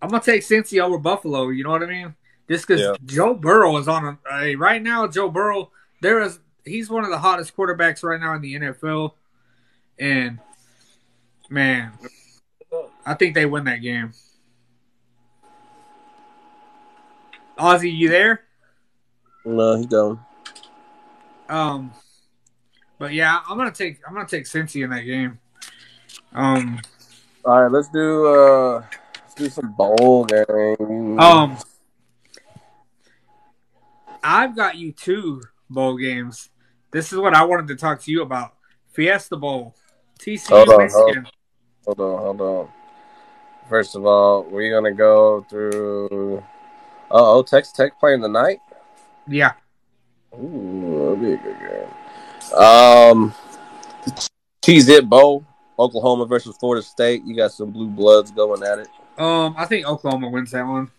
I'm 0.00 0.08
gonna 0.08 0.22
take 0.22 0.42
Cincy 0.42 0.80
over 0.82 0.98
Buffalo. 0.98 1.48
You 1.48 1.64
know 1.64 1.70
what 1.70 1.82
I 1.82 1.86
mean? 1.86 2.14
Just 2.48 2.66
because 2.66 2.80
Yeah. 2.80 2.94
Joe 3.04 3.34
Burrow 3.34 3.76
is 3.78 3.88
on 3.88 4.04
a 4.04 4.38
hey, 4.38 4.56
right 4.56 4.82
now. 4.82 5.06
Joe 5.06 5.30
Burrow, 5.30 5.70
there 6.00 6.20
is 6.20 6.38
he's 6.64 6.90
one 6.90 7.04
of 7.04 7.10
the 7.10 7.18
hottest 7.18 7.56
quarterbacks 7.56 8.02
right 8.02 8.20
now 8.20 8.34
in 8.34 8.42
the 8.42 8.54
NFL, 8.54 9.12
and 9.98 10.38
man, 11.48 11.92
I 13.06 13.14
think 13.14 13.34
they 13.34 13.46
win 13.46 13.64
that 13.64 13.82
game. 13.82 14.12
Ozzy, 17.58 17.94
you 17.96 18.08
there? 18.08 18.42
No, 19.44 19.76
he 19.76 19.86
don't. 19.86 20.18
Um, 21.48 21.92
but 22.98 23.12
yeah, 23.12 23.40
I'm 23.48 23.56
gonna 23.56 23.70
take 23.70 24.00
I'm 24.06 24.14
gonna 24.14 24.26
take 24.26 24.44
Cincy 24.44 24.82
in 24.82 24.90
that 24.90 25.02
game. 25.02 25.38
Um, 26.32 26.80
All 27.44 27.62
right, 27.62 27.72
let's 27.72 27.88
do 27.88 28.26
uh 28.26 28.84
let's 29.14 29.34
do 29.34 29.48
some 29.48 29.72
bowl 29.72 30.24
games. 30.24 31.18
um, 31.20 31.58
I've 34.22 34.54
got 34.54 34.76
you 34.76 34.92
two 34.92 35.42
bowl 35.68 35.96
games. 35.96 36.50
This 36.92 37.12
is 37.12 37.18
what 37.18 37.34
I 37.34 37.44
wanted 37.44 37.68
to 37.68 37.76
talk 37.76 38.00
to 38.02 38.10
you 38.10 38.22
about. 38.22 38.54
Fiesta 38.92 39.36
Bowl, 39.36 39.74
TCU 40.18 40.48
Hold 40.48 40.68
on, 40.68 40.78
Michigan. 40.82 41.26
Hold 41.86 42.00
on, 42.00 42.18
hold 42.18 42.40
on. 42.40 42.68
First 43.68 43.96
of 43.96 44.06
all, 44.06 44.44
we're 44.44 44.70
gonna 44.70 44.94
go 44.94 45.44
through. 45.48 46.42
Oh, 47.10 47.42
Texas 47.42 47.72
Tech 47.72 47.98
playing 47.98 48.22
tonight. 48.22 48.58
Yeah, 49.26 49.52
Ooh, 50.34 50.98
that'll 50.98 51.16
be 51.16 51.32
a 51.32 51.36
good 51.36 51.58
game. 51.58 52.58
Um, 52.58 53.34
Cheez-It 54.62 55.08
Bowl, 55.08 55.44
Oklahoma 55.78 56.26
versus 56.26 56.56
Florida 56.58 56.82
State. 56.82 57.24
You 57.24 57.34
got 57.34 57.52
some 57.52 57.70
blue 57.70 57.88
bloods 57.88 58.30
going 58.30 58.62
at 58.62 58.78
it. 58.78 58.88
um, 59.18 59.54
I 59.56 59.66
think 59.66 59.86
Oklahoma 59.86 60.28
wins 60.28 60.50
that 60.52 60.66
one. 60.66 60.90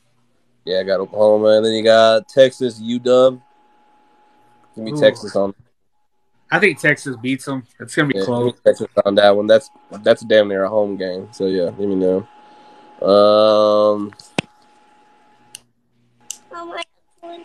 Yeah, 0.65 0.79
I 0.79 0.83
got 0.83 0.99
Oklahoma, 1.01 1.57
and 1.57 1.65
then 1.65 1.73
you 1.73 1.83
got 1.83 2.27
Texas 2.27 2.79
UW. 2.79 3.41
Give 4.75 4.83
me 4.83 4.91
Ooh. 4.91 4.97
Texas 4.99 5.35
on. 5.35 5.53
I 6.51 6.59
think 6.59 6.79
Texas 6.79 7.15
beats 7.17 7.45
them. 7.45 7.65
It's 7.79 7.95
gonna 7.95 8.09
be 8.09 8.19
Yeah, 8.19 8.25
close. 8.25 8.53
Texas 8.65 8.87
on 9.05 9.15
that 9.15 9.35
one. 9.35 9.47
That's 9.47 9.69
that's 10.03 10.23
damn 10.23 10.47
near 10.47 10.63
a 10.63 10.69
home 10.69 10.95
game. 10.97 11.27
So 11.31 11.47
yeah, 11.47 11.63
let 11.65 11.79
me 11.79 11.95
know. 11.95 12.19
Um, 13.01 14.13
Oh 16.55 16.65
my 16.65 16.83
God, 17.21 17.41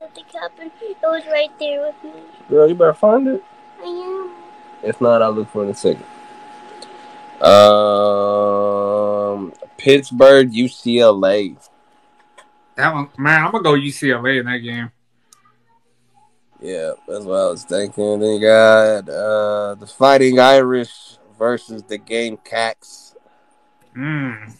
at 0.00 0.14
the 0.14 0.22
cup 0.32 0.52
and 0.60 0.70
it 0.80 0.96
was 1.02 1.24
right 1.26 1.50
there 1.58 1.86
with 1.86 2.14
me. 2.14 2.20
girl, 2.48 2.68
you 2.68 2.74
better 2.74 2.94
find 2.94 3.26
it. 3.28 3.42
I 3.80 3.84
am. 3.84 4.34
If 4.82 5.00
not, 5.00 5.20
I'll 5.20 5.32
look 5.32 5.50
for 5.50 5.62
it 5.62 5.66
in 5.66 5.70
a 5.70 5.74
second. 5.74 6.04
Um, 7.42 9.52
Pittsburgh 9.78 10.52
UCLA. 10.52 11.56
That 12.76 12.92
one, 12.94 13.08
man, 13.18 13.44
I'm 13.44 13.52
gonna 13.52 13.62
go 13.64 13.74
UCLA 13.74 14.40
in 14.40 14.46
that 14.46 14.58
game. 14.58 14.90
Yeah, 16.60 16.92
that's 17.06 17.24
what 17.24 17.38
I 17.40 17.50
was 17.50 17.64
thinking. 17.64 18.20
Then 18.20 18.34
you 18.34 18.40
got 18.40 19.08
uh, 19.08 19.74
the 19.74 19.86
Fighting 19.86 20.38
Irish 20.40 21.18
versus 21.38 21.82
the 21.82 21.98
Gamecocks. 21.98 23.14
Mm. 23.96 24.54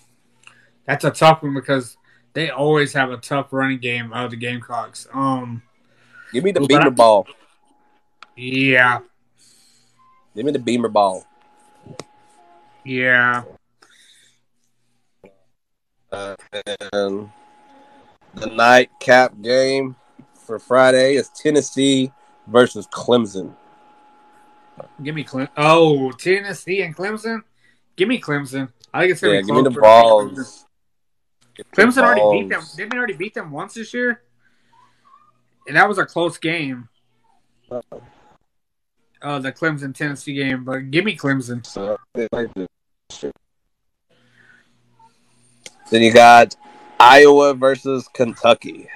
That's 0.87 1.05
a 1.05 1.11
tough 1.11 1.43
one 1.43 1.55
because 1.55 1.97
they 2.35 2.51
always 2.51 2.93
have 2.93 3.11
a 3.11 3.17
tough 3.17 3.53
running 3.53 3.79
game 3.79 4.13
of 4.13 4.31
the 4.31 4.37
Gamecocks. 4.37 5.07
Um, 5.15 5.63
Give 6.33 6.45
me 6.45 6.53
the 6.53 6.61
Beamer 6.61 6.85
that- 6.85 6.97
ball. 6.97 7.27
yeah, 8.37 8.99
Give 10.37 10.45
me 10.45 10.53
the 10.53 10.59
Beamer 10.59 10.89
ball. 10.89 11.25
Yeah. 12.85 13.45
Uh, 16.13 16.37
and 16.93 17.31
the 18.35 18.47
nightcap 18.47 19.41
game 19.43 19.97
for 20.35 20.59
Friday 20.59 21.17
is 21.17 21.29
Tennessee 21.31 22.13
versus 22.47 22.87
Clemson. 22.87 23.55
Give 25.03 25.15
me 25.15 25.25
Clemson. 25.25 25.49
Oh, 25.57 26.13
Tennessee 26.13 26.83
and 26.83 26.97
Clemson. 26.97 27.43
Give 27.97 28.09
me 28.09 28.21
Clemson. 28.21 28.71
I 28.93 29.01
think 29.01 29.13
it's 29.13 29.21
gonna 29.21 29.35
Yeah, 29.35 29.41
be 29.41 29.47
give 29.47 29.55
me 29.57 29.63
close 29.63 29.75
the 29.75 29.81
balls. 29.81 30.67
Give 31.55 31.67
me 31.67 31.71
the 31.75 31.83
Clemson 31.83 32.03
already 32.03 32.41
beat 32.43 32.49
them. 32.49 32.61
balls. 32.61 32.75
Didn't 32.75 32.91
they 32.93 32.99
already 32.99 33.15
beat 33.15 33.35
them 33.35 33.51
once 33.51 33.75
this 33.75 33.95
year? 33.95 34.23
And 35.67 35.77
that 35.77 35.89
was 35.89 35.99
a 35.99 36.05
close 36.05 36.39
game. 36.39 36.89
Uh, 37.71 39.39
the 39.39 39.51
Clemson 39.53 39.95
Tennessee 39.95 40.35
game, 40.35 40.65
but 40.65 40.91
give 40.91 41.05
me 41.05 41.17
Clemson. 41.17 41.65
So, 41.65 41.97
they 42.13 42.29
like 42.31 42.53
this 42.55 42.69
shit. 43.11 43.35
Then 45.91 46.03
you 46.03 46.13
got 46.13 46.57
Iowa 46.99 47.55
versus 47.55 48.09
Kentucky. 48.09 48.89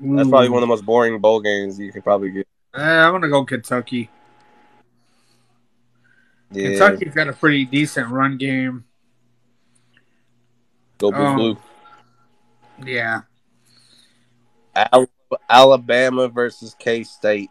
That's 0.00 0.28
probably 0.28 0.48
one 0.48 0.62
of 0.62 0.68
the 0.68 0.72
most 0.72 0.84
boring 0.84 1.18
bowl 1.20 1.40
games 1.40 1.78
you 1.78 1.92
could 1.92 2.04
probably 2.04 2.30
get. 2.30 2.48
Uh, 2.76 2.80
I'm 2.80 3.12
gonna 3.12 3.28
go 3.28 3.44
Kentucky. 3.44 4.10
Yeah, 6.50 6.70
Kentucky's 6.70 7.14
got 7.14 7.28
a 7.28 7.32
pretty 7.32 7.64
decent 7.64 8.08
run 8.10 8.36
game. 8.36 8.84
go 10.98 11.10
blue, 11.10 11.24
um, 11.24 11.36
blue. 11.36 11.56
Yeah. 12.84 13.22
Al- 14.74 15.08
Alabama 15.48 16.28
versus 16.28 16.74
K 16.78 17.02
State. 17.04 17.50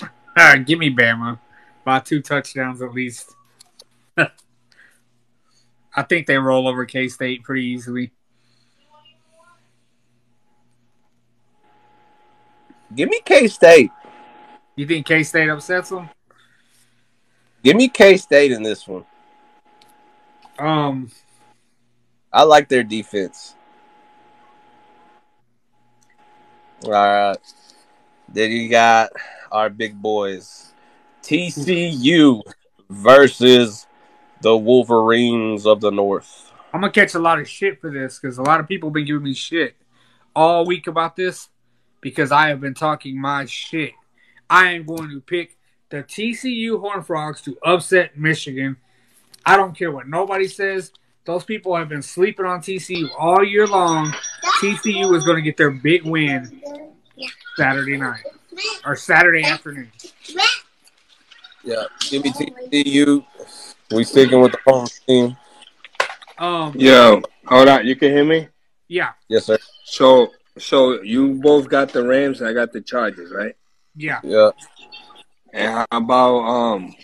Ah, 0.40 0.54
give 0.54 0.78
me 0.78 0.88
Bama 0.88 1.36
by 1.84 1.98
two 1.98 2.22
touchdowns 2.22 2.80
at 2.80 2.92
least. 2.92 3.34
I 5.98 6.02
think 6.02 6.28
they 6.28 6.38
roll 6.38 6.68
over 6.68 6.86
K 6.86 7.08
State 7.08 7.42
pretty 7.42 7.64
easily. 7.64 8.12
Give 12.94 13.08
me 13.08 13.20
K 13.24 13.48
State. 13.48 13.90
You 14.76 14.86
think 14.86 15.06
K 15.06 15.24
State 15.24 15.48
upsets 15.48 15.88
them? 15.88 16.08
Give 17.64 17.74
me 17.74 17.88
K 17.88 18.16
State 18.16 18.52
in 18.52 18.62
this 18.62 18.86
one. 18.86 19.04
Um, 20.60 21.10
I 22.32 22.44
like 22.44 22.68
their 22.68 22.84
defense. 22.84 23.56
All 26.84 26.92
right. 26.92 27.38
Then 28.28 28.52
you 28.52 28.68
got 28.68 29.10
our 29.50 29.68
big 29.68 30.00
boys. 30.00 30.74
TCU 31.24 32.40
versus 32.88 33.87
the 34.42 34.56
Wolverines 34.56 35.66
of 35.66 35.80
the 35.80 35.90
North. 35.90 36.52
I'm 36.72 36.80
gonna 36.80 36.92
catch 36.92 37.14
a 37.14 37.18
lot 37.18 37.38
of 37.38 37.48
shit 37.48 37.80
for 37.80 37.90
this 37.90 38.18
because 38.18 38.38
a 38.38 38.42
lot 38.42 38.60
of 38.60 38.68
people 38.68 38.90
have 38.90 38.94
been 38.94 39.06
giving 39.06 39.22
me 39.22 39.34
shit 39.34 39.74
all 40.34 40.64
week 40.66 40.86
about 40.86 41.16
this 41.16 41.48
because 42.00 42.30
I 42.30 42.48
have 42.48 42.60
been 42.60 42.74
talking 42.74 43.20
my 43.20 43.44
shit. 43.46 43.92
I 44.48 44.72
am 44.72 44.84
going 44.84 45.10
to 45.10 45.20
pick 45.20 45.56
the 45.90 46.02
TCU 46.02 46.80
Horned 46.80 47.06
Frogs 47.06 47.42
to 47.42 47.58
upset 47.64 48.16
Michigan. 48.16 48.76
I 49.44 49.56
don't 49.56 49.76
care 49.76 49.90
what 49.90 50.08
nobody 50.08 50.46
says. 50.46 50.92
Those 51.24 51.44
people 51.44 51.76
have 51.76 51.88
been 51.88 52.02
sleeping 52.02 52.46
on 52.46 52.60
TCU 52.60 53.08
all 53.18 53.44
year 53.44 53.66
long. 53.66 54.12
TCU 54.60 55.14
is 55.14 55.24
going 55.24 55.36
to 55.36 55.42
get 55.42 55.56
their 55.56 55.70
big 55.70 56.04
win 56.04 56.62
Saturday 57.56 57.96
night 57.96 58.22
or 58.84 58.96
Saturday 58.96 59.44
afternoon. 59.44 59.90
Yeah. 61.62 61.84
Give 62.08 62.24
me 62.24 62.32
TCU. 62.32 63.24
We 63.90 64.04
sticking 64.04 64.40
with 64.40 64.52
the 64.52 64.58
home 64.66 64.86
team. 65.06 65.36
Um, 66.38 66.72
Yo, 66.76 67.22
hold 67.46 67.68
on. 67.68 67.86
You 67.86 67.96
can 67.96 68.12
hear 68.12 68.24
me? 68.24 68.48
yeah, 68.86 69.12
Yes, 69.28 69.46
sir. 69.46 69.58
So, 69.84 70.32
so 70.58 71.02
you 71.02 71.34
both 71.34 71.68
got 71.68 71.92
the 71.92 72.06
Rams. 72.06 72.42
I 72.42 72.52
got 72.52 72.72
the 72.72 72.80
Chargers, 72.80 73.32
right? 73.32 73.56
yeah. 73.96 74.20
Yeah. 74.22 74.50
And 75.52 75.86
how 75.90 75.98
about 75.98 76.38
um, 76.40 76.94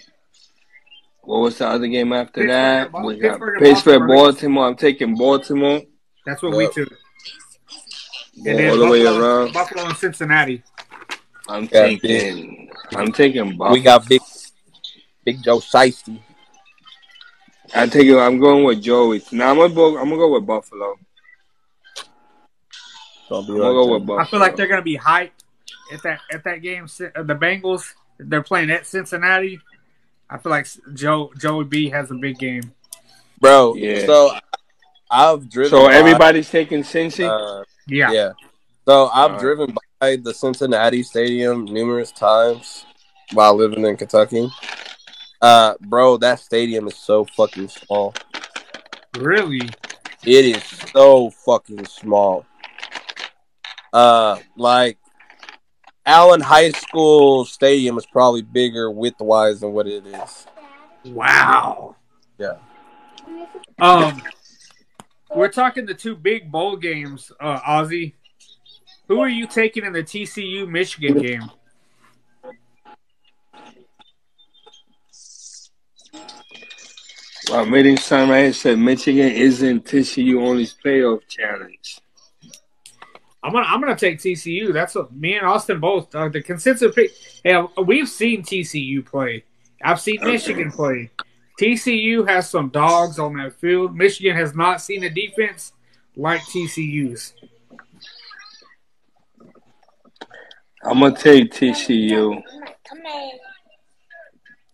what 1.23 1.39
was 1.41 1.59
the 1.59 1.67
other 1.67 1.87
game 1.87 2.13
after 2.13 2.43
Pittsburgh 2.43 2.49
that? 2.49 2.95
and 2.95 3.05
We 3.07 3.17
got 3.17 3.31
Pittsburgh 3.31 3.57
and 3.57 3.65
Pittsburgh, 3.65 3.99
Baltimore. 4.01 4.17
Baltimore. 4.17 4.67
I'm 4.69 4.77
taking 4.77 5.17
Baltimore 5.17 5.83
That's 6.27 6.43
what 6.43 6.55
we 6.55 6.65
Yeah. 6.65 6.71
took. 6.71 6.93
all 6.93 8.47
And 8.47 8.59
then 8.59 8.79
the 8.79 8.87
way 8.87 9.05
around. 9.07 9.53
Buffalo 9.55 9.85
and 9.87 9.97
Cincinnati. 9.97 10.63
I'm 11.49 11.65
Yeah, 11.73 11.87
taking. 11.89 12.71
I'm 12.95 13.11
taking 13.13 13.57
Buffalo. 13.57 13.73
We 13.73 13.81
got 13.81 14.07
big 14.09 14.21
Big 15.25 15.43
Joe 15.43 15.59
Shiesty. 15.59 16.21
I 17.75 17.87
take 17.87 18.07
it. 18.07 18.17
I'm 18.17 18.39
going 18.39 18.65
with 18.65 18.83
Joey. 18.83 19.23
Now 19.33 19.51
I'm 19.51 19.57
gonna 19.57 19.75
go. 19.75 19.97
I'm 19.99 20.05
gonna 20.05 20.17
go 20.17 20.33
with 20.35 20.47
Buffalo. 20.47 20.95
I'm 23.31 23.47
gonna 23.47 23.59
go 23.59 23.93
with 23.95 24.07
Buffalo. 24.07 24.19
I 24.21 24.25
feel 24.27 24.39
like 24.41 24.55
they're 24.57 24.69
going 24.69 24.79
to 24.81 24.85
be 24.85 24.99
hyped 24.99 25.31
at 25.93 26.03
that 26.03 26.21
at 26.33 26.45
that 26.45 26.63
game. 26.63 26.85
Uh, 26.85 27.23
The 27.23 27.35
Bengals 27.35 27.93
they're 28.19 28.43
playing 28.43 28.71
at 28.71 28.87
Cincinnati. 28.87 29.59
I 30.31 30.39
feel 30.39 30.51
like 30.51 30.67
Joe 30.95 31.33
Joey 31.39 31.65
B 31.65 31.89
has 31.91 32.11
a 32.11 32.15
big 32.15 32.39
game. 32.39 32.73
Bro, 33.41 33.75
Yeah. 33.75 34.07
so 34.07 34.37
I've 35.11 35.49
driven 35.51 35.71
So 35.71 35.87
by- 35.89 35.95
everybody's 35.95 36.49
taking 36.49 36.83
Cincy. 36.83 37.29
uh, 37.29 37.65
Yeah, 37.89 38.13
Yeah. 38.13 38.33
So 38.87 39.07
I've 39.09 39.33
Alright. 39.33 39.41
driven 39.41 39.77
by 40.01 40.17
the 40.17 40.33
Cincinnati 40.33 41.03
Stadium 41.03 41.65
numerous 41.65 42.13
times 42.13 42.85
while 43.33 43.55
living 43.55 43.85
in 43.85 43.97
Kentucky. 43.97 44.49
Uh, 45.45 45.75
bro, 45.79 46.17
that 46.17 46.41
stadium 46.41 46.89
is 46.89 46.97
so 46.97 47.27
fucking 47.27 47.69
small. 47.69 48.15
really. 49.19 49.69
It 50.25 50.57
is 50.57 50.65
so 50.65 51.29
fucking 51.29 51.85
small. 51.85 52.47
Uh, 53.93 54.39
like 54.57 54.97
Allen 56.07 56.41
High 56.41 56.71
School 56.71 57.45
Stadium 57.45 57.99
is 57.99 58.07
probably 58.07 58.41
bigger 58.41 58.91
width-wise 58.91 59.61
than 59.61 59.73
what 59.73 59.87
it 59.87 60.07
is. 60.07 60.47
Wow. 61.05 61.97
Yeah. 62.39 62.55
Um, 63.79 64.23
we're 65.35 65.49
talking 65.49 65.85
the 65.85 65.93
two 65.93 66.17
big 66.17 66.51
bowl 66.51 66.79
games, 66.79 67.31
uh, 67.39 67.61
Ozzy. 67.61 68.15
Who 69.09 69.21
are 69.21 69.29
you 69.29 69.47
taking 69.47 69.85
in 69.85 69.93
the 69.93 70.03
TCU 70.03 70.67
Michigan 70.67 71.19
game? 71.19 71.51
Well, 77.51 77.67
meeting 77.67 77.97
sign 77.97 78.31
right 78.31 78.45
here 78.45 78.53
said 78.53 78.79
Michigan 78.79 79.31
isn't 79.31 79.85
TCU 79.85 80.41
only 80.43 80.67
playoff 80.67 81.27
challenge. 81.29 82.01
I'm 83.43 83.53
gonna 83.53 83.67
I'm 83.67 83.81
gonna 83.81 83.97
take 83.97 84.19
TCU. 84.19 84.73
That's 84.73 84.95
what 84.95 85.13
me 85.13 85.37
and 85.37 85.47
Austin 85.47 85.79
both. 85.79 86.15
Uh, 86.15 86.29
the 86.31 86.41
consensus 86.43 86.95
pick. 86.95 87.11
Yeah, 87.45 87.67
we've 87.85 88.09
seen 88.09 88.43
TCU 88.43 89.05
play. 89.05 89.45
I've 89.83 90.01
seen 90.01 90.19
Michigan 90.23 90.71
play. 90.73 91.11
TCU 91.61 92.27
has 92.27 92.49
some 92.49 92.71
dogs 92.71 93.19
on 93.19 93.37
that 93.37 93.53
field. 93.61 93.95
Michigan 93.95 94.35
has 94.35 94.55
not 94.55 94.81
seen 94.81 95.05
a 95.05 95.11
defense 95.11 95.73
like 96.17 96.41
TCU's. 96.43 97.35
I'm 100.83 101.01
gonna 101.01 101.15
take 101.17 101.53
TCU. 101.53 102.43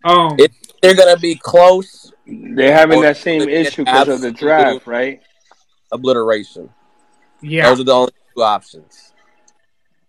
Um, 0.05 0.37
It- 0.39 0.53
They're 0.83 0.95
gonna 0.97 1.19
be 1.19 1.35
close. 1.35 2.13
They're 2.27 2.73
having 2.73 3.01
that 3.03 3.17
same 3.17 3.49
issue 3.49 3.85
because 3.85 4.09
of 4.09 4.21
the 4.21 4.33
draft, 4.33 4.87
right? 4.87 5.21
Obliteration. 5.93 6.71
yeah, 7.41 7.69
Those 7.69 7.81
are 7.81 7.85
the 7.85 7.93
only 7.93 8.13
two 8.35 8.43
options. 8.43 9.13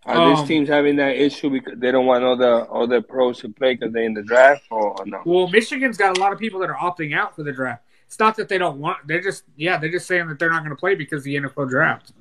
Are 0.05 0.17
Um, 0.17 0.36
these 0.36 0.47
teams 0.47 0.67
having 0.67 0.95
that 0.95 1.15
issue 1.15 1.49
because 1.49 1.78
they 1.78 1.91
don't 1.91 2.05
want 2.07 2.24
all 2.24 2.36
the 2.36 2.63
all 2.65 2.88
their 2.88 3.01
pros 3.01 3.39
to 3.41 3.49
play 3.49 3.76
because 3.76 3.93
they're 3.93 4.03
in 4.03 4.13
the 4.13 4.24
draft, 4.24 4.63
or, 4.72 4.99
or 4.99 5.05
no? 5.05 5.22
Well, 5.26 5.47
Michigan's 5.47 5.97
got 5.97 6.17
a 6.17 6.19
lot 6.19 6.34
of 6.34 6.39
people 6.39 6.59
that 6.61 6.69
are 6.69 6.76
opting 6.76 7.15
out 7.15 7.36
for 7.36 7.43
the 7.43 7.51
draft. 7.51 7.84
It's 8.07 8.19
not 8.19 8.36
that 8.38 8.49
they 8.49 8.57
don't 8.57 8.80
want. 8.80 9.07
They're 9.07 9.22
just 9.22 9.43
yeah, 9.55 9.78
they're 9.78 9.91
just 9.91 10.07
saying 10.07 10.28
that 10.28 10.39
they're 10.39 10.49
not 10.49 10.59
going 10.59 10.72
to 10.72 10.80
play 10.80 10.95
because 10.95 11.19
of 11.19 11.26
the 11.26 11.36
NFL 11.36 11.69
draft. 11.69 12.13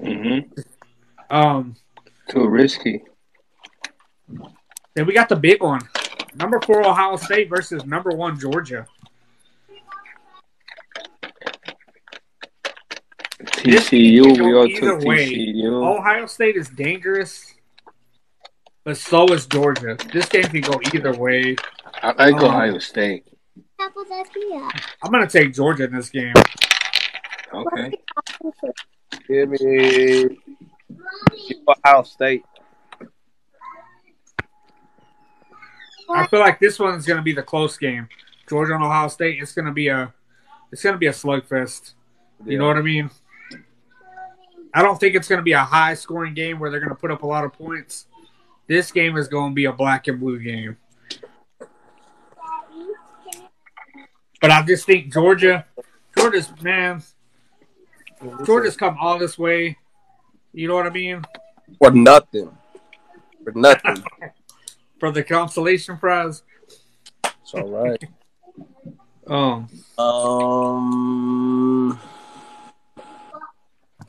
hmm 0.00 0.38
Um, 1.28 1.74
Too 2.28 2.46
risky. 2.48 3.02
then 4.94 5.06
we 5.06 5.12
got 5.12 5.28
the 5.28 5.36
big 5.36 5.60
one, 5.62 5.80
number 6.36 6.60
four 6.60 6.86
Ohio 6.86 7.16
State 7.16 7.48
versus 7.48 7.84
number 7.84 8.10
one 8.10 8.38
Georgia. 8.38 8.86
TCU, 13.40 14.24
we 14.24 14.36
go 14.36 14.58
all 14.60 14.66
either 14.68 14.98
took 14.98 15.04
way. 15.04 15.32
TCU. 15.32 15.98
Ohio 15.98 16.26
State 16.26 16.56
is 16.56 16.68
dangerous, 16.68 17.54
but 18.84 18.96
so 18.96 19.26
is 19.32 19.46
Georgia. 19.46 19.96
This 20.12 20.28
game 20.28 20.44
can 20.44 20.60
go 20.60 20.80
either 20.94 21.14
way. 21.14 21.56
I 22.02 22.08
like 22.08 22.34
um, 22.34 22.44
Ohio 22.44 22.78
State. 22.78 23.26
I'm 23.80 25.10
going 25.10 25.26
to 25.26 25.38
take 25.38 25.54
Georgia 25.54 25.84
in 25.84 25.94
this 25.94 26.10
game. 26.10 26.34
Okay. 27.52 27.92
Give 29.28 29.48
me 29.48 30.38
Ohio 31.68 32.02
State. 32.02 32.44
I 36.10 36.26
feel 36.26 36.40
like 36.40 36.60
this 36.60 36.78
one's 36.78 37.06
going 37.06 37.16
to 37.16 37.22
be 37.22 37.32
the 37.32 37.42
close 37.42 37.76
game. 37.76 38.08
Georgia 38.48 38.74
and 38.74 38.84
Ohio 38.84 39.08
State. 39.08 39.38
It's 39.40 39.52
going 39.52 39.66
to 39.66 39.72
be 39.72 39.88
a, 39.88 40.12
it's 40.70 40.82
going 40.82 40.94
to 40.94 40.98
be 40.98 41.06
a 41.06 41.12
slugfest. 41.12 41.92
You 42.44 42.58
know 42.58 42.66
what 42.66 42.76
I 42.76 42.82
mean? 42.82 43.10
I 44.74 44.82
don't 44.82 44.98
think 44.98 45.14
it's 45.14 45.28
going 45.28 45.38
to 45.38 45.44
be 45.44 45.52
a 45.52 45.64
high 45.64 45.94
scoring 45.94 46.34
game 46.34 46.58
where 46.58 46.70
they're 46.70 46.80
going 46.80 46.90
to 46.90 46.96
put 46.96 47.10
up 47.10 47.22
a 47.22 47.26
lot 47.26 47.44
of 47.44 47.52
points. 47.52 48.06
This 48.66 48.90
game 48.90 49.16
is 49.16 49.28
going 49.28 49.52
to 49.52 49.54
be 49.54 49.66
a 49.66 49.72
black 49.72 50.08
and 50.08 50.18
blue 50.18 50.38
game. 50.40 50.76
But 54.40 54.50
I 54.50 54.62
just 54.62 54.84
think 54.84 55.12
Georgia, 55.12 55.64
Georgia's 56.16 56.50
man, 56.60 57.02
Georgia's 58.44 58.76
come 58.76 58.96
all 59.00 59.18
this 59.18 59.38
way. 59.38 59.78
You 60.52 60.68
know 60.68 60.74
what 60.74 60.86
I 60.86 60.90
mean? 60.90 61.24
For 61.78 61.90
nothing. 61.90 62.50
For 63.42 63.52
nothing. 63.52 64.04
For 64.98 65.10
the 65.10 65.22
consolation 65.22 65.98
prize. 65.98 66.42
it's 67.24 67.54
all 67.54 67.68
right. 67.68 68.02
Um, 69.26 69.70
Um, 69.96 71.98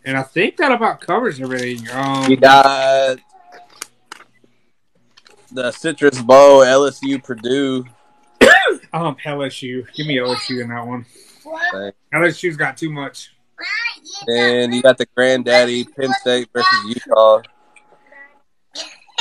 and 0.03 0.17
I 0.17 0.23
think 0.23 0.57
that 0.57 0.73
about 0.73 0.99
covers 0.99 1.39
everything. 1.39 1.89
Um, 1.89 2.29
you 2.29 2.35
got 2.35 3.17
the 5.51 5.71
Citrus 5.71 6.21
Bowl, 6.21 6.59
LSU, 6.59 7.23
Purdue. 7.23 7.85
um, 8.93 9.15
LSU. 9.23 9.85
Give 9.93 10.05
me 10.05 10.17
LSU 10.17 10.61
in 10.61 10.69
that 10.69 10.85
one. 10.85 11.05
Okay. 11.45 11.95
LSU's 12.13 12.57
got 12.57 12.77
too 12.77 12.91
much. 12.91 13.31
And 14.27 14.73
you 14.73 14.81
got 14.81 14.97
the 14.97 15.07
Granddaddy, 15.15 15.85
Penn 15.85 16.11
State 16.19 16.49
versus 16.53 16.69
Utah. 16.87 17.41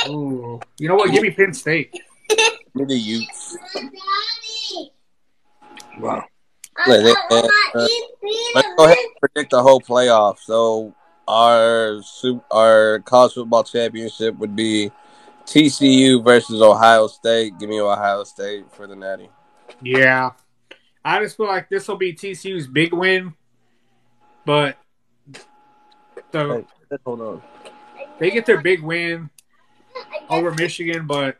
Ooh, 0.07 0.59
you 0.77 0.87
know 0.87 0.95
what? 0.95 1.11
Give 1.11 1.21
me 1.21 1.31
Penn 1.31 1.53
State. 1.53 1.91
Give 2.29 2.39
me 2.75 2.85
the 2.85 2.95
Utes. 2.95 3.57
Wow. 5.99 6.23
Let- 6.87 7.17
uh, 7.31 7.47
Let's 8.53 8.67
go 8.77 8.85
ahead 8.85 8.97
and 8.97 9.15
predict 9.19 9.51
the 9.51 9.61
whole 9.61 9.81
playoff. 9.81 10.39
So 10.39 10.93
our 11.27 12.01
our 12.51 12.99
college 12.99 13.33
football 13.33 13.63
championship 13.63 14.37
would 14.37 14.55
be 14.55 14.91
TCU 15.45 16.23
versus 16.23 16.61
Ohio 16.61 17.07
State. 17.07 17.57
Give 17.59 17.69
me 17.69 17.79
Ohio 17.79 18.23
State 18.23 18.71
for 18.71 18.87
the 18.87 18.95
Natty. 18.95 19.29
Yeah, 19.81 20.31
I 21.03 21.21
just 21.21 21.37
feel 21.37 21.47
like 21.47 21.69
this 21.69 21.87
will 21.87 21.97
be 21.97 22.13
TCU's 22.13 22.67
big 22.67 22.93
win, 22.93 23.33
but 24.45 24.77
the 26.31 26.65
Hey, 26.89 26.97
hold 27.05 27.21
on. 27.21 27.41
they 28.19 28.31
get 28.31 28.45
their 28.45 28.61
big 28.61 28.81
win 28.81 29.29
over 30.29 30.51
Michigan. 30.51 31.07
But 31.07 31.37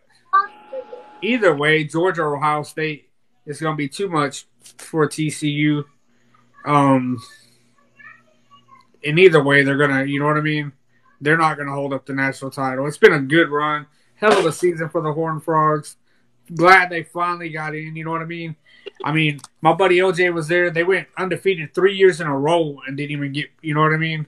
either 1.22 1.56
way, 1.56 1.84
Georgia 1.84 2.24
or 2.24 2.38
Ohio 2.38 2.64
State 2.64 3.10
is 3.46 3.60
going 3.60 3.74
to 3.74 3.78
be 3.78 3.90
too 3.90 4.10
much 4.10 4.46
for 4.78 5.08
TCU. 5.08 5.84
Um, 6.66 7.22
in 9.06 9.20
either 9.20 9.42
way, 9.42 9.64
they're 9.64 9.78
gonna, 9.78 10.04
you 10.04 10.20
know 10.20 10.26
what 10.26 10.38
I 10.38 10.42
mean. 10.42 10.74
They're 11.22 11.38
not 11.38 11.58
gonna 11.58 11.72
hold 11.72 11.94
up 11.94 12.06
the 12.06 12.14
national 12.14 12.52
title. 12.52 12.88
It's 12.88 12.98
been 12.98 13.14
a 13.14 13.22
good 13.22 13.50
run, 13.50 13.86
hell 14.16 14.38
of 14.38 14.46
a 14.46 14.52
season 14.52 14.90
for 14.90 15.02
the 15.02 15.14
Horned 15.14 15.44
Frogs. 15.44 15.98
Glad 16.54 16.90
they 16.90 17.04
finally 17.04 17.50
got 17.50 17.76
in. 17.76 17.96
You 17.96 18.04
know 18.04 18.12
what 18.12 18.22
I 18.22 18.26
mean. 18.26 18.56
I 19.04 19.12
mean, 19.12 19.40
my 19.62 19.74
buddy 19.74 19.98
OJ 20.00 20.34
was 20.34 20.48
there. 20.48 20.70
They 20.72 20.84
went 20.84 21.08
undefeated 21.18 21.74
three 21.74 21.96
years 21.96 22.20
in 22.20 22.28
a 22.28 22.38
row 22.38 22.80
and 22.88 22.98
didn't 22.98 23.12
even 23.12 23.32
get. 23.32 23.50
You 23.62 23.76
know 23.76 23.82
what 23.82 23.94
I 23.94 23.98
mean. 23.98 24.28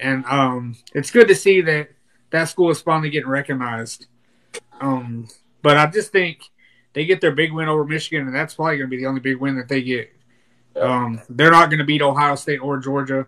And 0.00 0.24
um, 0.26 0.76
it's 0.94 1.10
good 1.10 1.28
to 1.28 1.34
see 1.34 1.60
that 1.62 1.90
that 2.32 2.48
school 2.48 2.70
is 2.70 2.82
finally 2.82 3.10
getting 3.10 3.28
recognized. 3.28 4.06
Um, 4.80 5.28
but 5.62 5.76
I 5.76 5.86
just 5.86 6.10
think 6.10 6.42
they 6.92 7.04
get 7.06 7.20
their 7.20 7.32
big 7.32 7.52
win 7.52 7.68
over 7.68 7.84
Michigan, 7.84 8.26
and 8.26 8.34
that's 8.34 8.54
probably 8.54 8.78
going 8.78 8.90
to 8.90 8.96
be 8.96 9.02
the 9.02 9.08
only 9.08 9.20
big 9.20 9.36
win 9.36 9.56
that 9.56 9.68
they 9.68 9.82
get. 9.82 10.12
Um, 10.80 11.20
they're 11.28 11.50
not 11.50 11.68
going 11.68 11.78
to 11.78 11.84
beat 11.84 12.02
Ohio 12.02 12.34
State 12.34 12.58
or 12.58 12.78
Georgia 12.78 13.26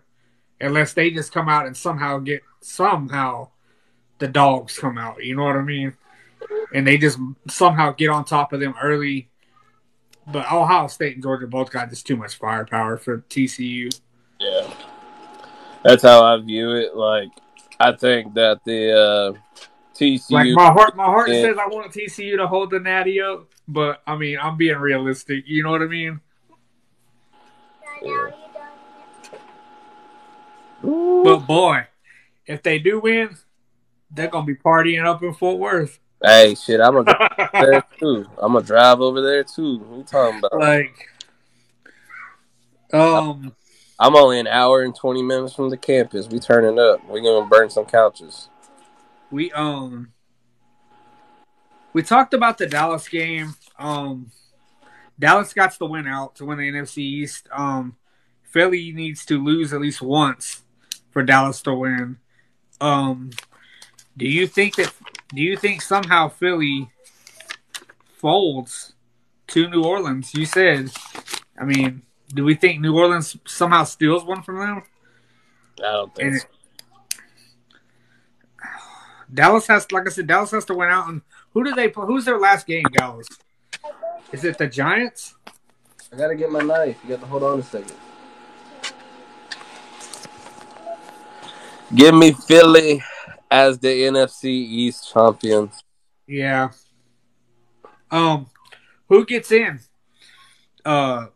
unless 0.59 0.93
they 0.93 1.11
just 1.11 1.31
come 1.31 1.47
out 1.47 1.67
and 1.67 1.77
somehow 1.77 2.17
get 2.17 2.41
somehow 2.61 3.49
the 4.17 4.27
dogs 4.27 4.77
come 4.77 4.97
out. 4.97 5.23
You 5.23 5.35
know 5.35 5.43
what 5.43 5.55
I 5.55 5.61
mean? 5.61 5.93
And 6.73 6.87
they 6.87 6.97
just 6.97 7.19
somehow 7.47 7.91
get 7.91 8.09
on 8.09 8.25
top 8.25 8.53
of 8.53 8.59
them 8.59 8.73
early. 8.81 9.29
But 10.27 10.51
Ohio 10.51 10.87
State 10.87 11.13
and 11.13 11.23
Georgia 11.23 11.45
both 11.45 11.69
got 11.69 11.89
just 11.89 12.07
too 12.07 12.15
much 12.15 12.35
firepower 12.35 12.97
for 12.97 13.19
TCU. 13.29 13.95
Yeah, 14.39 14.73
that's 15.83 16.01
how 16.01 16.23
I 16.23 16.41
view 16.41 16.71
it. 16.71 16.95
Like, 16.95 17.29
I 17.79 17.91
think 17.93 18.33
that 18.35 18.63
the 18.63 18.91
uh, 18.91 19.33
TCU. 19.95 20.31
Like 20.31 20.49
my 20.53 20.71
heart, 20.71 20.95
my 20.95 21.05
heart 21.05 21.29
Yeah. 21.29 21.41
says 21.41 21.57
I 21.57 21.67
want 21.67 21.91
TCU 21.91 22.37
to 22.37 22.47
hold 22.47 22.71
the 22.71 22.79
Natty 22.79 23.21
up, 23.21 23.47
but 23.67 24.01
I 24.07 24.15
mean 24.15 24.37
I'm 24.41 24.57
being 24.57 24.77
realistic. 24.77 25.43
You 25.47 25.63
know 25.63 25.71
what 25.71 25.81
I 25.81 25.87
mean? 25.87 26.19
But 30.81 31.39
boy, 31.39 31.87
if 32.45 32.61
they 32.61 32.77
do 32.79 32.99
win, 32.99 33.35
they're 34.11 34.27
gonna 34.27 34.45
be 34.45 34.55
partying 34.55 35.03
up 35.05 35.23
in 35.23 35.33
Fort 35.33 35.57
Worth. 35.57 35.99
hey, 36.23 36.55
shit, 36.55 36.79
I'm 36.79 36.93
gonna 36.93 37.05
drive 37.05 37.31
over 37.51 37.65
there 37.71 37.83
too. 37.99 38.25
I'm 38.37 38.53
gonna 38.53 38.65
drive 38.65 39.01
over 39.01 39.21
there 39.21 39.43
too. 39.43 39.79
What 39.79 39.97
you 39.97 40.03
talking 40.03 40.39
about? 40.39 40.59
like, 40.59 41.09
um, 42.93 43.55
I'm 43.99 44.15
only 44.15 44.39
an 44.39 44.47
hour 44.47 44.81
and 44.81 44.95
twenty 44.95 45.23
minutes 45.23 45.53
from 45.53 45.69
the 45.69 45.77
campus. 45.77 46.27
We 46.27 46.39
turning 46.39 46.79
up. 46.79 47.07
We 47.09 47.21
gonna 47.21 47.47
burn 47.47 47.69
some 47.69 47.85
couches. 47.85 48.49
we 49.31 49.51
um, 49.53 50.11
we 51.93 52.03
talked 52.03 52.33
about 52.33 52.57
the 52.57 52.67
Dallas 52.67 53.07
game. 53.07 53.55
Um, 53.79 54.31
Dallas 55.17 55.53
got 55.53 55.77
the 55.79 55.85
win 55.85 56.07
out 56.07 56.35
to 56.35 56.45
win 56.45 56.57
the 56.57 56.69
NFC 56.69 56.97
East. 56.97 57.47
Um, 57.51 57.95
Philly 58.43 58.91
needs 58.91 59.25
to 59.25 59.41
lose 59.41 59.73
at 59.73 59.81
least 59.81 60.01
once 60.01 60.63
for 61.11 61.23
Dallas 61.23 61.61
to 61.63 61.73
win. 61.73 62.17
Um, 62.81 63.31
do 64.17 64.27
you 64.27 64.47
think 64.47 64.75
that? 64.75 64.93
Do 65.33 65.41
you 65.41 65.55
think 65.55 65.81
somehow 65.81 66.27
Philly 66.27 66.89
folds 68.13 68.93
to 69.47 69.69
New 69.69 69.83
Orleans? 69.83 70.33
You 70.33 70.45
said. 70.45 70.91
I 71.57 71.63
mean, 71.63 72.01
do 72.33 72.43
we 72.43 72.55
think 72.55 72.81
New 72.81 72.97
Orleans 72.97 73.37
somehow 73.45 73.83
steals 73.83 74.23
one 74.23 74.41
from 74.41 74.59
them? 74.59 74.83
I 75.79 75.91
don't 75.91 76.15
think 76.15 76.31
And 76.31 76.41
so. 76.41 76.47
Dallas 79.33 79.67
has, 79.67 79.91
like 79.91 80.07
I 80.07 80.09
said, 80.09 80.27
Dallas 80.27 80.51
has 80.51 80.65
to 80.65 80.73
win 80.73 80.89
out. 80.89 81.07
And 81.07 81.21
who 81.53 81.63
do 81.63 81.73
they? 81.73 81.89
play? 81.89 82.05
Who's 82.05 82.25
their 82.25 82.39
last 82.39 82.67
game? 82.67 82.83
Dallas. 82.93 83.27
Is 84.31 84.43
it 84.43 84.57
the 84.57 84.67
Giants? 84.67 85.35
I 86.11 86.17
gotta 86.17 86.35
get 86.35 86.51
my 86.51 86.61
knife. 86.61 86.97
You 87.03 87.09
got 87.09 87.21
to 87.21 87.25
hold 87.27 87.43
on 87.43 87.59
a 87.59 87.63
second. 87.63 87.93
Give 91.93 92.15
me 92.15 92.31
Philly 92.31 93.03
as 93.51 93.79
the 93.79 93.87
NFC 93.87 94.45
East 94.45 95.11
champions. 95.13 95.83
Yeah. 96.27 96.71
Um, 98.09 98.47
who 99.07 99.25
gets 99.25 99.51
in? 99.51 99.79
Uh, 100.83 101.27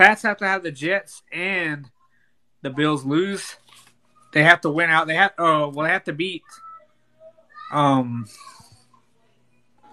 Pats 0.00 0.22
have 0.22 0.38
to 0.38 0.46
have 0.46 0.62
the 0.62 0.72
Jets 0.72 1.22
and 1.30 1.90
the 2.62 2.70
Bills 2.70 3.04
lose. 3.04 3.56
They 4.32 4.42
have 4.42 4.62
to 4.62 4.70
win 4.70 4.88
out. 4.88 5.06
They 5.06 5.14
have. 5.14 5.32
Oh, 5.36 5.68
well, 5.68 5.84
they 5.84 5.92
have 5.92 6.04
to 6.04 6.14
beat. 6.14 6.42
Um, 7.70 8.26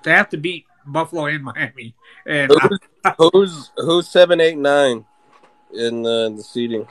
they 0.03 0.12
have 0.12 0.30
to 0.30 0.38
beat 0.38 0.64
Buffalo 0.86 1.26
and 1.26 1.43
Miami. 1.43 1.93
And 2.26 2.49
Who's 2.53 2.80
who's 3.34 3.72
who's 3.76 4.08
seven, 4.08 4.39
eight, 4.39 4.58
nine 4.58 5.03
in 5.74 6.03
the, 6.03 6.34
the 6.38 6.41
seating? 6.41 6.88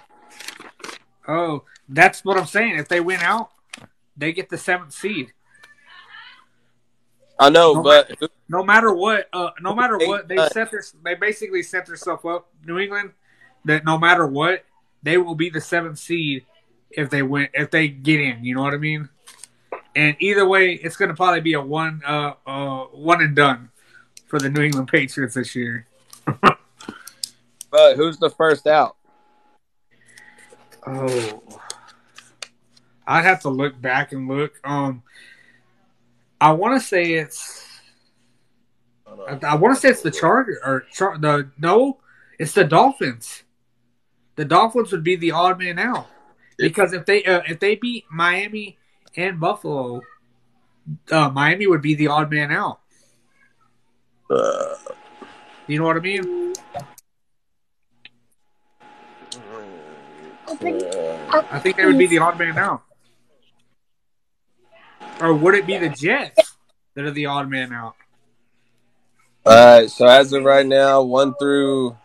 oh, 1.26 1.62
that's 1.88 2.22
what 2.22 2.36
I'm 2.36 2.44
saying. 2.44 2.76
If 2.76 2.88
they 2.88 3.00
win 3.00 3.20
out, 3.20 3.48
they 4.14 4.34
get 4.34 4.50
the 4.50 4.58
seventh 4.58 4.92
seed. 4.92 5.32
I 7.38 7.50
know, 7.50 7.74
No 7.74 7.82
but 7.82 8.10
who- 8.18 8.28
No 8.48 8.62
matter 8.62 8.92
what, 8.92 9.28
uh, 9.32 9.50
no 9.60 9.74
matter 9.74 9.98
what, 9.98 10.28
they 10.28 10.36
set 10.48 10.70
their 10.70 10.82
they 11.04 11.14
basically 11.14 11.62
set 11.62 11.86
themselves 11.86 12.24
up. 12.24 12.48
New 12.64 12.78
England, 12.78 13.12
that 13.64 13.84
no 13.84 13.98
matter 13.98 14.26
what, 14.26 14.64
they 15.02 15.18
will 15.18 15.34
be 15.34 15.50
the 15.50 15.60
seventh 15.60 15.98
seed 15.98 16.46
if 16.90 17.10
they 17.10 17.22
win 17.22 17.48
if 17.52 17.70
they 17.70 17.88
get 17.88 18.20
in. 18.20 18.44
You 18.44 18.54
know 18.54 18.62
what 18.62 18.74
I 18.74 18.78
mean? 18.78 19.08
And 19.94 20.16
either 20.20 20.46
way, 20.46 20.74
it's 20.74 20.96
going 20.96 21.08
to 21.08 21.14
probably 21.14 21.40
be 21.40 21.54
a 21.54 21.60
one 21.60 22.02
uh, 22.06 22.34
uh 22.46 22.84
one 22.86 23.20
and 23.22 23.34
done 23.36 23.70
for 24.26 24.38
the 24.38 24.48
New 24.48 24.62
England 24.62 24.88
Patriots 24.88 25.34
this 25.34 25.54
year. 25.54 25.86
but 27.70 27.96
who's 27.96 28.18
the 28.18 28.30
first 28.30 28.66
out? 28.66 28.96
Oh, 30.86 31.42
I'd 33.06 33.24
have 33.24 33.42
to 33.42 33.48
look 33.48 33.80
back 33.80 34.12
and 34.12 34.28
look. 34.28 34.60
Um, 34.64 35.02
I 36.46 36.52
want 36.52 36.80
to 36.80 36.86
say 36.86 37.14
it's. 37.14 37.66
I, 39.28 39.36
I 39.42 39.54
want 39.56 39.74
to 39.74 39.80
say 39.80 39.88
it's 39.88 40.00
the 40.00 40.12
Charger 40.12 40.60
or 40.64 40.84
Char- 40.92 41.18
the 41.18 41.50
no, 41.58 41.98
it's 42.38 42.52
the 42.52 42.62
Dolphins. 42.62 43.42
The 44.36 44.44
Dolphins 44.44 44.92
would 44.92 45.02
be 45.02 45.16
the 45.16 45.32
odd 45.32 45.58
man 45.58 45.80
out 45.80 46.06
because 46.56 46.92
if 46.92 47.04
they 47.04 47.24
uh, 47.24 47.42
if 47.48 47.58
they 47.58 47.74
beat 47.74 48.04
Miami 48.12 48.78
and 49.16 49.40
Buffalo, 49.40 50.02
uh, 51.10 51.30
Miami 51.30 51.66
would 51.66 51.82
be 51.82 51.96
the 51.96 52.06
odd 52.06 52.30
man 52.30 52.52
out. 52.52 52.78
Uh, 54.30 54.76
You 55.66 55.80
know 55.80 55.86
what 55.86 55.96
I 55.96 56.00
mean? 56.00 56.54
Open. 60.46 60.80
I 61.50 61.58
think 61.58 61.76
they 61.76 61.86
would 61.86 61.98
be 61.98 62.06
the 62.06 62.18
odd 62.18 62.38
man 62.38 62.56
out. 62.56 62.85
Or 65.20 65.32
would 65.34 65.54
it 65.54 65.66
be 65.66 65.78
the 65.78 65.88
Jets 65.88 66.56
that 66.94 67.04
are 67.04 67.10
the 67.10 67.26
odd 67.26 67.48
man 67.48 67.72
out? 67.72 67.94
All 69.44 69.80
right, 69.80 69.90
so 69.90 70.06
as 70.06 70.32
of 70.32 70.44
right 70.44 70.66
now, 70.66 71.02
one 71.02 71.34
through 71.38 71.96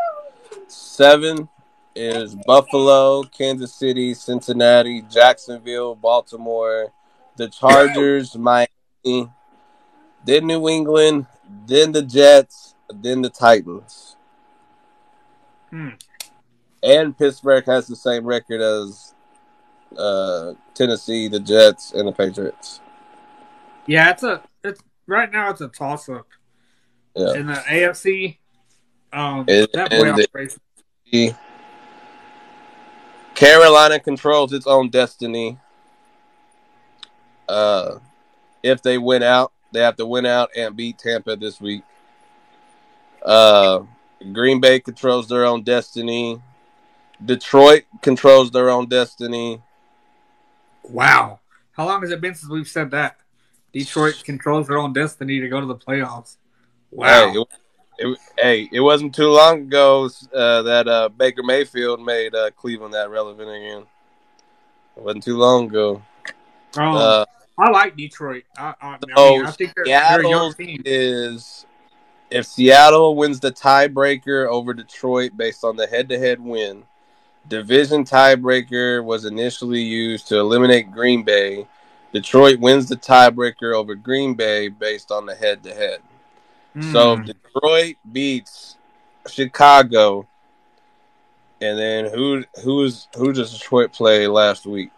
seven 0.67 1.49
is 1.95 2.35
Buffalo, 2.45 3.23
Kansas 3.23 3.73
City, 3.73 4.13
Cincinnati, 4.13 5.01
Jacksonville, 5.09 5.95
Baltimore, 5.95 6.93
the 7.37 7.49
Chargers, 7.49 8.37
Miami, 8.37 8.69
then 10.23 10.47
New 10.47 10.69
England, 10.69 11.25
then 11.65 11.91
the 11.91 12.03
Jets, 12.03 12.75
then 12.93 13.21
the 13.21 13.29
Titans. 13.29 14.15
Hmm. 15.69 15.89
And 16.83 17.17
Pittsburgh 17.17 17.65
has 17.65 17.87
the 17.87 17.95
same 17.95 18.25
record 18.25 18.61
as 18.61 19.13
uh, 19.97 20.53
Tennessee, 20.73 21.27
the 21.27 21.39
Jets, 21.39 21.91
and 21.93 22.07
the 22.07 22.11
Patriots. 22.11 22.79
Yeah, 23.87 24.11
it's 24.11 24.23
a 24.23 24.41
it's 24.63 24.81
right 25.07 25.31
now 25.31 25.49
it's 25.49 25.61
a 25.61 25.67
toss 25.67 26.07
up. 26.09 26.27
Yeah. 27.15 27.33
In 27.33 27.47
the 27.47 27.53
AFC, 27.53 28.37
um 29.11 29.45
And- 29.47 29.67
that 29.73 29.91
and 29.93 30.03
playoff 30.03 30.27
the- 31.11 31.35
Carolina 33.35 33.99
controls 33.99 34.53
its 34.53 34.67
own 34.67 34.89
destiny. 34.89 35.57
Uh, 37.49 37.97
if 38.63 38.81
they 38.83 38.97
win 38.97 39.23
out, 39.23 39.51
they 39.73 39.79
have 39.81 39.95
to 39.97 40.05
win 40.05 40.25
out 40.25 40.49
and 40.55 40.75
beat 40.75 40.99
Tampa 40.99 41.35
this 41.35 41.59
week. 41.59 41.81
Uh, 43.25 43.81
Green 44.31 44.61
Bay 44.61 44.79
controls 44.79 45.27
their 45.27 45.45
own 45.45 45.63
destiny. 45.63 46.41
Detroit 47.23 47.83
controls 48.01 48.51
their 48.51 48.69
own 48.69 48.87
destiny. 48.87 49.61
Wow. 50.83 51.39
How 51.71 51.87
long 51.87 52.01
has 52.01 52.11
it 52.11 52.21
been 52.21 52.35
since 52.35 52.49
we've 52.51 52.67
said 52.67 52.91
that? 52.91 53.17
Detroit 53.73 54.21
controls 54.23 54.67
their 54.67 54.77
own 54.77 54.93
destiny 54.93 55.39
to 55.39 55.47
go 55.47 55.59
to 55.59 55.65
the 55.65 55.75
playoffs. 55.75 56.37
Wow. 56.91 57.31
Hey, 57.31 57.39
it, 57.39 57.47
it, 57.99 58.17
hey, 58.37 58.69
it 58.71 58.79
wasn't 58.81 59.15
too 59.15 59.29
long 59.29 59.61
ago 59.61 60.09
uh, 60.33 60.61
that 60.63 60.87
uh, 60.87 61.09
Baker 61.09 61.43
Mayfield 61.43 62.01
made 62.01 62.35
uh, 62.35 62.51
Cleveland 62.51 62.93
that 62.93 63.09
relevant 63.09 63.49
again. 63.49 63.85
It 64.97 65.03
wasn't 65.03 65.23
too 65.23 65.37
long 65.37 65.67
ago. 65.67 66.01
um, 66.75 66.95
Uh, 66.95 67.25
I 67.57 67.69
like 67.69 67.95
Detroit. 67.95 68.43
I, 68.57 68.73
I, 68.81 68.97
I, 69.15 69.29
mean, 69.31 69.45
I 69.45 69.51
think 69.51 69.73
they're, 69.75 69.85
they're 69.85 70.21
a 70.21 70.29
young 70.29 70.51
Seattle 70.51 70.53
team. 70.53 70.81
is 70.85 71.65
if 72.31 72.45
Seattle 72.45 73.15
wins 73.15 73.39
the 73.39 73.51
tiebreaker 73.51 74.47
over 74.47 74.73
Detroit 74.73 75.35
based 75.37 75.63
on 75.63 75.75
the 75.75 75.85
head-to-head 75.85 76.39
win, 76.39 76.83
division 77.47 78.03
tiebreaker 78.03 79.03
was 79.03 79.25
initially 79.25 79.81
used 79.81 80.27
to 80.29 80.39
eliminate 80.39 80.91
Green 80.91 81.23
Bay. 81.23 81.67
Detroit 82.13 82.59
wins 82.59 82.89
the 82.89 82.95
tiebreaker 82.97 83.73
over 83.73 83.95
Green 83.95 84.33
Bay 84.33 84.67
based 84.67 85.11
on 85.11 85.25
the 85.25 85.35
head-to-head. 85.35 86.01
So 86.79 87.15
Hmm. 87.15 87.21
if 87.21 87.35
Detroit 87.43 87.95
beats 88.11 88.77
Chicago, 89.27 90.27
and 91.61 91.77
then 91.77 92.11
who 92.11 92.43
who's 92.63 93.07
who 93.15 93.31
does 93.31 93.53
Detroit 93.53 93.93
play 93.93 94.27
last 94.27 94.65
week? 94.65 94.91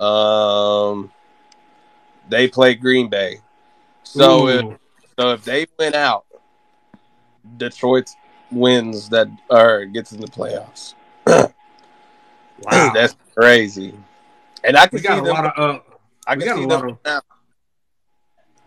Um, 0.00 1.12
they 2.28 2.48
play 2.48 2.74
Green 2.74 3.08
Bay. 3.08 3.40
So 4.04 4.48
if 4.48 4.78
so 5.18 5.32
if 5.32 5.44
they 5.44 5.66
win 5.78 5.94
out, 5.94 6.24
Detroit 7.56 8.10
wins 8.50 9.08
that 9.10 9.28
or 9.50 9.84
gets 9.86 10.12
in 10.12 10.20
the 10.20 10.28
playoffs. 10.28 10.94
wow. 11.26 11.52
That's 12.94 13.16
crazy. 13.36 13.94
And 14.66 14.76
I 14.76 14.86
can 14.88 14.96
we 14.96 15.02
see 15.02 15.08
a 15.08 15.16
them. 15.16 15.24
lot 15.26 15.46
of 15.58 15.76
uh, 15.76 15.80
I 16.26 16.34
can 16.36 16.44
got 16.44 16.56
see 16.56 16.64
a 16.64 16.66
them. 16.66 16.98
of- 17.04 17.22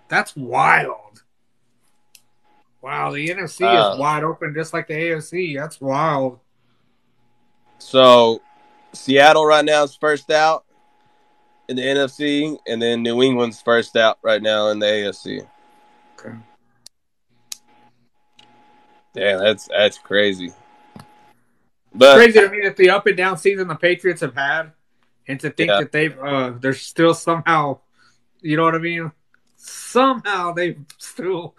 That's 0.07 0.35
wild. 0.35 1.23
Wow, 2.81 3.11
the 3.11 3.27
NFC 3.27 3.61
Uh, 3.65 3.93
is 3.93 3.99
wide 3.99 4.23
open 4.23 4.53
just 4.55 4.73
like 4.73 4.87
the 4.87 4.93
AFC. 4.93 5.57
That's 5.57 5.81
wild. 5.81 6.39
So 7.79 8.41
Seattle 8.93 9.45
right 9.45 9.65
now 9.65 9.83
is 9.83 9.95
first 9.95 10.31
out 10.31 10.63
in 11.67 11.75
the 11.75 11.81
NFC, 11.83 12.57
and 12.67 12.81
then 12.81 13.03
New 13.03 13.21
England's 13.21 13.61
first 13.61 13.95
out 13.97 14.17
right 14.21 14.41
now 14.41 14.69
in 14.69 14.79
the 14.79 14.85
AFC. 14.85 15.45
Okay. 16.17 16.35
Damn, 19.13 19.39
that's 19.39 19.67
that's 19.67 19.97
crazy. 19.97 20.53
But 21.93 22.15
Crazy 22.15 22.39
to 22.39 22.49
me 22.49 22.61
that 22.63 22.77
the 22.77 22.89
up 22.91 23.07
and 23.07 23.17
down 23.17 23.37
season 23.37 23.67
the 23.67 23.75
Patriots 23.75 24.21
have 24.21 24.35
had, 24.35 24.71
and 25.29 25.39
to 25.39 25.49
think 25.49 25.69
Yeah. 25.69 25.79
that 25.79 25.91
they've 25.93 26.19
uh, 26.19 26.49
they're 26.59 26.73
still 26.73 27.13
somehow, 27.13 27.79
you 28.41 28.57
know 28.57 28.63
what 28.63 28.75
I 28.75 28.79
mean? 28.79 29.11
Somehow 29.55 30.51
they've 30.51 30.79
still 30.97 31.55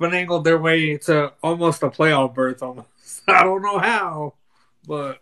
finagled 0.00 0.44
their 0.44 0.58
way 0.58 0.96
to 0.98 1.32
almost 1.42 1.82
a 1.82 1.90
playoff 1.90 2.34
berth. 2.34 2.62
Almost, 2.62 2.88
I 3.28 3.44
don't 3.44 3.62
know 3.62 3.78
how, 3.78 4.34
but 4.88 5.20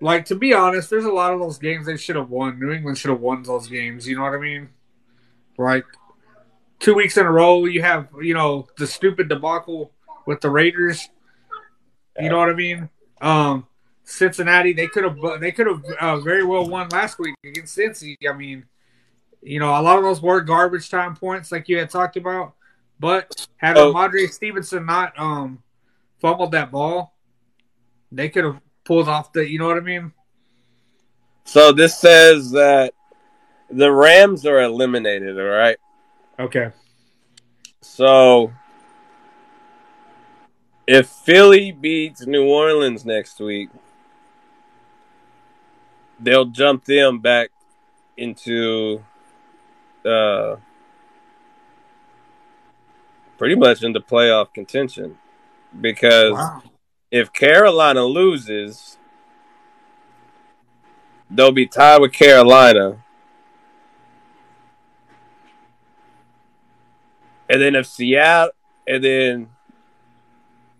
like 0.00 0.24
to 0.26 0.34
be 0.34 0.54
honest, 0.54 0.88
there's 0.90 1.04
a 1.04 1.12
lot 1.12 1.32
of 1.34 1.40
those 1.40 1.58
games 1.58 1.86
they 1.86 1.96
should 1.96 2.16
have 2.16 2.30
won. 2.30 2.58
New 2.58 2.72
England 2.72 2.98
should 2.98 3.10
have 3.10 3.20
won 3.20 3.42
those 3.42 3.68
games. 3.68 4.08
You 4.08 4.16
know 4.16 4.22
what 4.22 4.34
I 4.34 4.38
mean? 4.38 4.70
Like 5.58 5.84
two 6.78 6.94
weeks 6.94 7.18
in 7.18 7.26
a 7.26 7.30
row, 7.30 7.66
you 7.66 7.82
have 7.82 8.08
you 8.22 8.32
know 8.32 8.66
the 8.78 8.86
stupid 8.86 9.28
debacle 9.28 9.92
with 10.26 10.40
the 10.40 10.48
Raiders. 10.48 11.08
You 12.18 12.30
know 12.30 12.38
what 12.38 12.48
I 12.48 12.54
mean? 12.54 12.88
Um, 13.20 13.66
Cincinnati, 14.10 14.72
they 14.72 14.88
could 14.88 15.04
have 15.04 15.40
they 15.40 15.52
could 15.52 15.66
have 15.66 15.84
uh, 16.00 16.16
very 16.20 16.44
well 16.44 16.68
won 16.68 16.88
last 16.88 17.18
week 17.18 17.34
against 17.44 17.76
Cincy. 17.76 18.16
I 18.28 18.32
mean, 18.32 18.64
you 19.42 19.60
know, 19.60 19.70
a 19.70 19.80
lot 19.82 19.98
of 19.98 20.04
those 20.04 20.20
were 20.20 20.40
garbage 20.40 20.90
time 20.90 21.14
points, 21.16 21.52
like 21.52 21.68
you 21.68 21.78
had 21.78 21.90
talked 21.90 22.16
about. 22.16 22.54
But 22.98 23.46
had 23.56 23.78
Oh. 23.78 23.92
Madre 23.92 24.26
Stevenson 24.26 24.84
not 24.84 25.18
um 25.18 25.62
fumbled 26.20 26.52
that 26.52 26.70
ball, 26.70 27.14
they 28.12 28.28
could 28.28 28.44
have 28.44 28.60
pulled 28.84 29.08
off 29.08 29.32
the. 29.32 29.48
You 29.48 29.58
know 29.58 29.66
what 29.66 29.76
I 29.76 29.80
mean? 29.80 30.12
so 31.44 31.72
this 31.72 31.98
says 31.98 32.50
that 32.52 32.92
the 33.70 33.90
Rams 33.90 34.44
are 34.46 34.60
eliminated. 34.60 35.38
All 35.38 35.44
right. 35.46 35.76
Okay. 36.38 36.70
So 37.80 38.52
if 40.86 41.08
Philly 41.08 41.72
beats 41.72 42.26
New 42.26 42.46
Orleans 42.48 43.04
next 43.04 43.40
week, 43.40 43.68
they'll 46.20 46.44
jump 46.46 46.84
them 46.84 47.18
back 47.18 47.50
into 48.16 49.02
uh 50.04 50.56
pretty 53.38 53.54
much 53.54 53.82
into 53.82 54.00
playoff 54.00 54.52
contention 54.52 55.16
because 55.80 56.32
Wow. 56.32 56.62
if 57.10 57.32
Carolina 57.32 58.04
loses, 58.04 58.98
they'll 61.30 61.52
be 61.52 61.66
tied 61.66 62.00
with 62.00 62.12
Carolina. 62.12 63.02
And 67.48 67.60
then 67.60 67.74
if 67.74 67.86
Seattle, 67.86 68.52
and 68.86 69.02
then 69.02 69.48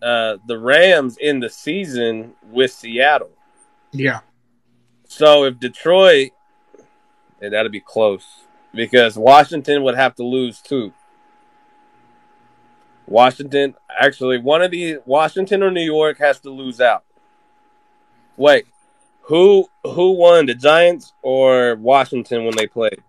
uh, 0.03 0.36
the 0.47 0.59
Rams 0.59 1.16
in 1.18 1.41
the 1.41 1.49
season 1.49 2.34
with 2.51 2.70
Seattle. 2.72 3.30
Yeah. 3.93 4.20
So 5.11 5.43
if 5.43 5.59
Detroit, 5.59 6.31
and 7.43 7.53
that'll 7.53 7.69
be 7.69 7.81
close 7.81 8.45
because 8.73 9.19
Washington 9.19 9.83
would 9.83 9.97
have 9.97 10.15
to 10.15 10.23
lose 10.23 10.61
too. 10.61 10.93
Washington, 13.09 13.75
actually, 14.01 14.39
one 14.39 14.63
of 14.63 14.71
the 14.71 14.99
Washington 15.05 15.65
or 15.65 15.73
New 15.73 15.83
York 15.83 16.19
has 16.19 16.39
to 16.41 16.51
lose 16.51 16.81
out. 16.81 17.03
Wait, 18.37 18.67
who 19.23 19.69
who 19.83 20.13
won 20.13 20.47
the 20.47 20.55
Giants 20.55 21.13
or 21.23 21.75
Washington 21.75 22.45
when 22.45 22.55
they 22.57 22.69
played? 22.69 23.03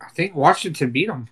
I 0.00 0.08
think 0.14 0.34
Washington 0.34 0.90
beat 0.92 1.08
them. 1.08 1.28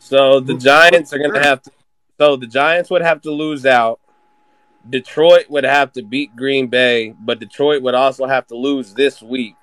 So 0.00 0.40
the 0.40 0.54
Giants 0.54 1.12
are 1.12 1.18
going 1.18 1.34
to 1.34 1.42
have 1.42 1.62
to. 1.62 1.70
So 2.18 2.34
the 2.34 2.48
Giants 2.48 2.90
would 2.90 3.02
have 3.02 3.22
to 3.22 3.30
lose 3.30 3.64
out. 3.64 4.00
Detroit 4.88 5.46
would 5.48 5.64
have 5.64 5.92
to 5.92 6.02
beat 6.02 6.36
Green 6.36 6.68
Bay, 6.68 7.14
but 7.18 7.40
Detroit 7.40 7.82
would 7.82 7.94
also 7.94 8.26
have 8.26 8.46
to 8.48 8.56
lose 8.56 8.94
this 8.94 9.22
week. 9.22 9.56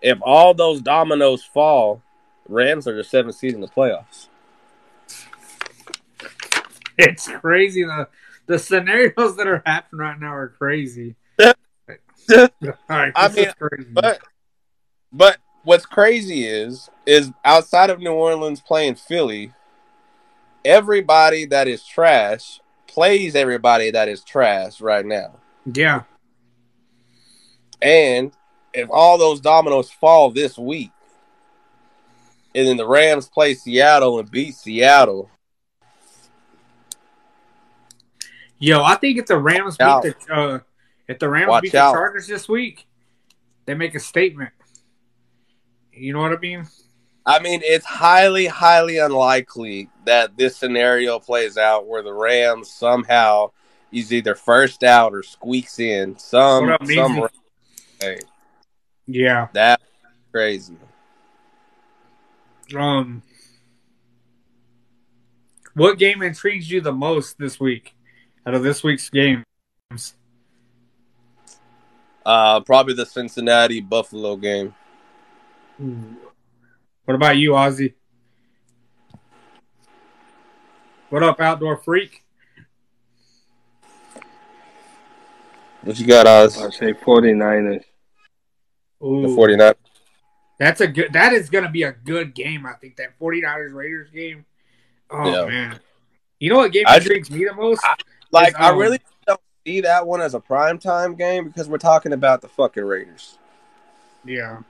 If 0.00 0.18
all 0.20 0.52
those 0.52 0.80
dominoes 0.80 1.44
fall, 1.44 2.02
Rams 2.48 2.88
are 2.88 2.96
the 2.96 3.04
seventh 3.04 3.36
seed 3.36 3.54
in 3.54 3.60
the 3.60 3.68
playoffs. 3.68 4.26
It's 6.98 7.28
crazy. 7.28 7.84
The 7.84 8.08
the 8.46 8.58
scenarios 8.58 9.36
that 9.36 9.46
are 9.46 9.62
happening 9.64 10.00
right 10.00 10.20
now 10.20 10.34
are 10.34 10.48
crazy. 10.48 11.16
Yeah. 12.28 12.46
All 12.88 12.96
right, 12.96 13.12
I 13.16 13.28
mean, 13.28 13.52
crazy. 13.58 13.90
But 13.92 14.20
but 15.12 15.38
what's 15.64 15.84
crazy 15.84 16.44
is 16.46 16.88
is 17.04 17.32
outside 17.44 17.90
of 17.90 17.98
New 17.98 18.12
Orleans 18.12 18.60
playing 18.60 18.94
Philly, 18.94 19.52
everybody 20.64 21.44
that 21.46 21.66
is 21.66 21.84
trash 21.84 22.60
plays 22.92 23.34
everybody 23.34 23.90
that 23.90 24.08
is 24.08 24.22
trash 24.22 24.80
right 24.80 25.04
now. 25.04 25.40
yeah, 25.64 26.02
And 27.80 28.32
if 28.74 28.88
all 28.90 29.16
those 29.16 29.40
dominoes 29.40 29.90
fall 29.90 30.30
this 30.30 30.58
week, 30.58 30.90
and 32.54 32.68
then 32.68 32.76
the 32.76 32.86
Rams 32.86 33.28
play 33.30 33.54
Seattle 33.54 34.18
and 34.18 34.30
beat 34.30 34.54
Seattle, 34.54 35.30
yo, 38.58 38.82
I 38.82 38.96
think 38.96 39.18
if 39.18 39.26
the 39.26 39.38
Rams 39.38 39.78
beat 39.78 40.02
the 40.02 40.14
uh, 40.30 40.58
if 41.08 41.18
the 41.18 41.28
Rams 41.30 41.48
Watch 41.48 41.62
beat 41.62 41.72
the 41.72 41.80
out. 41.80 41.94
Chargers 41.94 42.26
this 42.26 42.46
week, 42.46 42.86
they 43.64 43.74
make 43.74 43.94
a 43.94 44.00
statement. 44.00 44.52
You 45.92 46.12
know 46.12 46.20
what 46.20 46.32
I 46.32 46.38
mean? 46.38 46.68
I 47.24 47.40
mean, 47.40 47.60
it's 47.62 47.84
highly, 47.84 48.46
highly 48.46 48.98
unlikely 48.98 49.88
that 50.06 50.36
this 50.36 50.56
scenario 50.56 51.18
plays 51.18 51.56
out 51.56 51.86
where 51.86 52.02
the 52.02 52.12
Rams 52.12 52.70
somehow 52.70 53.50
is 53.92 54.12
either 54.12 54.34
first 54.34 54.82
out 54.82 55.14
or 55.14 55.22
squeaks 55.22 55.78
in 55.78 56.18
some 56.18 56.76
some 56.84 57.28
hey, 58.00 58.18
Yeah. 59.06 59.48
that's 59.52 59.82
crazy. 60.32 60.76
Um, 62.74 63.22
what 65.74 65.98
game 65.98 66.22
intrigues 66.22 66.70
you 66.70 66.80
the 66.80 66.92
most 66.92 67.38
this 67.38 67.60
week 67.60 67.94
out 68.46 68.54
of 68.54 68.62
this 68.62 68.82
week's 68.82 69.10
games? 69.10 69.44
Uh, 72.24 72.60
probably 72.60 72.94
the 72.94 73.06
Cincinnati 73.06 73.80
Buffalo 73.80 74.36
game. 74.36 74.74
What 77.04 77.14
about 77.14 77.36
you, 77.36 77.50
Ozzy? 77.50 77.94
What 81.10 81.22
up, 81.22 81.40
outdoor 81.40 81.76
freak? 81.76 82.22
What 85.82 85.98
you 85.98 86.06
got, 86.06 86.26
Oz? 86.26 86.56
I 86.62 86.70
say 86.70 86.92
49ers. 86.92 87.84
Ooh, 89.04 89.22
The 89.22 89.34
49. 89.34 89.74
That's 90.58 90.80
a 90.80 90.86
good. 90.86 91.12
That 91.12 91.32
is 91.32 91.50
going 91.50 91.64
to 91.64 91.70
be 91.70 91.82
a 91.82 91.90
good 91.92 92.34
game. 92.34 92.64
I 92.64 92.74
think 92.74 92.96
that 92.96 93.18
49ers 93.18 93.74
Raiders 93.74 94.10
game. 94.10 94.46
Oh 95.10 95.28
Yeah. 95.28 95.46
man, 95.46 95.80
you 96.38 96.50
know 96.50 96.56
what 96.58 96.72
game 96.72 96.84
I 96.86 96.98
intrigues 96.98 97.30
me 97.30 97.44
the 97.44 97.52
most? 97.52 97.84
Like, 98.30 98.50
Is, 98.50 98.54
I 98.54 98.70
um, 98.70 98.78
really 98.78 99.00
don't 99.26 99.40
see 99.66 99.80
that 99.80 100.06
one 100.06 100.20
as 100.20 100.34
a 100.34 100.40
primetime 100.40 101.18
game 101.18 101.48
because 101.48 101.68
we're 101.68 101.78
talking 101.78 102.12
about 102.12 102.40
the 102.42 102.48
fucking 102.48 102.84
Raiders. 102.84 103.38
Yeah. 104.24 104.60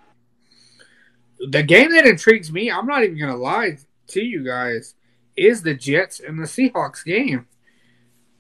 The 1.51 1.63
game 1.63 1.91
that 1.93 2.07
intrigues 2.07 2.53
me, 2.53 2.71
I'm 2.71 2.87
not 2.87 3.03
even 3.03 3.19
going 3.19 3.33
to 3.33 3.37
lie 3.37 3.79
to 4.09 4.23
you 4.23 4.45
guys, 4.45 4.95
is 5.37 5.63
the 5.63 5.75
Jets 5.75 6.21
and 6.21 6.39
the 6.39 6.45
Seahawks 6.45 7.05
game. 7.05 7.47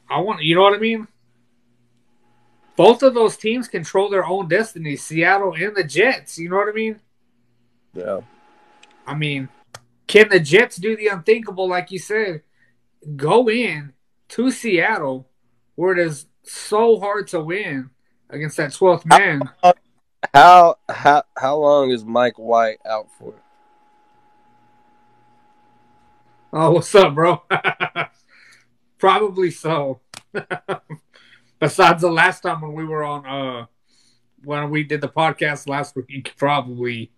I 0.08 0.20
want, 0.20 0.42
you 0.42 0.54
know 0.54 0.62
what 0.62 0.74
I 0.74 0.78
mean? 0.78 1.08
Both 2.76 3.02
of 3.02 3.14
those 3.14 3.36
teams 3.36 3.68
control 3.68 4.08
their 4.08 4.24
own 4.24 4.48
destiny, 4.48 4.96
Seattle 4.96 5.54
and 5.54 5.74
the 5.76 5.84
Jets. 5.84 6.38
You 6.38 6.48
know 6.48 6.56
what 6.56 6.68
I 6.68 6.72
mean? 6.72 7.00
Yeah. 7.92 8.20
I 9.06 9.14
mean, 9.14 9.48
can 10.06 10.28
the 10.28 10.40
Jets 10.40 10.76
do 10.76 10.96
the 10.96 11.08
unthinkable, 11.08 11.68
like 11.68 11.90
you 11.90 11.98
said? 11.98 12.42
Go 13.16 13.48
in 13.50 13.92
to 14.28 14.50
Seattle, 14.50 15.28
where 15.74 15.92
it 15.92 16.06
is 16.06 16.26
so 16.44 17.00
hard 17.00 17.28
to 17.28 17.40
win 17.40 17.90
against 18.30 18.56
that 18.56 18.70
12th 18.70 19.06
man. 19.06 19.50
How 20.34 20.76
how 20.88 21.24
how 21.36 21.58
long 21.58 21.90
is 21.90 22.04
Mike 22.04 22.38
White 22.38 22.78
out 22.86 23.08
for? 23.18 23.34
Oh, 26.54 26.72
what's 26.72 26.94
up, 26.94 27.14
bro? 27.14 27.42
Probably 28.98 29.50
so. 29.50 30.00
Besides 31.58 32.00
the 32.00 32.10
last 32.10 32.40
time 32.40 32.62
when 32.62 32.72
we 32.72 32.84
were 32.84 33.04
on, 33.04 33.26
uh, 33.26 33.66
when 34.44 34.70
we 34.70 34.84
did 34.84 35.00
the 35.02 35.08
podcast 35.08 35.68
last 35.68 35.96
week, 35.96 36.34
probably. 36.38 37.12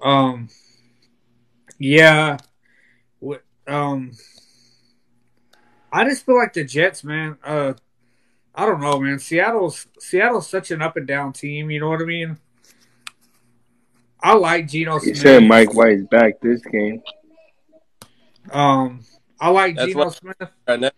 Um, 0.00 0.48
yeah. 1.78 2.36
Um, 3.66 4.12
I 5.92 6.04
just 6.04 6.26
feel 6.26 6.36
like 6.36 6.52
the 6.52 6.64
Jets, 6.64 7.04
man. 7.04 7.38
Uh, 7.42 7.74
I 8.54 8.66
don't 8.66 8.80
know, 8.80 8.98
man. 9.00 9.18
Seattle's 9.18 9.86
Seattle's 9.98 10.48
such 10.48 10.70
an 10.70 10.82
up 10.82 10.96
and 10.96 11.06
down 11.06 11.32
team. 11.32 11.70
You 11.70 11.80
know 11.80 11.88
what 11.88 12.02
I 12.02 12.04
mean? 12.04 12.38
I 14.20 14.34
like 14.34 14.68
Geno 14.68 14.98
He 14.98 15.06
Smith. 15.06 15.18
said 15.18 15.42
Mike 15.44 15.74
White's 15.74 16.02
back 16.10 16.40
this 16.40 16.60
game. 16.62 17.02
Um, 18.50 19.04
I 19.40 19.48
like 19.50 19.76
That's 19.76 19.92
Geno 19.92 20.10
Smith. 20.10 20.36
Right 20.68 20.80
now. 20.80 20.90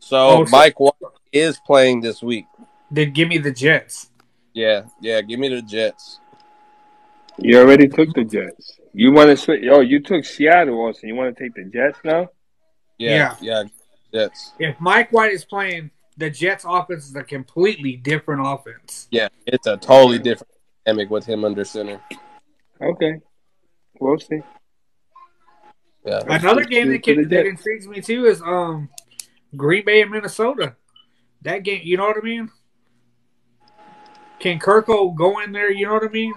So 0.00 0.16
Oh, 0.16 0.46
Mike 0.50 0.78
White 0.80 0.94
is 1.32 1.58
playing 1.66 2.00
this 2.00 2.22
week. 2.22 2.46
Then 2.90 3.12
give 3.12 3.28
me 3.28 3.38
the 3.38 3.52
Jets. 3.52 4.10
Yeah, 4.54 4.84
yeah. 5.00 5.20
Give 5.20 5.38
me 5.38 5.48
the 5.48 5.62
Jets. 5.62 6.18
You 7.38 7.60
already 7.60 7.86
took 7.88 8.12
the 8.14 8.24
Jets. 8.24 8.80
You 8.92 9.12
want 9.12 9.28
to 9.28 9.36
switch? 9.36 9.62
Oh, 9.70 9.80
you 9.80 10.00
took 10.00 10.24
Seattle 10.24 10.74
also. 10.76 11.06
You 11.06 11.14
want 11.14 11.36
to 11.36 11.40
take 11.44 11.54
the 11.54 11.64
Jets 11.64 11.98
now? 12.02 12.30
Yeah, 12.96 13.36
yeah. 13.40 13.64
Jets. 14.12 14.54
If 14.58 14.80
Mike 14.80 15.12
White 15.12 15.32
is 15.32 15.44
playing, 15.44 15.90
the 16.18 16.28
Jets' 16.28 16.64
offense 16.68 17.08
is 17.08 17.16
a 17.16 17.22
completely 17.22 17.96
different 17.96 18.42
offense. 18.44 19.08
Yeah, 19.10 19.28
it's 19.46 19.66
a 19.66 19.76
totally 19.76 20.18
different 20.18 20.52
dynamic 20.84 21.10
with 21.10 21.24
him 21.24 21.44
under 21.44 21.64
center. 21.64 22.00
Okay. 22.82 23.20
We'll 24.00 24.18
see. 24.18 24.40
Yeah. 26.04 26.22
Another 26.26 26.60
Let's 26.60 26.68
game 26.68 26.90
that, 26.90 27.02
can, 27.02 27.28
that 27.28 27.46
intrigues 27.46 27.86
me 27.86 28.00
too 28.00 28.26
is 28.26 28.42
um 28.42 28.88
Green 29.56 29.84
Bay 29.84 30.02
and 30.02 30.10
Minnesota. 30.10 30.76
That 31.42 31.62
game, 31.62 31.82
you 31.84 31.96
know 31.96 32.04
what 32.04 32.16
I 32.16 32.20
mean? 32.20 32.50
Can 34.40 34.58
Kirko 34.58 35.16
go 35.16 35.40
in 35.40 35.52
there? 35.52 35.70
You 35.70 35.86
know 35.86 35.94
what 35.94 36.04
I 36.04 36.08
mean? 36.08 36.34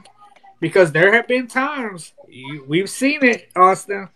Because 0.59 0.91
there 0.91 1.11
have 1.13 1.27
been 1.27 1.47
times 1.47 2.13
you, 2.27 2.63
we've 2.67 2.89
seen 2.89 3.23
it, 3.23 3.49
Austin, 3.55 4.09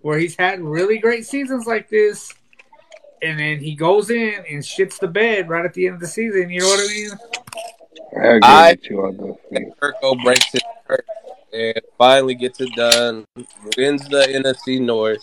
where 0.00 0.18
he's 0.18 0.36
had 0.36 0.60
really 0.62 0.98
great 0.98 1.26
seasons 1.26 1.66
like 1.66 1.90
this, 1.90 2.32
and 3.22 3.38
then 3.38 3.58
he 3.58 3.74
goes 3.74 4.10
in 4.10 4.44
and 4.50 4.62
shits 4.62 4.98
the 4.98 5.08
bed 5.08 5.48
right 5.48 5.64
at 5.64 5.74
the 5.74 5.86
end 5.86 5.94
of 5.96 6.00
the 6.00 6.06
season. 6.06 6.50
You 6.50 6.60
know 6.60 6.66
what 6.68 6.80
I 6.80 6.94
mean? 6.94 7.10
I 8.22 8.26
agree 8.26 8.40
I- 8.42 8.70
with 8.72 8.90
you 8.90 9.00
on 9.04 9.16
those 9.16 9.36
things. 9.50 9.74
Kirko 9.80 10.22
breaks 10.24 10.52
his 10.52 10.62
curse 10.86 11.00
and 11.52 11.80
finally 11.98 12.34
gets 12.34 12.60
it 12.60 12.72
done, 12.74 13.24
wins 13.76 14.08
the 14.08 14.26
NFC 14.28 14.80
North, 14.80 15.22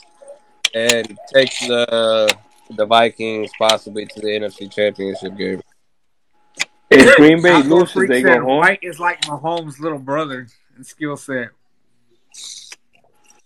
and 0.74 1.18
takes 1.34 1.60
the 1.68 2.36
the 2.76 2.86
Vikings 2.86 3.50
possibly 3.58 4.06
to 4.06 4.20
the 4.20 4.28
NFC 4.28 4.70
Championship 4.72 5.38
game. 5.38 5.62
If 6.90 7.16
Green 7.16 7.42
Bay 7.42 7.52
Outdoor 7.52 7.80
loses, 7.80 7.94
Freak 7.94 8.10
they 8.10 8.22
said 8.22 8.40
go 8.40 8.46
home. 8.46 8.58
White 8.60 8.80
is 8.82 9.00
like 9.00 9.22
Mahomes' 9.22 9.80
little 9.80 10.00
brother 10.00 10.48
in 10.78 10.84
skill 10.84 11.16
set. 11.18 11.50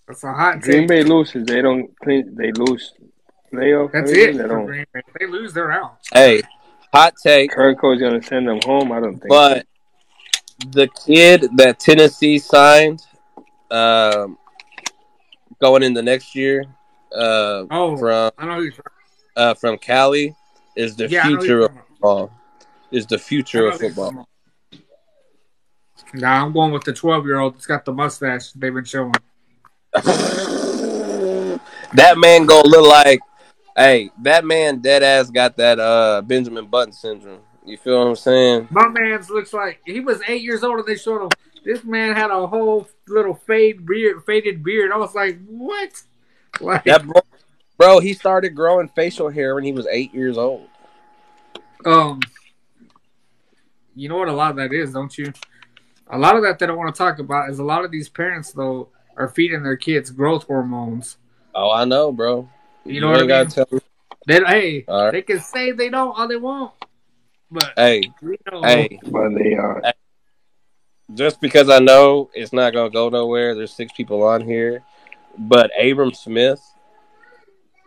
That's 0.07 0.23
a 0.23 0.33
hot 0.33 0.61
Green 0.61 0.81
take. 0.81 0.87
Bay 0.87 1.03
loses, 1.03 1.45
they 1.45 1.61
don't 1.61 1.95
clean. 1.99 2.35
They 2.35 2.51
lose 2.51 2.93
playoff. 3.51 3.91
That's 3.91 4.11
everything, 4.11 4.35
it 4.35 4.43
They 4.43 4.47
for. 4.47 4.65
Green 4.65 4.85
Bay. 4.93 5.01
They 5.19 5.27
lose, 5.27 5.53
they're 5.53 5.71
out. 5.71 5.97
Hey, 6.13 6.41
hot 6.93 7.13
take, 7.21 7.51
Kirko's 7.51 7.99
gonna 7.99 8.21
send 8.21 8.47
them 8.47 8.59
home. 8.63 8.91
I 8.91 8.99
don't 8.99 9.17
think. 9.17 9.29
but 9.29 9.67
the 10.69 10.87
kid 11.05 11.45
that 11.57 11.79
Tennessee 11.79 12.39
signed, 12.39 13.05
um, 13.69 14.37
going 15.59 15.83
in 15.83 15.93
the 15.93 16.01
next 16.01 16.35
year, 16.35 16.65
uh, 17.15 17.65
Oh, 17.69 17.97
from 17.97 18.31
I 18.37 18.45
know 18.45 18.55
who 18.55 18.63
you're 18.63 18.73
uh, 19.35 19.53
from 19.53 19.77
Cali, 19.77 20.35
is 20.75 20.95
the 20.95 21.07
Yeah, 21.07 21.23
I 21.23 21.29
know 21.29 21.35
who 21.35 21.41
future 21.41 21.59
of 21.61 21.71
football. 21.71 22.31
Is 22.91 23.07
the 23.07 23.17
future 23.17 23.67
of 23.67 23.79
football. 23.79 24.11
talking 24.11 24.17
about. 24.17 24.27
Nah, 26.13 26.45
I'm 26.45 26.51
going 26.51 26.73
with 26.73 26.83
the 26.83 26.93
12 26.93 27.25
year 27.25 27.39
old 27.39 27.55
that's 27.55 27.65
got 27.65 27.85
the 27.85 27.93
mustache 27.93 28.51
they've 28.51 28.73
been 28.73 28.83
showing. 28.83 29.13
that 29.93 31.59
man 32.17 32.45
gonna 32.45 32.67
look 32.67 32.87
like, 32.87 33.19
hey, 33.75 34.09
that 34.21 34.45
man 34.45 34.79
dead 34.79 35.03
ass 35.03 35.29
got 35.29 35.57
that 35.57 35.79
uh 35.79 36.21
Benjamin 36.21 36.65
Button 36.67 36.93
syndrome. 36.93 37.41
You 37.65 37.77
feel 37.77 37.99
what 37.99 38.07
I'm 38.09 38.15
saying? 38.15 38.67
My 38.71 38.87
man's 38.87 39.29
looks 39.29 39.53
like 39.53 39.81
he 39.85 39.99
was 39.99 40.21
eight 40.27 40.41
years 40.41 40.63
old 40.63 40.79
and 40.79 40.87
they 40.87 40.95
showed 40.95 41.23
him. 41.23 41.29
This 41.63 41.83
man 41.83 42.15
had 42.15 42.31
a 42.31 42.47
whole 42.47 42.87
little 43.07 43.35
fade 43.35 43.85
beard, 43.85 44.23
faded 44.25 44.63
beard. 44.63 44.91
I 44.91 44.97
was 44.97 45.13
like, 45.15 45.39
what? 45.47 46.01
Like, 46.59 46.83
That 46.83 47.07
bro, 47.07 47.21
bro, 47.77 47.99
he 47.99 48.13
started 48.13 48.49
growing 48.49 48.89
facial 48.89 49.29
hair 49.29 49.55
when 49.55 49.63
he 49.63 49.71
was 49.71 49.87
eight 49.89 50.13
years 50.13 50.37
old. 50.37 50.67
um, 51.85 52.19
you 53.95 54.09
know 54.09 54.17
what 54.17 54.27
a 54.27 54.33
lot 54.33 54.51
of 54.51 54.57
that 54.57 54.73
is, 54.73 54.91
don't 54.91 55.17
you? 55.17 55.31
A 56.09 56.17
lot 56.17 56.35
of 56.35 56.43
that 56.43 56.59
that 56.59 56.65
don't 56.65 56.77
want 56.77 56.93
to 56.93 56.97
talk 56.97 57.19
about 57.19 57.49
is 57.49 57.59
a 57.59 57.63
lot 57.63 57.85
of 57.85 57.91
these 57.91 58.09
parents 58.09 58.51
though 58.51 58.89
are 59.15 59.29
feeding 59.29 59.63
their 59.63 59.77
kids 59.77 60.09
growth 60.11 60.43
hormones. 60.43 61.17
Oh, 61.55 61.71
I 61.71 61.85
know, 61.85 62.11
bro. 62.11 62.49
You 62.85 63.01
know 63.01 63.09
what 63.11 63.21
I 63.21 63.27
gotta 63.27 63.45
mean? 63.45 63.51
tell 63.51 63.67
me. 63.71 63.79
They 64.25 64.39
hey, 64.43 64.85
All 64.87 65.05
right. 65.05 65.11
they 65.11 65.21
can 65.21 65.39
say 65.39 65.71
they 65.71 65.89
don't 65.89 66.17
all 66.17 66.27
they 66.27 66.35
want, 66.35 66.73
but 67.49 67.73
Hey, 67.75 68.03
we 68.21 68.37
know. 68.51 68.61
hey, 68.63 68.99
but 69.07 69.29
they 69.35 69.55
are. 69.55 69.93
just 71.13 71.41
because 71.41 71.69
I 71.69 71.79
know 71.79 72.29
it's 72.33 72.53
not 72.53 72.73
gonna 72.73 72.89
go 72.89 73.09
nowhere, 73.09 73.55
there's 73.55 73.73
six 73.73 73.91
people 73.93 74.23
on 74.23 74.41
here, 74.41 74.83
but 75.37 75.71
Abram 75.79 76.13
Smith, 76.13 76.61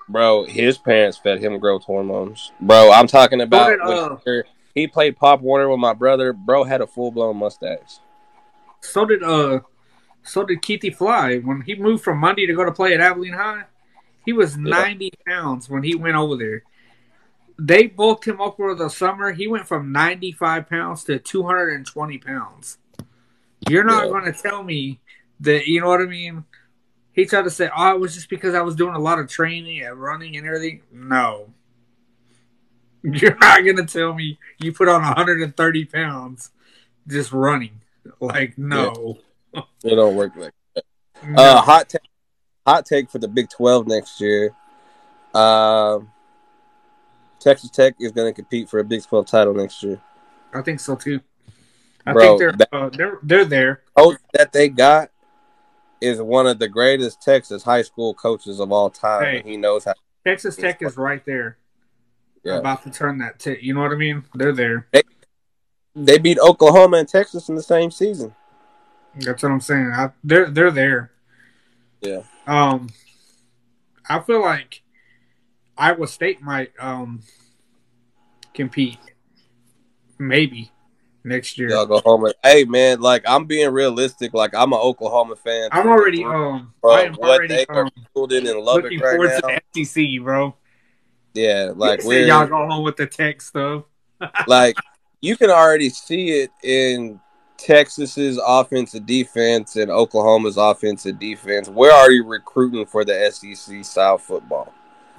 bro, 0.08 0.44
his 0.44 0.78
parents 0.78 1.18
fed 1.18 1.40
him 1.40 1.58
growth 1.58 1.84
hormones, 1.84 2.52
bro. 2.60 2.90
I'm 2.92 3.06
talking 3.06 3.40
about 3.40 3.70
did, 3.70 3.80
uh, 3.80 4.16
when 4.24 4.42
he 4.74 4.86
played 4.88 5.16
Pop 5.16 5.40
Warner 5.40 5.68
with 5.68 5.78
my 5.78 5.92
brother. 5.94 6.32
Bro 6.32 6.64
had 6.64 6.80
a 6.80 6.86
full 6.86 7.10
blown 7.12 7.36
mustache. 7.36 7.98
So 8.80 9.06
did 9.06 9.22
uh, 9.22 9.60
so 10.24 10.44
did 10.44 10.62
Keithy 10.62 10.94
Fly 10.94 11.38
when 11.38 11.60
he 11.62 11.74
moved 11.76 12.02
from 12.02 12.18
Munday 12.18 12.46
to 12.46 12.54
go 12.54 12.64
to 12.64 12.72
play 12.72 12.92
at 12.94 13.00
Abilene 13.00 13.34
High. 13.34 13.64
He 14.24 14.32
was 14.32 14.56
ninety 14.56 15.12
pounds 15.26 15.68
when 15.68 15.82
he 15.82 15.94
went 15.94 16.16
over 16.16 16.36
there. 16.36 16.62
They 17.58 17.86
bulked 17.86 18.26
him 18.26 18.40
up 18.40 18.58
over 18.58 18.74
the 18.74 18.88
summer. 18.88 19.32
He 19.32 19.46
went 19.46 19.68
from 19.68 19.92
ninety 19.92 20.32
five 20.32 20.68
pounds 20.68 21.04
to 21.04 21.18
two 21.18 21.44
hundred 21.44 21.70
and 21.74 21.86
twenty 21.86 22.18
pounds. 22.18 22.78
You're 23.68 23.84
not 23.84 24.04
Yeah. 24.04 24.10
going 24.10 24.32
to 24.32 24.32
tell 24.32 24.62
me 24.62 25.00
that 25.40 25.66
you 25.66 25.80
know 25.80 25.88
what 25.88 26.00
I 26.00 26.06
mean. 26.06 26.44
He 27.12 27.26
tried 27.26 27.42
to 27.42 27.50
say, 27.50 27.70
"Oh, 27.76 27.94
it 27.94 28.00
was 28.00 28.14
just 28.14 28.28
because 28.28 28.54
I 28.54 28.62
was 28.62 28.74
doing 28.74 28.94
a 28.94 28.98
lot 28.98 29.18
of 29.20 29.28
training 29.28 29.82
and 29.84 30.00
running 30.00 30.36
and 30.36 30.46
everything." 30.46 30.82
No, 30.92 31.50
you're 33.02 33.36
not 33.38 33.62
going 33.62 33.76
to 33.76 33.84
tell 33.86 34.14
me 34.14 34.38
you 34.58 34.72
put 34.72 34.88
on 34.88 35.02
130 35.02 35.84
pounds 35.84 36.50
just 37.06 37.32
running. 37.32 37.80
Like, 38.20 38.58
no. 38.58 39.18
It 39.54 39.94
don't 39.94 40.16
work 40.16 40.32
like. 40.36 40.52
No. 41.26 41.42
Uh, 41.42 41.60
hot 41.62 41.88
take, 41.88 42.02
hot 42.66 42.86
take 42.86 43.10
for 43.10 43.18
the 43.18 43.28
Big 43.28 43.48
Twelve 43.50 43.86
next 43.86 44.20
year. 44.20 44.54
Um, 45.34 46.10
Texas 47.40 47.70
Tech 47.70 47.94
is 48.00 48.12
going 48.12 48.32
to 48.32 48.34
compete 48.34 48.68
for 48.68 48.78
a 48.78 48.84
Big 48.84 49.02
Twelve 49.04 49.26
title 49.26 49.54
next 49.54 49.82
year. 49.82 50.00
I 50.52 50.62
think 50.62 50.80
so 50.80 50.94
too. 50.96 51.20
I 52.06 52.12
Bro, 52.12 52.22
think 52.22 52.38
they're 52.38 52.52
that- 52.52 52.68
uh, 52.72 52.88
they're 52.90 53.18
they're 53.22 53.44
there. 53.44 53.82
coach 53.96 54.18
that 54.34 54.52
they 54.52 54.68
got 54.68 55.10
is 56.00 56.20
one 56.20 56.46
of 56.46 56.58
the 56.58 56.68
greatest 56.68 57.20
Texas 57.22 57.62
high 57.62 57.82
school 57.82 58.14
coaches 58.14 58.60
of 58.60 58.70
all 58.72 58.90
time. 58.90 59.24
Hey. 59.24 59.38
and 59.40 59.48
he 59.48 59.56
knows 59.56 59.84
how. 59.84 59.94
Texas 60.26 60.56
Tech 60.56 60.80
is 60.82 60.96
right 60.96 61.24
there, 61.26 61.58
Yeah. 62.44 62.56
about 62.56 62.82
to 62.84 62.90
turn 62.90 63.18
that. 63.18 63.38
T- 63.38 63.58
you 63.60 63.74
know 63.74 63.80
what 63.80 63.92
I 63.92 63.96
mean? 63.96 64.24
They're 64.34 64.52
there. 64.52 64.88
They 65.94 66.18
beat 66.18 66.38
Oklahoma 66.40 66.96
and 66.98 67.08
Texas 67.08 67.48
in 67.48 67.54
the 67.54 67.62
same 67.62 67.90
season. 67.90 68.34
That's 69.16 69.42
what 69.42 69.52
I'm 69.52 69.60
saying. 69.60 69.92
I, 69.94 70.10
they're 70.24 70.50
they're 70.50 70.70
there. 70.70 71.10
Yeah. 72.00 72.22
Um, 72.46 72.88
I 74.08 74.20
feel 74.20 74.40
like 74.40 74.82
Iowa 75.76 76.06
State 76.06 76.42
might 76.42 76.72
um 76.78 77.22
compete, 78.52 78.98
maybe 80.18 80.70
next 81.24 81.58
year. 81.58 81.70
Y'all 81.70 81.86
go 81.86 82.00
home. 82.00 82.24
And, 82.24 82.34
hey 82.42 82.64
man, 82.64 83.00
like 83.00 83.24
I'm 83.26 83.46
being 83.46 83.70
realistic. 83.72 84.34
Like 84.34 84.54
I'm 84.54 84.72
an 84.72 84.78
Oklahoma 84.78 85.36
fan. 85.36 85.70
I'm 85.72 85.88
already 85.88 86.24
um 86.24 86.72
I 86.84 87.02
Bro, 87.02 87.04
am 87.06 87.14
what 87.14 87.38
already 87.38 87.54
they 87.54 87.66
are 87.70 87.86
um, 87.86 87.90
in 88.30 88.44
Lubbock 88.44 88.84
looking 88.84 89.00
right 89.00 89.10
forward 89.10 89.30
now. 89.30 89.48
to 89.48 89.60
the 89.72 89.84
SEC, 89.84 90.22
bro. 90.22 90.54
Yeah, 91.32 91.72
like 91.74 92.04
we're 92.04 92.26
y'all 92.26 92.46
go 92.46 92.68
home 92.68 92.84
with 92.84 92.96
the 92.96 93.06
tech 93.06 93.40
stuff. 93.40 93.84
like 94.46 94.76
you 95.20 95.36
can 95.36 95.50
already 95.50 95.88
see 95.88 96.42
it 96.42 96.50
in 96.62 97.18
Texas's 97.64 98.38
offensive 98.46 99.06
defense 99.06 99.76
and 99.76 99.90
Oklahoma's 99.90 100.58
offensive 100.58 101.18
defense. 101.18 101.68
Where 101.68 101.92
are 101.92 102.10
you 102.10 102.24
recruiting 102.26 102.84
for 102.84 103.04
the 103.04 103.30
SEC 103.30 103.84
style 103.84 104.18
football? 104.18 104.72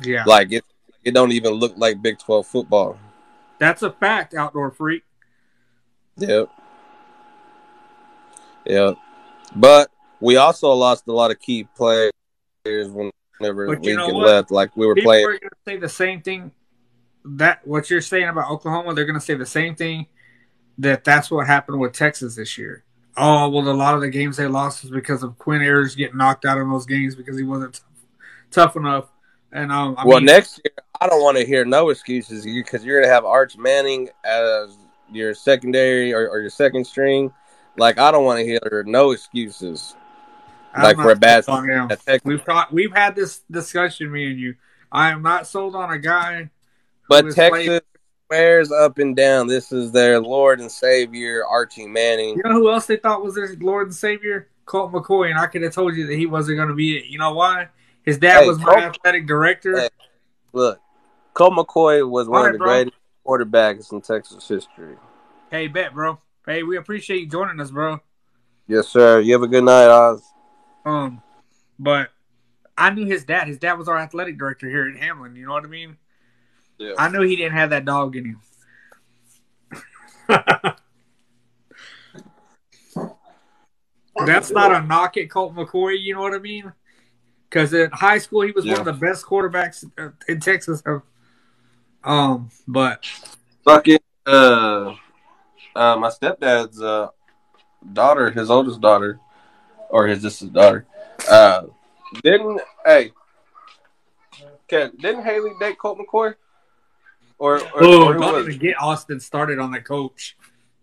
Yeah, 0.03 0.23
Like 0.25 0.51
it, 0.51 0.63
it 1.03 1.13
don't 1.13 1.31
even 1.31 1.53
look 1.53 1.73
like 1.77 2.01
Big 2.01 2.19
Twelve 2.19 2.45
football. 2.45 2.99
that's 3.57 3.81
a 3.81 3.91
fact. 3.91 4.33
Outdoor 4.35 4.69
freak. 4.71 5.03
Yep. 6.17 6.49
Yep. 8.65 8.97
But 9.55 9.89
we 10.19 10.37
also 10.37 10.71
lost 10.71 11.07
a 11.07 11.11
lot 11.13 11.31
of 11.31 11.39
key 11.39 11.63
players 11.75 12.11
whenever 12.65 13.67
But 13.67 13.81
Lincoln 13.83 14.15
left. 14.15 14.51
Like 14.51 14.75
we 14.75 14.85
were 14.85 14.95
People 14.95 15.09
playing. 15.09 15.25
are 15.25 15.29
going 15.29 15.39
to 15.41 15.49
say 15.65 15.77
the 15.77 15.89
same 15.89 16.21
thing. 16.21 16.51
That 17.23 17.65
what 17.65 17.89
you're 17.89 18.01
saying 18.01 18.27
about 18.27 18.51
Oklahoma, 18.51 18.93
they're 18.93 19.05
going 19.05 19.19
to 19.19 19.25
say 19.25 19.33
the 19.33 19.45
same 19.45 19.75
thing. 19.75 20.05
That 20.78 21.03
that's 21.03 21.32
what 21.32 21.47
happened 21.47 21.80
with 21.80 21.93
Texas 21.93 22.36
this 22.36 22.57
year. 22.57 22.84
Oh 23.17 23.49
well, 23.49 23.69
a 23.69 23.71
lot 23.71 23.95
of 23.95 24.01
the 24.01 24.09
games 24.09 24.38
they 24.38 24.47
lost 24.47 24.84
was 24.84 24.91
because 24.91 25.23
of 25.23 25.38
Quinn 25.38 25.61
Ewers 25.61 25.95
getting 25.95 26.17
knocked 26.17 26.43
out 26.45 26.57
in 26.57 26.69
those 26.69 26.86
games 26.86 27.15
because 27.15 27.38
he 27.38 27.43
wasn't 27.43 27.76
tough, 27.76 27.86
tough 28.51 28.76
enough. 28.76 29.05
And 29.53 29.71
um, 29.71 29.95
I 29.97 30.05
well, 30.05 30.17
mean, 30.17 30.26
next 30.26 30.59
year 30.65 30.73
I 30.99 31.07
don't 31.07 31.21
want 31.21 31.38
to 31.38 31.45
hear 31.45 31.63
no 31.63 31.89
excuses 31.89 32.43
because 32.43 32.84
you're 32.84 33.01
gonna 33.01 33.13
have 33.13 33.23
Arch 33.23 33.57
Manning 33.57 34.09
as 34.26 34.78
your 35.09 35.34
secondary 35.34 36.13
or, 36.13 36.28
or 36.30 36.41
your 36.41 36.49
second 36.49 36.86
string. 36.86 37.32
Like 37.78 37.97
I 37.97 38.11
don't 38.11 38.26
want 38.26 38.39
to 38.39 38.45
hear 38.45 38.84
no 38.86 39.11
excuses. 39.11 39.95
I'm 40.73 40.84
like 40.84 40.97
for 40.97 41.11
a 41.11 41.15
bad 41.15 41.45
sold 41.45 41.59
on 41.59 41.69
him. 41.69 41.91
at 41.91 42.01
Texas. 42.01 42.21
We've 42.26 42.43
talked, 42.43 42.73
we've 42.73 42.93
had 42.93 43.15
this 43.15 43.41
discussion, 43.49 44.11
me 44.11 44.30
and 44.32 44.39
you. 44.39 44.55
I 44.91 45.11
am 45.11 45.21
not 45.21 45.47
sold 45.47 45.73
on 45.73 45.89
a 45.89 45.99
guy. 45.99 46.49
But 47.07 47.32
Texas 47.32 47.49
played- 47.49 47.82
swears 48.28 48.71
up 48.71 48.97
and 48.97 49.15
down 49.15 49.47
this 49.47 49.71
is 49.71 49.91
their 49.91 50.19
Lord 50.19 50.59
and 50.59 50.71
Savior, 50.71 51.45
Archie 51.45 51.88
Manning. 51.88 52.36
You 52.38 52.43
know 52.43 52.53
who 52.53 52.71
else 52.71 52.86
they 52.86 52.97
thought 52.97 53.23
was 53.23 53.36
their 53.36 53.53
Lord 53.59 53.88
and 53.88 53.95
Savior? 53.95 54.49
Colt 54.65 54.91
McCoy, 54.91 55.30
and 55.30 55.38
I 55.39 55.45
could 55.45 55.61
have 55.61 55.73
told 55.73 55.95
you 55.95 56.07
that 56.07 56.15
he 56.15 56.26
wasn't 56.26 56.57
going 56.57 56.69
to 56.69 56.73
be 56.76 56.97
it. 56.97 57.05
You 57.05 57.19
know 57.19 57.34
why? 57.34 57.67
His 58.03 58.17
dad 58.17 58.41
Hey, 58.41 58.47
was 58.47 58.57
my 58.57 58.65
Colt- 58.65 58.78
athletic 58.97 59.28
director. 59.28 59.80
Hey. 59.80 59.89
Look, 60.53 60.80
Colt 61.36 61.53
McCoy 61.53 62.07
was 62.09 62.28
one 62.28 62.41
All 62.41 62.47
of 62.47 62.53
the 62.53 62.57
bro. 62.57 62.67
greatest 62.67 62.97
quarterbacks 63.26 63.91
in 63.91 64.01
Texas 64.01 64.47
history. 64.47 64.95
Hey, 65.51 65.67
bet, 65.67 65.93
bro. 65.93 66.17
Hey, 66.47 66.63
we 66.63 66.78
appreciate 66.78 67.19
you 67.21 67.28
joining 67.28 67.59
us, 67.59 67.69
bro. 67.69 67.99
Yes, 68.67 68.88
sir. 68.88 69.19
You 69.19 69.34
have 69.34 69.43
a 69.43 69.47
good 69.47 69.63
night, 69.63 69.88
Oz. 69.88 70.23
Um, 70.84 71.21
but 71.78 72.09
I 72.76 72.89
knew 72.89 73.05
his 73.05 73.23
dad. 73.23 73.47
His 73.47 73.59
dad 73.59 73.73
was 73.73 73.88
our 73.88 73.97
athletic 73.97 74.39
director 74.39 74.67
here 74.67 74.88
at 74.89 74.97
Hamlin. 74.99 75.36
You 75.36 75.45
know 75.45 75.53
what 75.53 75.63
I 75.63 75.67
mean? 75.67 75.97
Yeah. 76.78 76.93
I 76.97 77.09
knew 77.09 77.21
he 77.21 77.36
didn't 77.36 77.53
have 77.53 77.69
that 77.69 77.86
dog 77.86 78.15
in 78.15 78.26
him. 78.26 78.41
That's 84.26 84.51
not 84.51 84.71
a 84.73 84.82
knock 84.86 85.17
at 85.17 85.30
Colt 85.30 85.55
McCoy. 85.55 85.99
You 86.01 86.15
know 86.15 86.21
what 86.21 86.34
I 86.34 86.39
mean? 86.39 86.71
Because 87.49 87.73
in 87.73 87.89
high 87.91 88.17
school, 88.17 88.41
he 88.41 88.51
was 88.51 88.65
Yeah. 88.65 88.73
one 88.73 88.80
of 88.82 88.86
the 88.86 88.93
best 89.05 89.26
quarterbacks 89.26 89.84
uh, 89.97 90.09
in 90.28 90.39
Texas. 90.39 90.82
Um, 92.03 92.49
but 92.67 93.05
Fucking 93.63 93.99
uh, 94.26 94.95
uh, 95.76 95.95
my 95.97 96.09
stepdad's 96.09 96.82
uh 96.82 97.09
daughter, 97.93 98.32
his 98.32 98.49
oldest 98.49 98.80
daughter, 98.82 99.19
or 99.89 100.07
his 100.07 100.21
sister's 100.21 100.49
daughter, 100.49 100.86
uh, 101.30 101.63
didn't 102.23 102.61
hey, 102.86 103.11
can 104.67 104.91
didn't 104.97 105.23
Haley 105.23 105.51
date 105.59 105.78
Colt 105.80 105.99
McCoy? 105.99 106.36
Or, 107.38 107.59
or, 107.59 107.83
Oh, 107.83 108.07
or 108.07 108.13
who 108.13 108.19
don't 108.21 108.41
even 108.41 108.57
get 108.57 108.75
Austin 108.79 109.19
started 109.19 109.59
on 109.59 109.71
the 109.71 109.81
coach. 109.81 110.38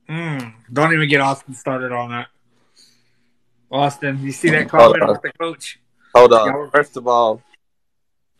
Mm, 0.08 0.52
don't 0.72 0.92
even 0.92 1.08
get 1.08 1.20
Austin 1.20 1.54
started 1.54 1.92
on 1.92 2.10
that. 2.10 2.28
Austin, 3.70 4.22
you 4.22 4.32
see 4.32 4.50
that 4.50 4.68
comment 4.68 5.02
Hold 5.02 5.16
on. 5.16 5.20
the 5.22 5.32
coach? 5.32 5.80
Hold 6.14 6.32
on. 6.34 6.70
First 6.70 6.96
of 6.98 7.08
all, 7.08 7.42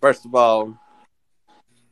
first 0.01 0.27
of 0.27 0.35
all, 0.35 0.77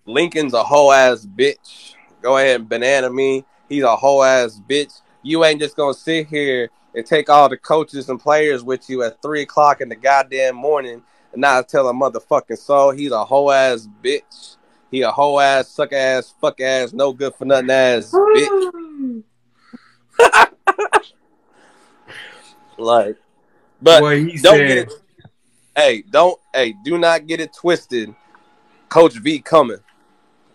Lincoln's 0.04 0.52
a 0.52 0.62
whole 0.62 0.92
ass 0.92 1.26
bitch. 1.26 1.94
Go 2.20 2.36
ahead 2.36 2.60
and 2.60 2.68
banana 2.68 3.08
me. 3.08 3.44
He's 3.68 3.84
a 3.84 3.96
whole 3.96 4.22
ass 4.22 4.60
bitch. 4.68 5.00
You 5.22 5.44
ain't 5.44 5.60
just 5.60 5.76
gonna 5.76 5.94
sit 5.94 6.26
here 6.26 6.68
and 6.94 7.06
take 7.06 7.30
all 7.30 7.48
the 7.48 7.56
coaches 7.56 8.08
and 8.08 8.20
players 8.20 8.62
with 8.62 8.90
you 8.90 9.02
at 9.04 9.22
three 9.22 9.42
o'clock 9.42 9.80
in 9.80 9.88
the 9.88 9.96
goddamn 9.96 10.56
morning 10.56 11.02
and 11.32 11.40
not 11.40 11.68
tell 11.68 11.88
a 11.88 11.92
motherfucking 11.92 12.58
soul. 12.58 12.90
He's 12.90 13.12
a 13.12 13.24
whole 13.24 13.52
ass 13.52 13.88
bitch. 14.02 14.56
He 14.90 15.02
a 15.02 15.10
whole 15.10 15.40
ass, 15.40 15.68
suck 15.68 15.92
ass, 15.92 16.34
fuck 16.40 16.60
ass, 16.60 16.92
no 16.92 17.12
good 17.12 17.34
for 17.34 17.44
nothing 17.44 17.70
ass 17.70 18.12
bitch. 18.12 19.22
Like, 22.76 23.16
but 23.82 24.00
Boy, 24.00 24.24
he 24.24 24.38
don't 24.38 24.56
said, 24.56 24.68
get 24.68 24.78
it. 24.78 24.92
Hey, 25.76 26.02
don't. 26.10 26.38
Hey, 26.54 26.74
do 26.82 26.96
not 26.96 27.26
get 27.26 27.40
it 27.40 27.52
twisted. 27.54 28.14
Coach 28.88 29.14
V 29.18 29.40
coming. 29.40 29.76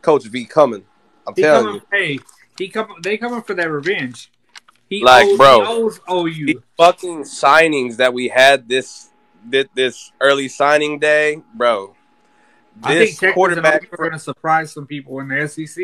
Coach 0.02 0.26
V 0.26 0.46
coming. 0.46 0.84
I'm 1.28 1.36
he 1.36 1.42
telling 1.44 1.66
coming, 1.66 1.82
you. 1.82 1.88
hey, 1.92 2.20
he 2.58 2.68
coming, 2.68 2.96
they 3.02 3.18
coming 3.18 3.42
for 3.44 3.54
that 3.54 3.70
revenge. 3.70 4.32
He 4.90 5.04
Like, 5.04 5.28
owes, 5.28 5.38
bro. 5.38 5.60
he 5.60 5.66
owes 5.68 6.00
OU. 6.12 6.46
These 6.48 6.56
fucking 6.78 7.24
signings 7.24 7.98
that 7.98 8.14
we 8.14 8.28
had 8.28 8.68
this 8.68 9.10
this, 9.46 9.66
this 9.76 10.12
early 10.20 10.48
signing 10.48 11.00
day, 11.00 11.42
bro. 11.54 11.95
I 12.84 12.94
think 12.96 13.10
Texas 13.12 13.24
and 13.24 13.34
quarterback, 13.34 13.84
OU 13.84 13.88
are 13.94 13.98
going 13.98 14.12
to 14.12 14.20
surprise 14.20 14.72
some 14.74 14.86
people 14.86 15.20
in 15.20 15.28
the 15.28 15.48
SEC. 15.48 15.84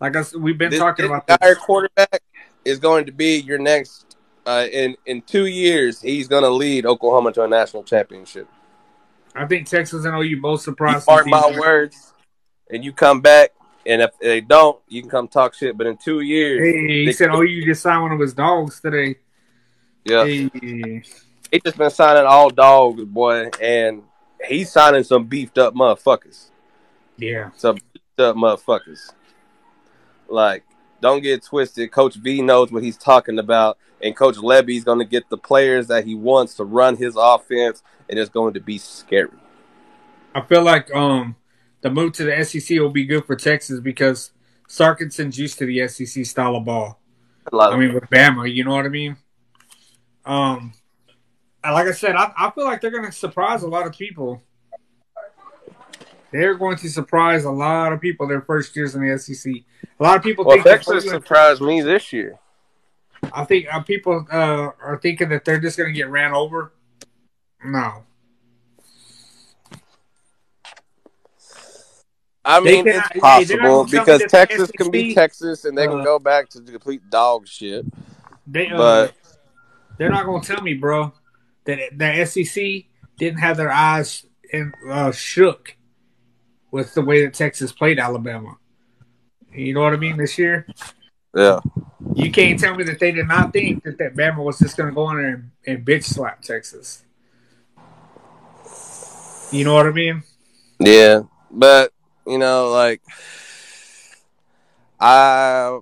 Like 0.00 0.16
I, 0.16 0.22
said, 0.22 0.40
we've 0.40 0.56
been 0.58 0.70
this, 0.70 0.78
talking 0.78 1.04
this 1.04 1.10
about 1.10 1.28
entire 1.28 1.54
this. 1.54 1.64
quarterback 1.64 2.22
is 2.64 2.78
going 2.78 3.06
to 3.06 3.12
be 3.12 3.38
your 3.38 3.58
next. 3.58 4.16
Uh, 4.46 4.66
in 4.72 4.96
in 5.04 5.20
two 5.22 5.46
years, 5.46 6.00
he's 6.00 6.26
going 6.28 6.42
to 6.42 6.50
lead 6.50 6.86
Oklahoma 6.86 7.32
to 7.32 7.42
a 7.44 7.48
national 7.48 7.82
championship. 7.82 8.48
I 9.34 9.46
think 9.46 9.68
Texas 9.68 10.04
and 10.04 10.14
OU 10.14 10.40
both 10.40 10.60
You 10.60 10.64
surprised. 10.64 11.06
mark 11.06 11.26
my 11.26 11.58
words, 11.58 12.14
and 12.70 12.82
you 12.84 12.92
come 12.92 13.20
back, 13.20 13.50
and 13.84 14.00
if 14.00 14.10
they 14.18 14.40
don't, 14.40 14.80
you 14.88 15.02
can 15.02 15.10
come 15.10 15.28
talk 15.28 15.54
shit. 15.54 15.76
But 15.76 15.86
in 15.86 15.98
two 15.98 16.20
years, 16.20 16.60
Hey, 16.74 17.04
he 17.04 17.12
said, 17.12 17.30
"Oh, 17.30 17.42
you 17.42 17.64
just 17.66 17.82
signed 17.82 18.02
one 18.02 18.12
of 18.12 18.20
his 18.20 18.32
dogs 18.32 18.80
today. 18.80 19.16
yeah, 20.04 20.24
Hey, 20.24 20.48
he 21.50 21.60
just 21.64 21.76
been 21.76 21.90
signing 21.90 22.24
all 22.24 22.48
dogs, 22.50 23.04
boy, 23.04 23.50
and 23.60 24.02
he's 24.46 24.70
signing 24.70 25.04
some 25.04 25.24
beefed 25.24 25.58
up 25.58 25.74
motherfuckers. 25.74 26.50
yeah. 27.16 27.50
Some 27.56 27.76
beefed 27.92 28.20
up 28.20 28.36
motherfuckers. 28.36 29.12
Like, 30.28 30.64
don't 31.00 31.22
get 31.22 31.44
twisted. 31.44 31.90
Coach 31.92 32.16
V 32.16 32.42
knows 32.42 32.70
what 32.70 32.82
he's 32.82 32.96
talking 32.96 33.38
about, 33.38 33.78
and 34.02 34.16
Coach 34.16 34.36
Levy's 34.36 34.84
going 34.84 34.98
to 34.98 35.04
get 35.04 35.28
the 35.30 35.38
players 35.38 35.86
that 35.88 36.04
he 36.04 36.14
wants 36.14 36.54
to 36.54 36.64
run 36.64 36.96
his 36.96 37.16
offense, 37.16 37.82
and 38.08 38.18
it's 38.18 38.30
going 38.30 38.54
to 38.54 38.60
be 38.60 38.78
scary. 38.78 39.30
I 40.34 40.42
feel 40.42 40.62
like 40.62 40.94
um 40.94 41.36
the 41.80 41.90
move 41.90 42.12
to 42.14 42.24
the 42.24 42.44
SEC 42.44 42.78
will 42.78 42.90
be 42.90 43.04
good 43.04 43.24
for 43.24 43.36
Texas 43.36 43.80
because 43.80 44.32
Sarkisian's 44.68 45.38
used 45.38 45.58
to 45.58 45.66
the 45.66 45.88
SEC 45.88 46.26
style 46.26 46.56
of 46.56 46.64
ball. 46.64 47.00
I 47.52 47.76
mean, 47.76 47.94
with 47.94 48.04
Bama, 48.04 48.52
you 48.52 48.64
know 48.64 48.72
what 48.72 48.84
I 48.84 48.88
mean. 48.88 49.16
Um, 50.26 50.74
like 51.64 51.86
I 51.86 51.92
said, 51.92 52.16
I, 52.16 52.32
I 52.36 52.50
feel 52.50 52.64
like 52.64 52.80
they're 52.80 52.90
going 52.90 53.04
to 53.04 53.12
surprise 53.12 53.62
a 53.62 53.68
lot 53.68 53.86
of 53.86 53.92
people. 53.92 54.42
They're 56.30 56.54
going 56.54 56.76
to 56.76 56.88
surprise 56.88 57.44
a 57.44 57.50
lot 57.50 57.92
of 57.92 58.00
people 58.00 58.28
their 58.28 58.42
first 58.42 58.76
years 58.76 58.94
in 58.94 59.06
the 59.06 59.18
SEC. 59.18 59.52
A 59.98 60.02
lot 60.02 60.16
of 60.16 60.22
people 60.22 60.44
well, 60.44 60.56
think 60.56 60.66
Texas 60.66 61.08
surprised 61.08 61.62
me 61.62 61.80
this 61.80 62.12
year. 62.12 62.38
I 63.32 63.44
think 63.44 63.66
uh, 63.72 63.80
people 63.80 64.26
uh, 64.30 64.70
are 64.80 64.98
thinking 65.02 65.30
that 65.30 65.44
they're 65.44 65.60
just 65.60 65.76
going 65.76 65.88
to 65.88 65.96
get 65.96 66.08
ran 66.08 66.32
over. 66.32 66.72
No, 67.64 68.04
I 72.48 72.60
mean, 72.60 72.84
can- 72.84 72.96
it's 72.96 73.08
hey, 73.08 73.44
they're 73.44 73.58
not 73.58 73.66
possible 73.66 73.84
gonna 73.84 74.04
tell 74.04 74.18
me 74.18 74.24
because 74.24 74.30
Texas 74.30 74.70
can 74.70 74.90
be 74.90 75.14
Texas 75.14 75.66
and 75.66 75.76
they 75.76 75.86
can 75.86 76.00
uh, 76.00 76.04
go 76.04 76.18
back 76.18 76.48
to 76.50 76.60
the 76.60 76.72
complete 76.72 77.02
dog 77.10 77.46
shit. 77.46 77.84
they 78.46 78.68
uh, 78.68 78.76
But 78.78 79.14
they're 79.98 80.08
not 80.08 80.24
going 80.24 80.40
to 80.40 80.54
tell 80.54 80.62
me, 80.62 80.72
bro, 80.72 81.12
that 81.68 81.98
the 81.98 82.24
SEC 82.24 82.84
didn't 83.18 83.40
have 83.40 83.56
their 83.56 83.70
eyes 83.70 84.24
in, 84.52 84.72
uh, 84.90 85.12
shook 85.12 85.76
with 86.70 86.94
the 86.94 87.02
way 87.02 87.24
that 87.24 87.34
Texas 87.34 87.72
played 87.72 87.98
Alabama. 87.98 88.56
You 89.52 89.74
know 89.74 89.82
what 89.82 89.92
I 89.92 89.96
mean? 89.96 90.16
This 90.16 90.38
year, 90.38 90.66
yeah, 91.34 91.60
you 92.14 92.30
can't 92.30 92.58
tell 92.58 92.74
me 92.74 92.84
that 92.84 92.98
they 92.98 93.12
did 93.12 93.28
not 93.28 93.52
think 93.52 93.82
that 93.84 93.98
that 93.98 94.14
Bama 94.14 94.42
was 94.42 94.58
just 94.58 94.76
going 94.76 94.88
to 94.88 94.94
go 94.94 95.10
in 95.10 95.16
there 95.16 95.34
and, 95.34 95.50
and 95.66 95.86
bitch 95.86 96.04
slap 96.04 96.42
Texas. 96.42 97.04
You 99.50 99.64
know 99.64 99.74
what 99.74 99.86
I 99.86 99.90
mean? 99.90 100.22
yeah, 100.78 101.22
but 101.50 101.92
you 102.26 102.38
know, 102.38 102.70
like 102.70 103.02
I 105.00 105.78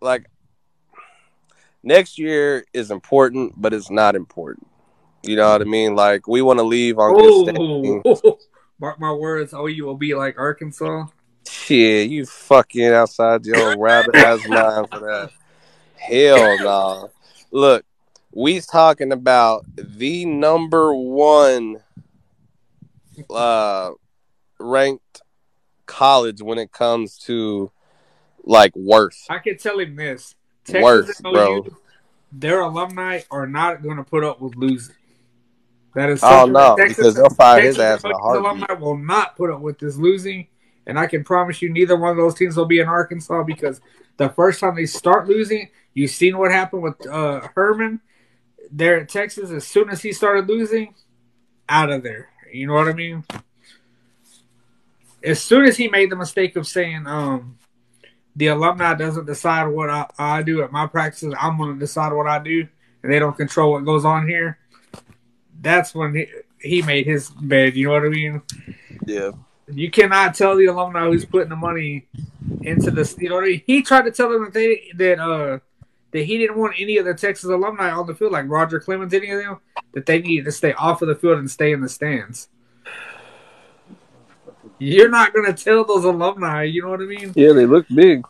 like 0.00 0.26
next 1.82 2.18
year 2.18 2.64
is 2.72 2.90
important, 2.90 3.54
but 3.56 3.72
it's 3.72 3.90
not 3.90 4.16
important. 4.16 4.65
You 5.26 5.36
know 5.36 5.50
what 5.50 5.60
I 5.60 5.64
mean? 5.64 5.94
Like 5.94 6.26
we 6.26 6.42
want 6.42 6.58
to 6.58 6.64
leave 6.64 6.98
on 6.98 7.14
good 7.14 7.42
standing. 7.42 8.02
Oh, 8.04 8.38
mark 8.78 9.00
my 9.00 9.12
words. 9.12 9.52
OU 9.52 9.84
will 9.84 9.96
be 9.96 10.14
like 10.14 10.38
Arkansas. 10.38 11.06
Shit, 11.48 12.10
you 12.10 12.26
fucking 12.26 12.92
outside 12.92 13.44
your 13.44 13.78
rabbit 13.78 14.14
ass 14.16 14.40
mind 14.48 14.88
for 14.90 15.00
that. 15.00 15.30
Hell 15.96 16.58
no. 16.58 17.10
Look, 17.50 17.84
we's 18.32 18.66
talking 18.66 19.12
about 19.12 19.64
the 19.76 20.24
number 20.24 20.94
one 20.94 21.82
uh 23.30 23.90
ranked 24.58 25.22
college 25.86 26.42
when 26.42 26.58
it 26.58 26.70
comes 26.70 27.18
to 27.18 27.70
like 28.44 28.74
worth. 28.76 29.26
I 29.28 29.38
can 29.38 29.56
tell 29.58 29.78
him 29.78 29.96
this: 29.96 30.34
Texas 30.64 30.82
Worth, 30.82 31.24
and 31.24 31.32
bro. 31.34 31.66
Their 32.32 32.60
alumni 32.60 33.20
are 33.30 33.46
not 33.46 33.82
going 33.82 33.96
to 33.96 34.04
put 34.04 34.24
up 34.24 34.40
with 34.40 34.56
losing. 34.56 34.94
That 35.96 36.10
is 36.10 36.20
Oh 36.22 36.44
no, 36.44 36.76
Texas, 36.76 36.98
because 36.98 37.14
they'll 37.14 37.30
fire 37.30 37.62
his 37.62 37.76
Texas 37.76 38.04
ass 38.04 38.04
in 38.04 38.10
a 38.10 38.14
and 38.14 38.16
OU's 38.16 38.22
heartbeat. 38.22 38.44
alumni 38.44 38.72
will 38.74 38.98
not 38.98 39.34
put 39.34 39.50
up 39.50 39.60
with 39.60 39.78
this 39.78 39.96
losing, 39.96 40.46
and 40.86 40.98
I 40.98 41.06
can 41.06 41.24
promise 41.24 41.62
you, 41.62 41.72
neither 41.72 41.96
one 41.96 42.10
of 42.10 42.18
those 42.18 42.34
teams 42.34 42.54
will 42.54 42.66
be 42.66 42.80
in 42.80 42.86
Arkansas 42.86 43.42
because 43.44 43.80
the 44.18 44.28
first 44.28 44.60
time 44.60 44.76
they 44.76 44.84
start 44.84 45.26
losing, 45.26 45.70
you've 45.94 46.10
seen 46.10 46.36
what 46.36 46.52
happened 46.52 46.82
with 46.82 47.06
uh, 47.06 47.48
Herman 47.54 48.00
there 48.70 49.00
at 49.00 49.08
Texas. 49.08 49.50
As 49.50 49.66
soon 49.66 49.88
as 49.88 50.02
he 50.02 50.12
started 50.12 50.46
losing, 50.48 50.94
out 51.68 51.90
of 51.90 52.02
there. 52.02 52.28
You 52.52 52.66
know 52.66 52.74
what 52.74 52.88
I 52.88 52.92
mean? 52.92 53.24
As 55.24 55.42
soon 55.42 55.64
as 55.64 55.78
he 55.78 55.88
made 55.88 56.10
the 56.10 56.16
mistake 56.16 56.56
of 56.56 56.66
saying, 56.66 57.06
um, 57.06 57.58
the 58.36 58.48
alumni 58.48 58.94
doesn't 58.94 59.24
decide 59.24 59.66
what 59.66 59.88
I, 59.88 60.06
I 60.18 60.42
do 60.42 60.62
at 60.62 60.70
my 60.70 60.86
practices, 60.86 61.34
I'm 61.40 61.56
going 61.56 61.72
to 61.72 61.80
decide 61.80 62.12
what 62.12 62.26
I 62.26 62.38
do, 62.38 62.68
and 63.02 63.10
they 63.10 63.18
don't 63.18 63.36
control 63.36 63.72
what 63.72 63.84
goes 63.86 64.04
on 64.04 64.28
here. 64.28 64.58
That's 65.60 65.94
when 65.94 66.14
he, 66.14 66.26
he 66.60 66.82
made 66.82 67.06
his 67.06 67.30
bed. 67.30 67.76
You 67.76 67.86
know 67.86 67.92
what 67.92 68.04
I 68.04 68.08
mean? 68.08 68.42
Yeah. 69.06 69.32
You 69.68 69.90
cannot 69.90 70.34
tell 70.34 70.56
the 70.56 70.66
alumni 70.66 71.06
who's 71.06 71.24
putting 71.24 71.48
the 71.48 71.56
money 71.56 72.06
into 72.62 72.90
this. 72.90 73.16
You 73.18 73.30
know 73.30 73.36
what 73.36 73.44
I 73.44 73.48
mean? 73.48 73.62
He 73.66 73.82
tried 73.82 74.02
to 74.02 74.12
tell 74.12 74.30
them 74.30 74.44
that 74.44 74.54
they 74.54 74.90
that 74.96 75.18
uh 75.18 75.58
that 76.12 76.22
he 76.22 76.38
didn't 76.38 76.56
want 76.56 76.74
any 76.78 76.98
of 76.98 77.04
the 77.04 77.14
Texas 77.14 77.50
alumni 77.50 77.90
on 77.90 78.06
the 78.06 78.14
field, 78.14 78.32
like 78.32 78.48
Roger 78.48 78.78
Clemens, 78.78 79.12
any 79.12 79.30
of 79.30 79.42
them, 79.42 79.58
that 79.92 80.06
they 80.06 80.20
needed 80.20 80.44
to 80.44 80.52
stay 80.52 80.72
off 80.74 81.02
of 81.02 81.08
the 81.08 81.16
field 81.16 81.38
and 81.38 81.50
stay 81.50 81.72
in 81.72 81.80
the 81.80 81.88
stands. 81.88 82.48
You're 84.78 85.08
not 85.08 85.32
gonna 85.32 85.52
tell 85.52 85.84
those 85.84 86.04
alumni. 86.04 86.64
You 86.64 86.82
know 86.82 86.90
what 86.90 87.00
I 87.00 87.04
mean? 87.04 87.32
Yeah, 87.34 87.52
they 87.52 87.66
look 87.66 87.86
big. 87.92 88.24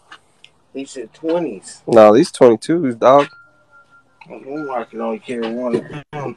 He 0.72 0.84
said 0.84 1.12
twenties. 1.12 1.82
No, 1.86 2.14
these 2.14 2.32
twenty 2.32 2.56
twos, 2.56 2.94
dog. 2.94 3.28
I 4.28 4.84
can 4.90 5.00
only 5.00 5.18
carry 5.18 5.52
one. 5.52 6.04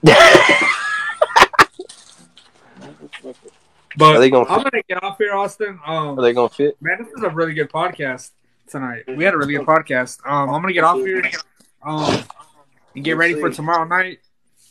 But 3.98 4.16
Are 4.16 4.20
they 4.20 4.30
gonna- 4.30 4.50
I'm 4.50 4.60
gonna 4.64 4.84
get 4.88 5.04
off 5.04 5.18
here, 5.18 5.34
Austin. 5.34 5.80
Um, 5.86 6.18
Are 6.18 6.22
they 6.22 6.32
gonna 6.32 6.48
fit? 6.50 6.78
Man, 6.80 6.98
this 7.04 7.12
is 7.12 7.24
a 7.24 7.30
really 7.30 7.54
good 7.54 7.70
podcast 7.72 8.32
tonight. 8.70 9.04
We 9.08 9.24
had 9.24 9.34
a 9.34 9.38
really 9.38 9.54
good 9.54 9.66
podcast. 9.66 10.20
Um, 10.26 10.50
I'm 10.50 10.62
gonna 10.62 10.74
get 10.74 10.84
off 10.84 10.98
here. 11.00 11.24
Um, 11.84 12.24
and 12.96 13.04
get 13.04 13.18
ready 13.18 13.34
for 13.40 13.50
tomorrow 13.50 13.84
night. 13.86 14.20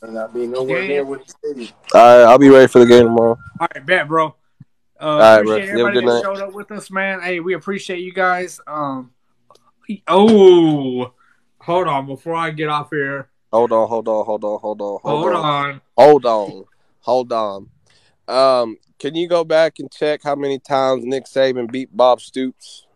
And 0.02 0.16
I'll 0.16 0.28
be 0.28 0.46
nowhere 0.46 0.86
near 0.86 1.04
what 1.04 1.22
he 1.56 1.66
said. 1.66 1.74
All 1.94 2.00
right, 2.00 2.24
I'll 2.30 2.38
be 2.38 2.48
ready 2.48 2.68
for 2.68 2.78
the 2.78 2.86
game 2.86 3.06
tomorrow. 3.06 3.36
All 3.60 3.66
right, 3.74 3.84
bet, 3.84 4.06
bro. 4.06 4.36
Uh, 5.00 5.18
right, 5.18 5.42
bro. 5.42 5.56
appreciate 5.56 5.56
You 5.56 5.58
have 5.58 5.68
a 5.68 5.70
everybody 5.70 5.94
good 5.94 6.08
that 6.08 6.14
night. 6.14 6.22
showed 6.22 6.48
up 6.48 6.54
with 6.54 6.70
us, 6.70 6.90
man. 6.90 7.20
Hey, 7.20 7.40
we 7.40 7.54
appreciate 7.54 7.98
you 7.98 8.12
guys. 8.12 8.60
Um, 8.68 9.10
oh, 10.06 11.12
Hold 11.68 11.86
on, 11.86 12.06
before 12.06 12.34
I 12.34 12.50
get 12.50 12.70
off 12.70 12.88
here. 12.90 13.28
Hold 13.52 13.72
on, 13.72 13.86
hold 13.88 14.08
on, 14.08 14.24
hold 14.24 14.42
on, 14.42 14.58
hold 14.58 14.80
on, 14.80 14.98
hold, 15.02 15.22
hold 15.22 15.34
on. 15.34 15.44
on. 15.44 15.80
Hold 15.98 16.24
on. 16.24 16.64
Hold 17.00 17.30
on. 17.30 17.70
Um, 18.26 18.78
can 18.98 19.14
you 19.14 19.28
go 19.28 19.44
back 19.44 19.78
and 19.78 19.92
check 19.92 20.22
how 20.24 20.34
many 20.34 20.58
times 20.58 21.04
Nick 21.04 21.26
Saban 21.26 21.70
beat 21.70 21.94
Bob 21.94 22.22
Stoops? 22.22 22.86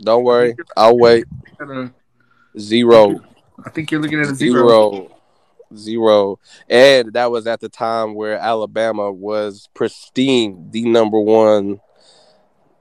Don't 0.00 0.22
worry, 0.22 0.54
I'll 0.76 0.96
wait. 0.96 1.24
Zero. 2.56 3.20
I 3.66 3.70
think 3.70 3.90
you're 3.90 4.00
looking 4.00 4.20
at 4.20 4.28
a 4.28 4.34
zero. 4.36 4.92
zero. 4.92 5.10
Zero. 5.76 6.38
And 6.68 7.12
that 7.14 7.32
was 7.32 7.48
at 7.48 7.58
the 7.58 7.68
time 7.68 8.14
where 8.14 8.38
Alabama 8.38 9.10
was 9.10 9.68
pristine, 9.74 10.70
the 10.70 10.84
number 10.84 11.18
one 11.18 11.80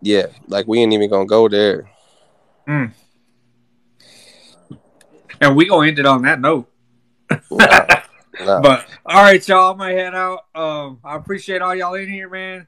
yeah, 0.01 0.27
like 0.47 0.67
we 0.67 0.79
ain't 0.79 0.93
even 0.93 1.09
gonna 1.09 1.25
go 1.25 1.47
there. 1.47 1.89
And 5.41 5.55
we 5.55 5.67
gonna 5.67 5.87
end 5.87 5.99
it 5.99 6.05
on 6.05 6.21
that 6.23 6.39
note. 6.39 6.69
Nah, 7.29 7.37
nah. 8.45 8.61
But 8.61 8.85
all 9.05 9.23
right, 9.23 9.47
y'all. 9.47 9.71
I'm 9.71 9.77
gonna 9.77 9.93
head 9.93 10.15
out. 10.15 10.45
Um, 10.53 10.99
I 11.03 11.15
appreciate 11.15 11.61
all 11.61 11.75
y'all 11.75 11.93
in 11.95 12.09
here, 12.09 12.29
man. 12.29 12.67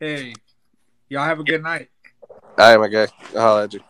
Hey, 0.00 0.34
y'all 1.08 1.24
have 1.24 1.40
a 1.40 1.44
good 1.44 1.62
night. 1.62 1.88
All 2.58 2.76
right, 2.76 2.78
my 2.78 2.88
guy. 2.88 3.06
I'll 3.34 3.40
holler 3.40 3.62
at 3.64 3.74
you. 3.74 3.80